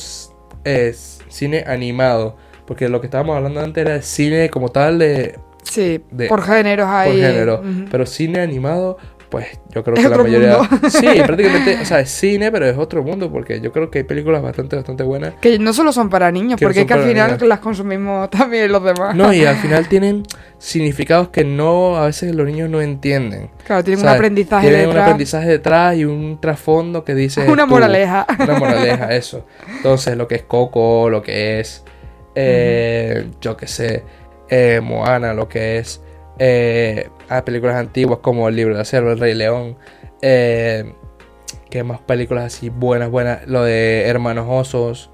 es, 0.64 1.20
cine 1.28 1.64
animado. 1.66 2.36
Porque 2.66 2.88
lo 2.88 3.00
que 3.02 3.08
estábamos 3.08 3.36
hablando 3.36 3.60
antes 3.60 3.84
era 3.84 4.00
cine 4.00 4.48
como 4.48 4.70
tal 4.70 4.98
de, 5.00 5.38
Sí, 5.64 6.02
de- 6.10 6.28
por 6.28 6.42
géneros 6.42 6.86
por 6.86 6.94
hay. 6.94 7.20
género. 7.20 7.60
ujú. 7.60 7.84
Pero 7.90 8.06
cine 8.06 8.40
animado, 8.40 8.96
pues 9.32 9.46
yo 9.74 9.82
creo 9.82 9.96
que 9.96 10.08
la 10.08 10.18
mayoría... 10.18 10.58
mundo. 10.58 10.78
Sí, 10.90 11.06
prácticamente, 11.26 11.78
o 11.80 11.84
sea, 11.86 12.00
es 12.00 12.10
cine, 12.10 12.52
pero 12.52 12.66
es 12.66 12.76
otro 12.76 13.02
mundo. 13.02 13.32
Porque 13.32 13.60
yo 13.60 13.72
creo 13.72 13.90
que 13.90 14.00
hay 14.00 14.04
películas 14.04 14.42
bastante, 14.42 14.76
bastante 14.76 15.02
buenas. 15.02 15.34
Que 15.40 15.58
no 15.58 15.72
solo 15.72 15.90
son 15.90 16.10
para 16.10 16.30
niños, 16.30 16.60
porque 16.60 16.82
es 16.82 16.86
que 16.86 16.92
al 16.92 17.04
final 17.04 17.32
niños. 17.32 17.48
las 17.48 17.58
consumimos 17.60 18.28
también 18.30 18.70
los 18.70 18.84
demás. 18.84 19.16
No, 19.16 19.32
y 19.32 19.44
al 19.44 19.56
final 19.56 19.88
tienen 19.88 20.22
significados 20.58 21.30
que 21.30 21.44
no, 21.44 21.96
a 21.96 22.06
veces 22.06 22.34
los 22.34 22.46
niños 22.46 22.68
no 22.68 22.82
entienden. 22.82 23.50
Claro, 23.66 23.82
tienen 23.82 24.04
un 24.04 24.10
aprendizaje 24.10 24.68
Tienen 24.68 24.90
un 24.90 24.98
aprendizaje 24.98 25.48
detrás 25.48 25.96
y 25.96 26.04
un 26.04 26.38
trasfondo 26.40 27.02
que 27.02 27.14
dice... 27.14 27.48
Una 27.48 27.64
tú. 27.64 27.70
moraleja. 27.70 28.26
Una 28.38 28.58
moraleja, 28.58 29.14
eso. 29.14 29.46
Entonces, 29.76 30.16
lo 30.16 30.28
que 30.28 30.34
es 30.34 30.42
Coco, 30.42 31.08
lo 31.08 31.22
que 31.22 31.58
es, 31.60 31.82
eh, 32.34 33.28
yo 33.40 33.56
qué 33.56 33.66
sé, 33.66 34.04
eh, 34.50 34.80
Moana, 34.82 35.32
lo 35.32 35.48
que 35.48 35.78
es 35.78 36.02
eh, 36.44 37.08
ah, 37.28 37.44
películas 37.44 37.76
antiguas 37.76 38.18
como 38.20 38.48
El 38.48 38.56
libro 38.56 38.74
de 38.74 38.80
acero, 38.80 39.12
El 39.12 39.20
Rey 39.20 39.34
León. 39.34 39.76
Eh, 40.22 40.92
¿Qué 41.70 41.84
más 41.84 42.00
películas 42.00 42.44
así 42.46 42.68
buenas, 42.68 43.10
buenas? 43.10 43.46
Lo 43.46 43.62
de 43.62 44.02
Hermanos 44.08 44.46
Osos. 44.48 45.10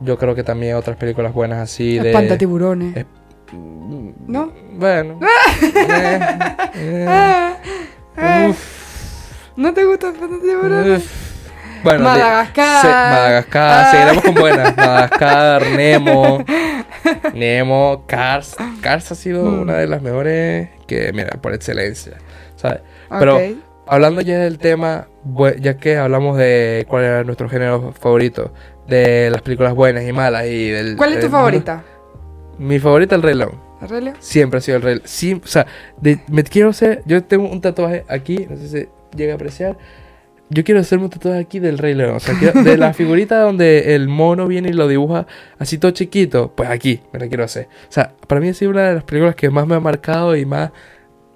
Yo 0.00 0.16
creo 0.16 0.34
que 0.36 0.44
también 0.44 0.76
otras 0.76 0.96
películas 0.96 1.34
buenas 1.34 1.58
así 1.58 1.98
de... 1.98 2.10
Espantatiburones. 2.10 2.96
es- 2.96 3.06
¿No? 3.52 4.52
Bueno. 4.74 5.18
eh, 6.74 7.54
eh, 8.16 8.46
uf. 8.48 8.58
¿No 9.56 9.74
te 9.74 9.84
gusta 9.84 10.08
Espantatiburones? 10.10 10.98
Uf. 11.04 11.12
Bueno, 11.82 11.98
de- 11.98 12.04
Madagascar. 12.04 12.80
se- 12.82 12.88
Madagascar, 12.88 13.84
Ah. 13.86 13.90
seguiremos 13.90 14.24
con 14.24 14.34
buenas. 14.34 14.76
Madagascar, 14.76 15.62
Nemo. 15.76 16.44
Nemo, 17.34 18.04
Cars. 18.06 18.56
Cars 18.80 19.12
ha 19.12 19.14
sido 19.14 19.44
Mm. 19.44 19.60
una 19.62 19.74
de 19.78 19.86
las 19.86 20.02
mejores 20.02 20.68
que, 20.86 21.12
mira, 21.12 21.30
por 21.40 21.54
excelencia. 21.54 22.14
¿Sabes? 22.56 22.80
Pero 23.18 23.36
Ok. 23.36 23.42
hablando 23.86 24.20
ya 24.20 24.38
del 24.38 24.58
tema, 24.58 25.08
ya 25.58 25.76
que 25.78 25.96
hablamos 25.96 26.36
de 26.36 26.84
cuál 26.88 27.04
era 27.04 27.24
nuestro 27.24 27.48
género 27.48 27.92
favorito, 27.98 28.52
de 28.86 29.30
las 29.30 29.42
películas 29.42 29.74
buenas 29.74 30.04
y 30.06 30.12
malas 30.12 30.46
y 30.46 30.68
del. 30.70 30.96
¿Cuál 30.96 31.10
es 31.10 31.16
tu 31.16 31.22
del- 31.22 31.30
favorita? 31.30 31.84
Mi 32.58 32.78
favorita, 32.78 33.14
El 33.14 33.22
Rey 33.22 33.34
León. 33.34 33.58
¿Aurelio? 33.80 34.12
Siempre 34.18 34.58
ha 34.58 34.60
sido 34.60 34.76
el 34.76 34.82
rey. 34.82 35.00
Sí, 35.04 35.40
o 35.42 35.46
sea, 35.46 35.66
de- 35.98 36.20
me 36.30 36.42
quiero 36.44 36.68
hacer. 36.68 37.02
Yo 37.06 37.24
tengo 37.24 37.48
un 37.48 37.62
tatuaje 37.62 38.04
aquí, 38.08 38.46
no 38.50 38.56
sé 38.58 38.68
si 38.68 38.88
llega 39.16 39.32
a 39.32 39.36
apreciar. 39.36 39.78
Yo 40.50 40.64
quiero 40.64 40.80
hacerme 40.80 41.04
un 41.04 41.10
tatuaje 41.10 41.38
aquí 41.38 41.58
del 41.60 41.78
Rey 41.78 41.94
León. 41.94 42.16
O 42.16 42.20
sea, 42.20 42.36
quiero- 42.38 42.62
de 42.62 42.76
la 42.76 42.92
figurita 42.94 43.40
donde 43.40 43.94
el 43.94 44.08
mono 44.08 44.46
viene 44.48 44.70
y 44.70 44.72
lo 44.72 44.88
dibuja 44.88 45.26
así 45.58 45.78
todo 45.78 45.92
chiquito. 45.92 46.52
Pues 46.54 46.68
aquí 46.68 47.00
me 47.12 47.18
la 47.20 47.28
quiero 47.28 47.44
hacer. 47.44 47.68
O 47.88 47.92
sea, 47.92 48.12
para 48.26 48.40
mí 48.40 48.48
ha 48.48 48.54
sido 48.54 48.70
una 48.72 48.88
de 48.88 48.94
las 48.96 49.04
películas 49.04 49.34
que 49.36 49.48
más 49.50 49.66
me 49.66 49.76
ha 49.76 49.80
marcado 49.80 50.36
y 50.36 50.44
más 50.44 50.70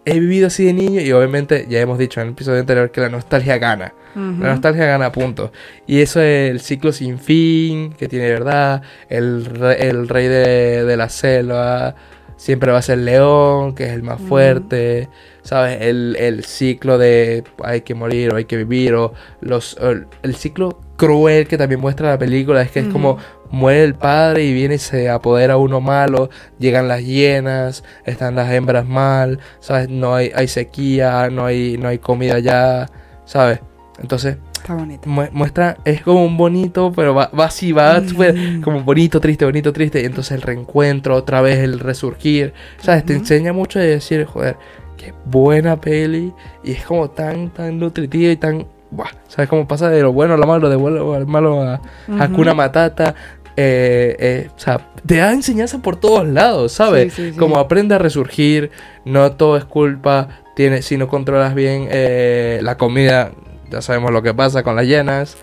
he 0.05 0.19
vivido 0.21 0.49
así 0.49 0.65
de 0.65 0.73
niño. 0.73 1.01
Y 1.01 1.13
obviamente, 1.13 1.67
ya 1.69 1.81
hemos 1.81 1.97
dicho 1.99 2.21
en 2.21 2.27
el 2.27 2.33
episodio 2.33 2.61
anterior 2.61 2.91
que 2.91 3.01
la 3.01 3.09
nostalgia 3.09 3.57
gana. 3.59 3.95
La 4.17 4.51
nostalgia 4.51 4.87
gana 4.87 5.11
puntos. 5.11 5.51
Y 5.89 6.01
eso 6.01 6.21
es 6.21 6.51
el 6.53 6.61
ciclo 6.61 6.93
sin 6.93 7.19
fin, 7.19 7.93
que 7.95 8.07
tiene 8.09 8.29
verdad. 8.31 8.83
El, 9.09 9.45
re- 9.45 9.89
el 9.89 10.09
rey 10.09 10.29
de, 10.29 10.85
de 10.85 10.97
la 10.97 11.09
selva 11.09 11.97
siempre 12.37 12.73
va 12.73 12.79
a 12.79 12.83
ser 12.83 12.99
león, 12.99 13.75
que 13.75 13.85
es 13.85 13.93
el 13.93 14.03
más 14.03 14.21
fuerte. 14.21 15.09
¿Sabes? 15.43 15.81
El, 15.81 16.17
el 16.19 16.45
ciclo 16.45 16.99
de 16.99 17.45
hay 17.63 17.83
que 17.83 17.95
morir 17.95 18.33
o 18.33 18.37
hay 18.37 18.45
que 18.45 18.57
vivir. 18.57 18.95
O 18.95 19.13
los, 19.41 19.77
el, 19.81 20.07
el 20.23 20.35
ciclo 20.35 20.81
cruel 20.97 21.47
que 21.47 21.59
también 21.59 21.81
muestra 21.81 22.11
la 22.11 22.19
película. 22.19 22.63
Es 22.63 22.71
que 22.71 22.81
es 22.81 22.87
como 22.87 23.19
muere 23.51 23.85
el 23.85 23.95
padre 23.95 24.45
y 24.45 24.53
viene 24.53 24.77
y 24.77 24.79
se 24.79 25.11
apodera 25.11 25.57
uno 25.57 25.81
malo. 25.81 26.31
Llegan 26.59 26.89
las 26.89 27.05
hienas, 27.05 27.85
están 28.05 28.35
las 28.35 28.51
hembras 28.53 28.87
mal. 28.87 29.41
¿Sabes? 29.61 29.89
No 29.89 30.15
hay, 30.15 30.33
hay 30.35 30.49
sequía, 30.49 31.29
no 31.31 31.45
hay, 31.47 31.77
no 31.79 31.89
hay 31.89 31.99
comida 31.99 32.39
ya. 32.39 32.91
¿Sabes? 33.25 33.61
Entonces, 34.01 34.37
Está 34.55 34.75
bonito. 34.75 35.09
mu- 35.09 35.29
muestra, 35.33 35.77
es 35.85 36.03
como 36.03 36.25
un 36.25 36.37
bonito, 36.37 36.93
pero 36.95 37.15
va, 37.15 37.31
va 37.39 37.47
así, 37.47 37.73
va 37.73 38.01
Mm. 38.01 38.61
como 38.63 38.83
bonito, 38.83 39.21
triste, 39.21 39.45
bonito, 39.45 39.73
triste. 39.73 40.03
Y 40.03 40.05
entonces 40.07 40.33
el 40.33 40.43
reencuentro, 40.43 41.15
otra 41.17 41.41
vez 41.43 41.59
el 41.59 41.79
resurgir. 41.81 42.53
¿Sabes? 42.81 43.05
Te 43.05 43.13
Ujú. 43.13 43.21
enseña 43.23 43.53
mucho 43.53 43.79
de 43.79 43.87
decir, 43.89 44.25
joder, 44.25 44.57
qué 44.97 45.13
buena 45.27 45.81
peli. 45.81 46.33
Y 46.65 46.73
es 46.73 46.85
como 46.85 47.11
tan, 47.11 47.51
tan 47.51 47.79
nutritiva 47.79 48.33
y 48.33 48.37
tan. 48.37 48.67
Buah, 48.91 49.11
¿Sabes 49.29 49.49
cómo 49.49 49.67
pasa 49.67 49.91
de 49.91 50.03
lo 50.03 50.13
bueno 50.13 50.35
a 50.35 50.37
lo 50.37 50.47
malo, 50.47 50.69
de 50.69 50.77
bueno 50.77 51.15
al 51.15 51.27
malo 51.27 51.61
a. 51.63 51.81
Hakuna 52.19 52.55
Matata? 52.55 53.15
Eh, 53.57 54.17
eh, 54.19 54.49
o 54.55 54.59
sea, 54.59 54.81
te 55.07 55.17
da 55.19 55.33
enseñanza 55.33 55.79
por 55.79 55.97
todos 55.97 56.27
lados, 56.27 56.73
¿sabes? 56.73 57.13
Sí, 57.15 57.23
sí, 57.27 57.33
sí. 57.33 57.39
Como 57.39 57.59
aprende 57.59 57.95
a 57.95 57.99
resurgir, 57.99 58.71
no 59.05 59.31
todo 59.33 59.57
es 59.57 59.65
culpa, 59.65 60.29
tiene, 60.57 60.83
si 60.83 60.97
no 60.97 61.07
controlas 61.09 61.55
bien 61.55 61.87
eh, 61.91 62.59
la 62.63 62.77
comida, 62.77 63.31
ya 63.71 63.83
sabemos 63.83 64.13
lo 64.13 64.23
que 64.23 64.35
pasa 64.35 64.63
con 64.63 64.77
las 64.77 64.87
llenas, 64.87 65.37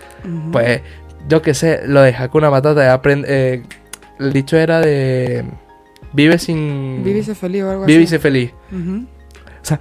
pues 0.51 0.81
yo 1.27 1.41
que 1.41 1.53
sé, 1.53 1.81
lo 1.85 2.01
de 2.01 2.13
Hakuna 2.13 2.49
Matata, 2.49 2.93
aprende, 2.93 3.27
eh, 3.29 3.63
el 4.19 4.33
dicho 4.33 4.57
era 4.57 4.79
de 4.81 5.45
vive 6.13 6.37
sin... 6.37 7.03
Vive 7.03 7.19
y 7.19 7.23
sé 7.23 7.35
feliz 7.35 7.63
o 7.63 7.71
algo 7.71 7.85
vive 7.85 8.01
y 8.01 8.03
así. 8.03 8.11
sé 8.11 8.19
feliz. 8.19 8.51
Ujú. 8.71 9.05
O 9.61 9.65
sea, 9.65 9.79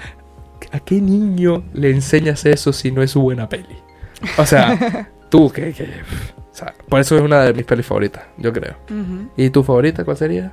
¿a 0.72 0.81
qué 0.81 1.00
niño 1.00 1.64
le 1.72 1.90
enseñas 1.90 2.44
eso 2.46 2.72
si 2.72 2.90
no 2.90 3.03
es 3.03 3.11
su 3.11 3.20
buena 3.20 3.48
peli? 3.48 3.76
O 4.37 4.46
sea, 4.46 5.09
tú, 5.29 5.50
que... 5.50 5.72
que 5.72 5.85
o 5.85 6.55
sea, 6.61 6.74
por 6.88 7.00
eso 7.00 7.16
es 7.16 7.22
una 7.22 7.42
de 7.42 7.55
mis 7.55 7.64
pelis 7.64 7.87
favoritas, 7.87 8.24
yo 8.37 8.53
creo. 8.53 8.76
¿Y 9.37 9.50
tu 9.50 9.62
favorita 9.62 10.05
cuál 10.05 10.16
sería? 10.16 10.53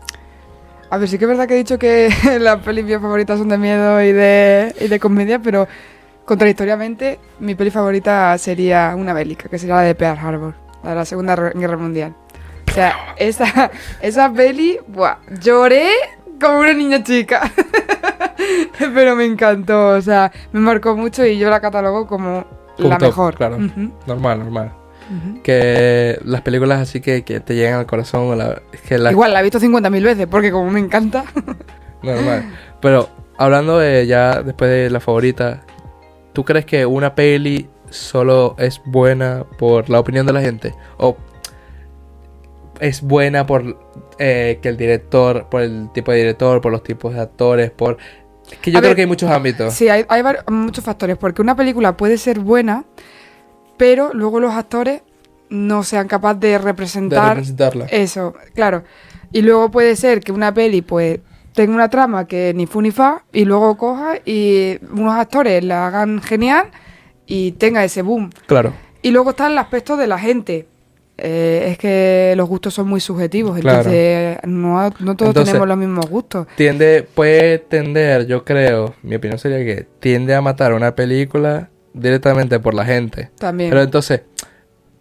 A 0.89 0.97
ver, 0.97 1.10
sí 1.10 1.17
que 1.17 1.26
es 1.26 1.30
verdad 1.30 1.47
que 1.47 1.56
he 1.56 1.58
dicho 1.58 1.78
que 1.78 2.10
las 2.39 2.62
pelis 2.62 2.86
mías 2.86 3.02
favoritas 3.02 3.39
son 3.39 3.50
de 3.50 3.58
miedo 3.58 4.02
y 4.02 4.13
de, 4.13 4.73
y 4.80 4.88
de 4.88 5.00
comedia, 5.00 5.39
pero 5.39 5.67
contradictoriamente 6.27 7.19
mi 7.39 7.55
peli 7.55 7.71
favorita 7.71 8.37
sería 8.37 8.93
una 8.95 9.13
bélica, 9.13 9.47
que 9.49 9.57
sería 9.57 9.75
la 9.75 9.81
de 9.81 9.95
Pearl 9.95 10.19
Harbor, 10.19 10.53
la 10.83 10.89
de 10.91 10.95
la 10.97 11.05
Segunda 11.05 11.35
Guerra 11.35 11.77
Mundial. 11.77 12.13
O 12.69 12.71
sea, 12.73 12.93
esa, 13.17 13.71
esa 14.01 14.31
peli, 14.31 14.77
buah, 14.87 15.17
lloré 15.41 15.87
como 16.39 16.59
una 16.59 16.73
niña 16.73 17.01
chica. 17.01 17.49
pero 18.93 19.15
me 19.15 19.25
encantó, 19.25 19.89
o 19.95 20.01
sea, 20.01 20.31
me 20.51 20.59
marcó 20.59 20.95
mucho 20.95 21.25
y 21.25 21.37
yo 21.39 21.49
la 21.49 21.59
catalogo 21.61 22.05
como 22.07 22.45
la 22.77 22.99
mejor. 22.99 23.35
claro. 23.35 23.55
Ujú, 23.57 23.91
Normal, 24.05 24.39
normal. 24.39 24.71
Que 25.41 26.19
las 26.25 26.41
películas 26.41 26.81
así 26.81 26.99
que, 26.99 27.23
que 27.23 27.39
te 27.39 27.55
llegan 27.55 27.79
al 27.79 27.85
corazón, 27.85 28.37
la- 28.37 28.61
es 28.73 28.81
que 28.81 28.97
la, 28.97 29.11
Igual 29.11 29.31
la 29.33 29.39
he 29.39 29.43
visto 29.43 29.59
50.000 29.59 30.03
veces, 30.03 30.27
porque 30.27 30.51
como 30.51 30.69
me 30.69 30.81
encanta. 30.81 31.23
normal. 32.03 32.43
Pero 32.81 33.07
hablando 33.37 33.77
de 33.79 34.05
ya 34.05 34.41
después 34.43 34.69
de 34.69 34.89
la 34.89 34.99
favorita, 34.99 35.61
¿tú 36.38 36.45
crees 36.45 36.65
que 36.67 36.86
una 36.86 37.15
peli 37.15 37.67
solo 37.89 38.54
es 38.60 38.80
buena 38.86 39.43
por 39.58 39.89
la 39.89 40.00
opinión 40.00 40.28
de 40.28 40.34
la 40.34 40.41
gente? 40.41 40.75
¿O 41.00 41.17
es 42.79 43.02
buena 43.02 43.48
por 43.48 43.79
eh, 44.19 44.60
que 44.62 44.69
el 44.69 44.77
director, 44.77 45.48
por 45.50 45.63
el 45.63 45.90
tipo 45.96 46.12
de 46.12 46.19
director, 46.19 46.62
por 46.62 46.71
los 46.71 46.83
tipos 46.83 47.15
de 47.15 47.21
actores, 47.21 47.71
por... 47.71 47.98
Es 48.52 48.60
que 48.60 48.69
yo 48.69 48.77
A 48.77 48.81
creo 48.81 48.92
ver, 48.92 48.96
que 48.98 49.02
hay 49.02 49.08
muchos 49.08 49.31
ámbitos. 49.31 49.73
Sí, 49.73 49.90
hay, 49.90 50.06
muchos 50.52 50.83
factores, 50.83 51.17
porque 51.17 51.42
una 51.42 51.56
película 51.56 51.98
puede 51.98 52.19
ser 52.19 52.38
buena, 52.40 52.85
pero 53.77 54.13
luego 54.13 54.40
los 54.40 54.54
actores 54.54 55.02
no 55.50 55.81
sean 55.81 56.08
capaces 56.08 56.40
de 56.40 56.50
de 56.50 56.58
representar 56.60 57.29
representarla. 57.29 57.85
eso, 57.85 58.35
claro. 58.54 58.83
Y 59.31 59.42
luego 59.42 59.71
puede 59.71 59.96
ser 59.96 60.19
que 60.19 60.31
una 60.31 60.54
peli, 60.54 60.83
pues, 60.83 61.19
tenga 61.58 61.73
una 61.73 61.89
trama 61.89 62.27
que 62.27 62.53
ni 62.55 62.67
fu 62.67 62.81
ni 62.81 62.91
fa, 62.91 63.23
y 63.33 63.43
luego 63.45 63.75
coja 63.77 64.19
y 64.23 64.77
unos 64.93 65.15
actores 65.15 65.63
la 65.63 65.87
hagan 65.87 66.21
genial 66.21 66.67
y 67.25 67.53
tenga 67.53 67.83
ese 67.83 68.03
boom. 68.03 68.29
Claro. 68.45 68.73
Y 69.01 69.10
luego 69.10 69.31
está 69.31 69.47
el 69.47 69.58
aspecto 69.58 69.97
de 69.97 70.05
la 70.05 70.19
gente. 70.19 70.67
Eh, 71.17 71.69
es 71.71 71.79
que 71.79 72.35
los 72.37 72.47
gustos 72.47 72.75
son 72.75 72.87
muy 72.87 72.99
subjetivos, 73.01 73.60
Claro. 73.60 73.79
entonces 73.79 74.37
no, 74.43 74.83
no 74.99 75.15
todos 75.15 75.29
Entonces- 75.31 75.45
tenemos 75.45 75.67
los 75.67 75.77
mismos 75.77 76.05
gustos. 76.08 76.45
tiende, 76.55 77.08
puede 77.12 77.58
tender, 77.58 78.27
yo 78.27 78.45
creo, 78.45 78.93
mi 79.01 79.15
opinión 79.15 79.39
sería 79.39 79.58
que 79.65 79.87
tiende 79.99 80.35
a 80.35 80.41
matar 80.41 80.73
una 80.73 80.93
película 80.93 81.71
directamente 81.95 82.60
por 82.60 82.75
la 82.75 82.85
gente. 82.85 83.31
También. 83.39 83.71
Pero 83.71 83.81
entonces, 83.81 84.21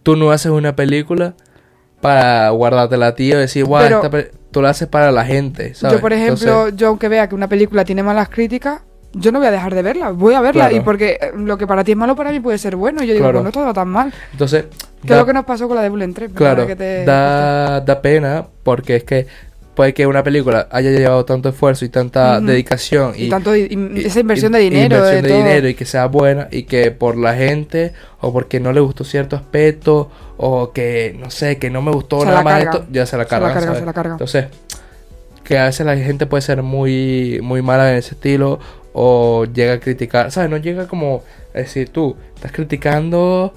tú 0.01 0.15
no 0.15 0.31
haces 0.31 0.51
una 0.51 0.75
película 0.75 1.35
para 2.01 2.49
guardarte 2.49 2.97
la 2.97 3.13
tía 3.13 3.35
y 3.35 3.39
decir, 3.41 3.65
guau, 3.65 3.83
esta 3.85 4.09
pe-". 4.09 4.31
Tú 4.57 4.61
la 4.63 4.69
haces 4.69 4.87
para 4.87 5.11
la 5.11 5.23
gente, 5.25 5.73
¿sabes? 5.75 5.97
Yo, 5.97 6.01
por 6.01 6.13
ejemplo, 6.13 6.49
Entonces, 6.49 6.75
yo 6.77 6.87
aunque 6.87 7.07
vea 7.09 7.27
que 7.29 7.35
una 7.35 7.47
película 7.47 7.85
tiene 7.85 8.01
malas 8.03 8.29
críticas, 8.29 8.81
yo 9.13 9.31
no 9.31 9.39
voy 9.39 9.47
a 9.47 9.51
dejar 9.51 9.73
de 9.73 9.81
verla, 9.81 10.09
voy 10.11 10.33
a 10.33 10.41
verla. 10.41 10.65
Claro. 10.65 10.75
Y 10.75 10.79
porque 10.81 11.17
eh, 11.21 11.31
lo 11.35 11.57
que 11.57 11.65
para 11.67 11.83
ti 11.83 11.91
es 11.91 11.97
malo, 11.97 12.15
para 12.15 12.31
mí 12.31 12.39
puede 12.39 12.57
ser 12.57 12.75
bueno. 12.75 13.03
Y 13.03 13.07
yo 13.07 13.13
digo, 13.13 13.25
Claro. 13.25 13.41
pues 13.41 13.45
no 13.45 13.51
todo 13.61 13.73
tan 13.73 13.87
mal. 13.87 14.13
entonces 14.31 14.65
Que 15.01 15.07
da- 15.09 15.15
es 15.15 15.19
lo 15.21 15.25
que 15.25 15.33
nos 15.33 15.45
pasó 15.45 15.67
con 15.67 15.75
la 15.77 15.83
de 15.83 15.89
Bullet 15.89 16.11
3. 16.13 16.31
Claro, 16.33 16.67
que 16.67 16.75
te- 16.75 17.05
da, 17.05 17.81
da 17.81 18.01
pena 18.01 18.45
porque 18.63 18.97
es 18.97 19.03
que 19.03 19.27
puede 19.75 19.93
que 19.93 20.07
una 20.07 20.23
película 20.23 20.67
haya 20.71 20.89
llevado 20.89 21.23
tanto 21.23 21.49
esfuerzo 21.49 21.85
y 21.85 21.89
tanta 21.89 22.39
dedicación 22.41 23.13
Y, 23.15 23.25
y, 23.25 23.29
tanto, 23.29 23.55
y- 23.55 23.67
y 23.95 24.05
esa 24.05 24.19
inversión 24.19 24.51
de 24.51 24.59
dinero. 24.59 24.95
inversión 24.95 25.21
de 25.23 25.29
de 25.29 25.37
dinero 25.37 25.67
y 25.69 25.75
que 25.75 25.85
sea 25.85 26.07
buena 26.07 26.47
y 26.51 26.63
que 26.63 26.89
por 26.91 27.15
la 27.15 27.35
gente 27.35 27.93
o 28.19 28.33
porque 28.33 28.59
no 28.59 28.73
le 28.73 28.79
gustó 28.79 29.03
cierto 29.03 29.35
aspecto 29.35 30.09
o 30.37 30.71
que 30.71 31.15
no 31.19 31.29
sé 31.31 31.57
que 31.57 31.69
no 31.69 31.81
me 31.81 31.91
gustó 31.91 32.21
Se 32.21 32.27
nada 32.27 32.41
más 32.43 32.59
de 32.59 32.65
carga. 32.65 32.79
esto 32.79 32.91
ya 32.91 33.05
se 33.05 33.17
la 33.17 33.23
Se 33.23 33.29
la 33.35 33.39
carga, 33.39 33.53
carga, 33.53 33.65
¿sabes? 33.65 33.79
se 33.79 33.85
la 33.85 33.93
carga. 33.93 34.11
entonces 34.13 34.45
que 35.43 35.57
a 35.57 35.65
veces 35.65 35.85
la 35.85 35.95
gente 35.97 36.25
puede 36.25 36.41
ser 36.41 36.61
muy 36.63 37.39
muy 37.41 37.61
mala 37.61 37.91
en 37.91 37.97
ese 37.97 38.15
estilo 38.15 38.59
o 38.93 39.45
llega 39.45 39.73
a 39.73 39.79
criticar 39.79 40.31
sabes 40.31 40.49
no 40.49 40.57
llega 40.57 40.87
como 40.87 41.23
a 41.53 41.59
decir 41.59 41.89
tú 41.89 42.15
estás 42.35 42.51
criticando 42.51 43.53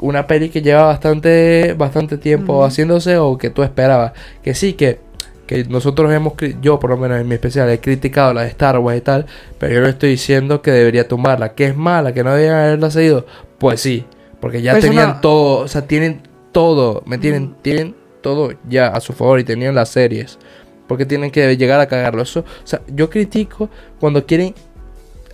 una 0.00 0.26
peli 0.26 0.48
que 0.48 0.62
lleva 0.62 0.84
bastante 0.84 1.74
bastante 1.76 2.18
tiempo 2.18 2.64
haciéndose 2.64 3.16
o 3.18 3.36
que 3.38 3.50
tú 3.50 3.62
esperabas 3.62 4.12
que 4.42 4.54
sí 4.54 4.74
que 4.74 5.00
que 5.46 5.64
nosotros 5.64 6.12
hemos 6.12 6.34
yo 6.62 6.78
por 6.78 6.90
lo 6.90 6.96
menos 6.96 7.20
en 7.20 7.26
mi 7.26 7.34
especial 7.34 7.68
he 7.70 7.80
criticado 7.80 8.32
la 8.32 8.42
de 8.42 8.48
Star 8.48 8.78
Wars 8.78 8.98
y 8.98 9.00
tal 9.00 9.26
pero 9.58 9.74
yo 9.74 9.80
no 9.80 9.88
estoy 9.88 10.10
diciendo 10.10 10.62
que 10.62 10.70
debería 10.70 11.08
tumbarla. 11.08 11.54
Que 11.54 11.64
es 11.66 11.76
mala 11.76 12.12
que 12.12 12.22
no 12.22 12.30
deberían 12.30 12.56
haberla 12.56 12.90
seguido 12.90 13.26
pues 13.58 13.80
sí 13.80 14.04
porque 14.40 14.62
ya 14.62 14.72
Pues 14.72 14.84
tenían 14.84 15.20
todo 15.20 15.58
o 15.64 15.68
sea 15.68 15.82
tienen 15.86 16.22
todo 16.52 17.02
me 17.06 17.18
tienen 17.18 17.44
Ujú. 17.44 17.54
tienen 17.62 17.94
todo 18.22 18.52
ya 18.68 18.88
a 18.88 19.00
su 19.00 19.12
favor 19.12 19.38
y 19.40 19.44
tenían 19.44 19.74
las 19.74 19.88
series 19.90 20.38
porque 20.86 21.06
tienen 21.06 21.30
que 21.30 21.56
llegar 21.56 21.80
a 21.80 21.86
cagarlo 21.86 22.22
eso 22.22 22.40
o 22.40 22.66
sea 22.66 22.80
yo 22.88 23.08
critico 23.10 23.68
cuando 24.00 24.26
quieren 24.26 24.54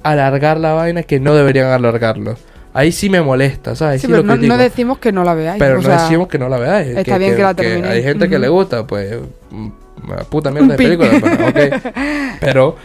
alargar 0.03 0.59
la 0.59 0.73
vaina 0.73 1.03
que 1.03 1.19
no 1.21 1.35
deberían 1.35 1.69
alargarlo 1.73 2.37
ahí 2.75 2.93
sí 2.93 3.09
me 3.11 3.23
molesta 3.23 3.75
sabes 3.75 4.01
Sí, 4.01 4.07
Sí 4.07 4.13
pero 4.13 4.23
lo 4.23 4.37
no, 4.37 4.43
no 4.47 4.57
decimos 4.59 4.99
que 4.99 5.11
no 5.13 5.25
la 5.25 5.35
veáis. 5.35 5.59
Pero 5.59 5.75
o 5.75 5.83
no 5.83 5.89
sea, 5.89 6.03
decimos 6.03 6.29
que 6.29 6.39
no 6.39 6.49
la 6.49 6.59
veáis. 6.59 6.89
está 6.97 7.17
bien 7.19 7.35
que 7.35 7.43
la 7.43 7.55
terminéis. 7.55 7.95
Hay 7.95 8.03
gente 8.03 8.29
que 8.29 8.39
le 8.39 8.49
gusta, 8.49 8.87
pues. 8.87 9.17
mm, 9.51 9.69
Una 10.05 10.17
puta 10.25 10.51
mierda 10.51 10.77
de 10.77 10.77
película. 10.77 11.09
Pero, 11.21 11.49
ok. 11.49 11.83
Pero, 12.41 12.77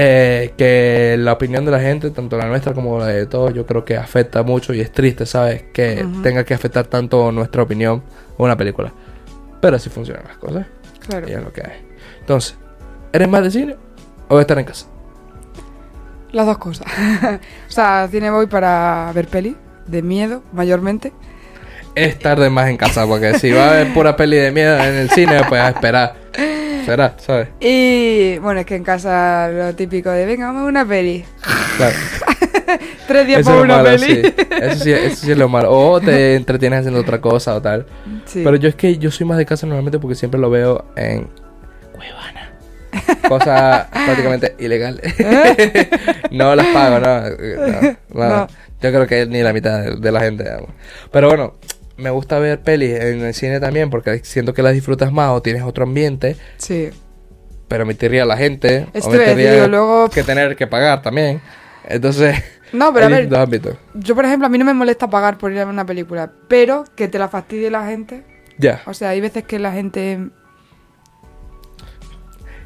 eh, 0.00 0.54
que 0.56 1.16
la 1.18 1.32
opinión 1.32 1.64
de 1.64 1.72
la 1.72 1.80
gente, 1.80 2.12
tanto 2.12 2.38
la 2.38 2.46
nuestra 2.46 2.72
como 2.72 3.00
la 3.00 3.08
de 3.08 3.26
todos, 3.26 3.52
yo 3.52 3.66
creo 3.66 3.84
que 3.84 3.96
afecta 3.96 4.44
mucho 4.44 4.72
y 4.72 4.80
es 4.80 4.92
triste, 4.92 5.26
¿sabes? 5.26 5.64
Que 5.72 6.06
tenga 6.22 6.44
que 6.44 6.54
afectar 6.54 6.86
tanto 6.86 7.32
nuestra 7.32 7.64
opinión 7.64 8.04
a 8.38 8.42
una 8.44 8.56
película. 8.56 8.92
Pero 9.60 9.74
así 9.74 9.90
funcionan 9.90 10.22
las 10.24 10.36
cosas. 10.36 10.66
Claro. 11.04 11.28
Y 11.28 11.32
es 11.32 11.42
lo 11.42 11.52
que 11.52 11.62
hay. 11.62 11.84
Entonces, 12.20 12.56
¿eres 13.12 13.28
más 13.28 13.42
de 13.42 13.50
cine 13.50 13.76
o 14.28 14.36
de 14.36 14.42
estar 14.42 14.56
en 14.60 14.66
casa? 14.66 14.86
Las 16.30 16.46
dos 16.46 16.58
cosas. 16.58 16.86
o 17.68 17.72
sea, 17.72 18.04
al 18.04 18.08
cine 18.08 18.30
voy 18.30 18.46
para 18.46 19.10
ver 19.12 19.26
peli, 19.26 19.56
de 19.88 20.02
miedo, 20.02 20.44
mayormente. 20.52 21.12
Es 21.96 22.20
tarde 22.20 22.50
más 22.50 22.68
en 22.68 22.76
casa, 22.76 23.04
porque 23.04 23.36
si 23.36 23.50
va 23.50 23.64
a 23.64 23.70
haber 23.70 23.92
pura 23.92 24.14
peli 24.14 24.36
de 24.36 24.52
miedo 24.52 24.78
en 24.78 24.94
el 24.94 25.10
cine, 25.10 25.40
pues 25.48 25.60
a 25.60 25.70
esperar. 25.70 26.14
Será, 26.88 27.14
¿sabes? 27.18 27.48
Y 27.60 28.38
bueno, 28.38 28.60
es 28.60 28.66
que 28.66 28.76
en 28.76 28.84
casa 28.84 29.48
lo 29.48 29.74
típico 29.74 30.10
de, 30.10 30.26
venga, 30.26 30.46
vamos 30.46 30.62
a 30.62 30.66
una 30.66 30.86
peli. 30.86 31.24
Claro. 31.76 31.96
Tres 33.06 33.26
días 33.26 33.40
Eso 33.40 33.50
por 33.50 33.58
es 33.58 33.64
una 33.64 33.76
malo, 33.82 33.90
peli. 33.98 34.22
sí. 34.22 34.34
Eso 34.60 34.84
sí, 34.84 34.92
eso 34.92 35.16
sí 35.16 35.32
es 35.32 35.38
lo 35.38 35.48
malo. 35.48 35.70
O 35.70 36.00
te 36.00 36.34
entretienes 36.34 36.80
haciendo 36.80 37.00
otra 37.00 37.20
cosa 37.20 37.54
o 37.54 37.62
tal. 37.62 37.86
Sí. 38.26 38.42
Pero 38.44 38.56
yo 38.56 38.68
es 38.68 38.74
que 38.74 38.98
yo 38.98 39.10
soy 39.10 39.26
más 39.26 39.38
de 39.38 39.46
casa 39.46 39.66
normalmente 39.66 39.98
porque 39.98 40.14
siempre 40.14 40.38
lo 40.40 40.50
veo 40.50 40.84
en 40.96 41.28
Cuevana. 41.92 42.52
Cosas 43.28 43.86
prácticamente 44.04 44.54
ilegales. 44.58 45.14
no 46.30 46.54
las 46.54 46.66
pago, 46.68 46.98
no. 47.00 47.20
no, 47.20 47.96
no. 48.14 48.28
No. 48.28 48.46
Yo 48.80 48.90
creo 48.92 49.06
que 49.06 49.26
ni 49.26 49.42
la 49.42 49.52
mitad 49.52 49.82
de, 49.82 49.96
de 49.96 50.12
la 50.12 50.20
gente. 50.20 50.44
Pero 51.10 51.28
bueno, 51.28 51.54
me 51.98 52.10
gusta 52.10 52.38
ver 52.38 52.60
pelis 52.60 52.98
en 52.98 53.20
el 53.22 53.34
cine 53.34 53.60
también 53.60 53.90
porque 53.90 54.20
siento 54.24 54.54
que 54.54 54.62
las 54.62 54.72
disfrutas 54.72 55.12
más 55.12 55.30
o 55.32 55.42
tienes 55.42 55.62
otro 55.62 55.84
ambiente. 55.84 56.36
Sí. 56.56 56.90
Pero 57.68 57.84
metería 57.84 58.22
a 58.22 58.26
la 58.26 58.36
gente. 58.36 58.86
Esto 58.94 59.10
o 59.10 59.12
metería 59.12 59.52
digo, 59.52 59.66
luego- 59.68 60.08
que 60.10 60.22
tener 60.22 60.56
que 60.56 60.66
pagar 60.66 61.02
también. 61.02 61.40
Entonces, 61.86 62.36
No, 62.72 62.92
pero 62.94 63.06
a 63.06 63.08
ver, 63.08 63.28
yo 63.94 64.14
por 64.14 64.24
ejemplo, 64.24 64.46
a 64.46 64.48
mí 64.50 64.56
no 64.58 64.64
me 64.64 64.74
molesta 64.74 65.08
pagar 65.10 65.36
por 65.38 65.52
ir 65.52 65.58
a 65.58 65.64
ver 65.64 65.74
una 65.74 65.84
película, 65.86 66.30
pero 66.48 66.84
que 66.96 67.08
te 67.08 67.18
la 67.18 67.28
fastidie 67.28 67.70
la 67.70 67.86
gente. 67.86 68.24
Ya. 68.58 68.82
O 68.86 68.94
sea, 68.94 69.10
hay 69.10 69.20
veces 69.20 69.44
que 69.44 69.58
la 69.58 69.72
gente... 69.72 70.30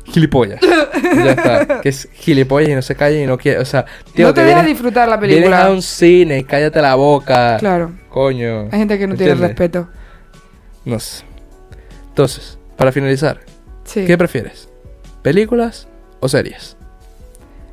Gilipollas. 0.04 0.60
ya 1.16 1.30
está. 1.32 1.80
Que 1.80 1.88
es 1.88 2.08
gilipollas 2.12 2.70
y 2.70 2.74
no 2.74 2.82
se 2.82 2.94
calla 2.96 3.20
y 3.22 3.26
no 3.26 3.38
quiere. 3.38 3.60
O 3.60 3.64
sea, 3.64 3.84
tío, 4.14 4.26
no 4.26 4.34
te 4.34 4.40
que 4.40 4.46
deja 4.48 4.60
vienes- 4.62 4.66
disfrutar 4.72 5.08
la 5.08 5.16
Vienes 5.16 5.36
película. 5.36 5.64
a 5.66 5.70
un 5.70 5.80
cine, 5.82 6.44
cállate 6.44 6.82
la 6.82 6.94
boca. 6.96 7.56
Claro. 7.58 7.92
Coño. 8.12 8.68
Hay 8.70 8.78
gente 8.78 8.98
que 8.98 9.06
no 9.06 9.14
tiene 9.16 9.34
respeto. 9.34 9.88
No 10.84 10.98
sé. 11.00 11.24
Entonces, 12.08 12.58
para 12.76 12.92
finalizar, 12.92 13.40
Sí. 13.84 14.04
¿qué 14.06 14.16
prefieres? 14.18 14.68
¿Películas 15.22 15.88
o 16.20 16.28
series? 16.28 16.76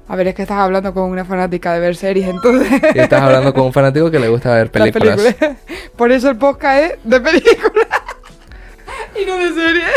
A 0.07 0.15
ver, 0.15 0.27
es 0.29 0.35
que 0.35 0.41
estás 0.43 0.57
hablando 0.57 0.93
con 0.93 1.03
una 1.03 1.23
fanática 1.25 1.73
de 1.73 1.79
ver 1.81 1.95
series, 1.95 2.27
entonces... 2.27 2.67
Y 2.95 2.99
estás 2.99 3.21
hablando 3.21 3.53
con 3.53 3.65
un 3.65 3.73
fanático 3.73 4.09
que 4.09 4.17
le 4.19 4.27
gusta 4.29 4.53
ver 4.55 4.65
Las 4.73 4.89
películas. 4.91 5.19
películas. 5.21 5.57
Por 5.95 6.11
eso 6.11 6.29
el 6.29 6.37
podcast 6.37 6.83
es 6.83 6.99
de 7.03 7.19
películas. 7.21 7.87
y 9.21 9.25
no 9.25 9.37
de 9.37 9.49
series. 9.53 9.91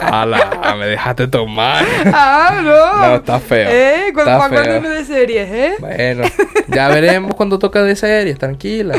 ¡Hala! 0.00 0.74
Me 0.78 0.86
dejaste 0.86 1.26
tomar. 1.28 1.84
Ah, 2.06 2.60
no. 2.62 3.08
No, 3.08 3.14
está 3.16 3.38
feo. 3.40 3.68
¿Eh? 3.70 4.10
¿Cuándo, 4.14 4.30
Está 4.32 4.38
¿Para 4.38 4.48
cuándo 4.48 4.70
feo. 4.70 4.80
uno 4.80 4.90
de 4.90 5.04
series, 5.04 5.50
eh? 5.50 5.74
Bueno, 5.80 6.24
ya 6.68 6.88
veremos 6.88 7.34
cuando 7.34 7.58
toca 7.58 7.82
de 7.82 7.96
series. 7.96 8.38
Tranquila. 8.38 8.94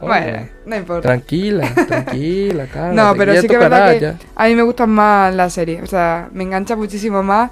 Bueno, 0.00 0.48
no 0.66 0.76
importa. 0.76 1.02
Tranquila, 1.08 1.68
tranquila, 1.86 2.66
cálmate, 2.72 2.94
No, 2.94 3.14
pero 3.16 3.40
sí 3.40 3.46
que 3.46 3.54
es 3.54 3.60
verdad 3.60 3.92
que 3.94 4.00
ya. 4.00 4.14
a 4.36 4.46
mí 4.46 4.54
me 4.54 4.62
gustan 4.62 4.90
más 4.90 5.34
las 5.34 5.52
series. 5.52 5.82
O 5.82 5.86
sea, 5.86 6.28
me 6.32 6.44
engancha 6.44 6.76
muchísimo 6.76 7.22
más. 7.22 7.50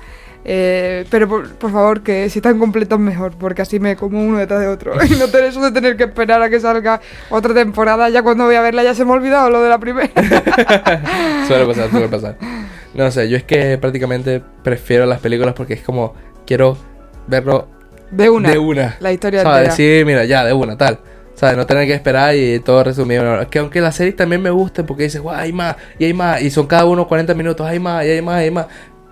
Eh, 0.48 1.04
pero 1.10 1.26
por, 1.26 1.54
por 1.54 1.72
favor, 1.72 2.02
que 2.02 2.30
si 2.30 2.38
están 2.38 2.60
completos 2.60 3.00
mejor, 3.00 3.32
porque 3.36 3.62
así 3.62 3.80
me 3.80 3.96
como 3.96 4.24
uno 4.24 4.38
detrás 4.38 4.60
de 4.60 4.68
otro. 4.68 4.92
Y 5.04 5.16
no 5.16 5.26
tener 5.26 5.50
eso 5.50 5.60
de 5.60 5.72
tener 5.72 5.96
que 5.96 6.04
esperar 6.04 6.40
a 6.40 6.48
que 6.48 6.60
salga 6.60 7.00
otra 7.30 7.52
temporada. 7.52 8.08
Ya 8.10 8.22
cuando 8.22 8.44
voy 8.44 8.54
a 8.54 8.60
verla 8.60 8.84
ya 8.84 8.94
se 8.94 9.04
me 9.04 9.10
ha 9.10 9.14
olvidado 9.14 9.50
lo 9.50 9.60
de 9.60 9.68
la 9.68 9.78
primera. 9.80 10.08
suele 11.48 11.66
pasar, 11.66 11.90
suele 11.90 12.08
pasar. 12.08 12.36
No 12.94 13.10
sé, 13.10 13.28
yo 13.28 13.36
es 13.36 13.44
que 13.44 13.76
prácticamente 13.76 14.42
prefiero 14.62 15.04
las 15.04 15.20
películas 15.20 15.52
porque 15.52 15.74
es 15.74 15.82
como 15.82 16.14
quiero 16.46 16.78
verlo 17.26 17.68
De 18.10 18.30
una. 18.30 18.50
de 18.50 18.56
una. 18.56 18.96
La 19.00 19.12
historia 19.12 19.42
¿Sabes? 19.42 19.74
Sí, 19.74 20.02
mira, 20.06 20.24
ya, 20.24 20.46
de 20.46 20.54
una, 20.54 20.78
tal. 20.78 21.00
¿Sabes? 21.34 21.58
No 21.58 21.66
tener 21.66 21.86
que 21.86 21.92
esperar 21.92 22.34
y 22.34 22.58
todo 22.60 22.82
resumido. 22.84 23.42
Es 23.42 23.48
que 23.48 23.58
aunque 23.58 23.82
las 23.82 23.96
series 23.96 24.16
también 24.16 24.40
me 24.40 24.48
gusten 24.48 24.86
porque 24.86 25.02
dices, 25.02 25.20
guau, 25.20 25.36
hay 25.36 25.52
más, 25.52 25.76
y 25.98 26.06
hay 26.06 26.14
más, 26.14 26.40
y 26.40 26.50
son 26.50 26.66
cada 26.66 26.86
uno 26.86 27.06
40 27.06 27.34
minutos, 27.34 27.66
hay 27.66 27.78
más, 27.78 28.02
y 28.06 28.08
hay 28.08 28.22
más, 28.22 28.40
y 28.40 28.44
hay 28.44 28.50
más. 28.50 28.66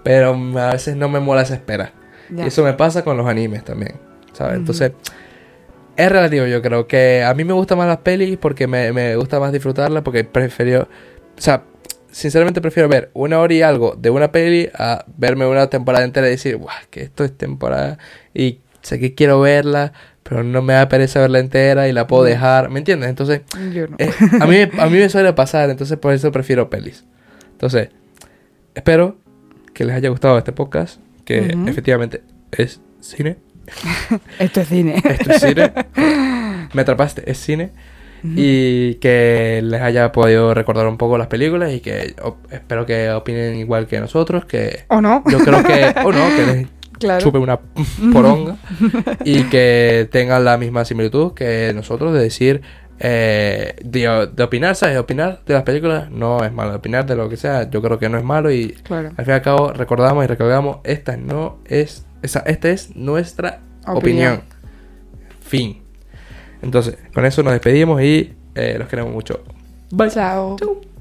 Pero 0.04 0.38
a 0.60 0.72
veces 0.72 0.94
no 0.96 1.08
me 1.08 1.18
mola 1.18 1.42
esa 1.42 1.54
espera. 1.54 1.92
Y 2.30 2.42
eso 2.42 2.62
me 2.62 2.74
pasa 2.74 3.02
con 3.02 3.16
los 3.16 3.26
animes 3.26 3.64
también, 3.64 3.94
¿sabes? 4.32 4.56
Entonces, 4.56 4.92
es 5.96 6.10
relativo, 6.12 6.46
yo 6.46 6.62
creo 6.62 6.86
que 6.86 7.22
a 7.24 7.34
mí 7.34 7.44
me 7.44 7.52
gustan 7.52 7.78
más 7.78 7.86
las 7.88 7.98
pelis 7.98 8.36
porque 8.38 8.66
me, 8.66 8.92
me 8.92 9.16
gusta 9.16 9.40
más 9.40 9.52
disfrutarlas 9.52 10.02
porque 10.02 10.24
prefiero, 10.24 10.82
o 11.36 11.40
sea, 11.40 11.64
sinceramente 12.10 12.60
prefiero 12.60 12.88
ver 12.88 13.10
una 13.14 13.38
hora 13.40 13.54
y 13.54 13.62
algo 13.62 13.94
de 13.96 14.10
una 14.10 14.30
peli 14.32 14.68
a 14.74 15.04
verme 15.16 15.46
una 15.46 15.68
temporada 15.68 16.04
entera 16.04 16.26
y 16.28 16.30
decir, 16.30 16.56
guau, 16.56 16.74
que 16.90 17.02
esto 17.02 17.24
es 17.24 17.36
temporada 17.36 17.98
y 18.32 18.60
sé 18.82 18.98
que 18.98 19.14
quiero 19.14 19.40
verla, 19.40 19.92
pero 20.22 20.42
no 20.42 20.62
me 20.62 20.72
da 20.74 20.88
pereza 20.88 21.20
verla 21.20 21.38
entera 21.38 21.88
y 21.88 21.92
la 21.92 22.06
puedo 22.06 22.24
dejar, 22.24 22.70
¿me 22.70 22.78
entiendes? 22.78 23.10
Entonces, 23.10 23.42
Yo 23.72 23.86
no. 23.86 23.96
eh, 23.98 24.10
a, 24.40 24.46
mí, 24.46 24.56
a 24.78 24.86
mí 24.86 24.98
me 24.98 25.08
suele 25.08 25.32
pasar, 25.34 25.70
entonces 25.70 25.96
por 25.98 26.12
eso 26.14 26.32
prefiero 26.32 26.70
pelis. 26.70 27.04
Entonces, 27.52 27.90
espero 28.74 29.18
que 29.74 29.84
les 29.84 29.94
haya 29.96 30.08
gustado 30.08 30.38
este 30.38 30.52
podcast, 30.52 31.00
que 31.24 31.54
efectivamente 31.66 32.22
es 32.52 32.80
cine. 33.00 33.36
Esto 34.38 34.60
es 34.60 34.68
cine. 34.68 35.02
Esto 35.04 35.32
es 35.32 35.40
cine. 35.42 35.72
Me 36.72 36.82
atrapaste, 36.82 37.30
es 37.30 37.38
cine. 37.38 37.70
Y 38.26 38.94
que 38.94 39.60
les 39.62 39.82
haya 39.82 40.10
podido 40.10 40.54
recordar 40.54 40.86
un 40.86 40.96
poco 40.96 41.18
las 41.18 41.26
películas 41.26 41.72
y 41.74 41.80
que 41.80 42.14
espero 42.50 42.86
que 42.86 43.10
opinen 43.10 43.54
igual 43.56 43.86
que 43.86 44.00
nosotros, 44.00 44.46
que 44.46 44.84
¿O 44.88 45.02
no? 45.02 45.22
yo 45.30 45.38
creo 45.40 45.62
que, 45.62 45.92
o 46.02 46.10
no, 46.10 46.24
que 46.34 46.46
les 46.46 46.66
Claro. 46.98 47.20
chupe 47.22 47.38
una 47.38 47.58
poronga 48.12 48.56
y 49.24 49.42
que 49.44 50.08
tengan 50.12 50.44
la 50.44 50.56
misma 50.56 50.84
similitud 50.86 51.34
que 51.34 51.72
nosotros 51.74 52.14
de 52.14 52.20
decir, 52.20 52.62
eh, 53.00 53.74
de, 53.84 54.28
de 54.34 54.42
opinar, 54.42 54.76
¿sabes? 54.76 54.96
Opinar 54.98 55.40
de 55.46 55.54
las 55.54 55.62
películas 55.64 56.10
no 56.10 56.44
es 56.44 56.52
malo, 56.52 56.74
opinar 56.76 57.04
de 57.06 57.16
lo 57.16 57.28
que 57.28 57.36
sea, 57.36 57.68
yo 57.70 57.82
creo 57.82 57.98
que 57.98 58.08
no 58.08 58.18
es 58.18 58.24
malo 58.24 58.50
y 58.52 58.68
Claro. 58.84 59.08
al 59.16 59.24
fin 59.24 59.32
y 59.32 59.36
al 59.36 59.42
cabo 59.42 59.72
recordamos 59.72 60.24
y 60.24 60.26
recordamos, 60.28 60.78
esta 60.84 61.16
no 61.16 61.58
es, 61.66 62.06
esa, 62.22 62.40
esta 62.40 62.70
es 62.70 62.94
nuestra 62.96 63.60
Opinión. 63.86 64.34
opinión. 64.34 64.42
Fin. 65.40 65.82
Entonces, 66.62 66.96
con 67.12 67.26
eso 67.26 67.42
nos 67.42 67.52
despedimos 67.52 68.00
y 68.00 68.34
eh, 68.54 68.76
los 68.78 68.88
queremos 68.88 69.12
mucho. 69.12 69.42
Bye. 69.90 70.10
Chao. 70.10 70.56
Chau. 70.58 70.93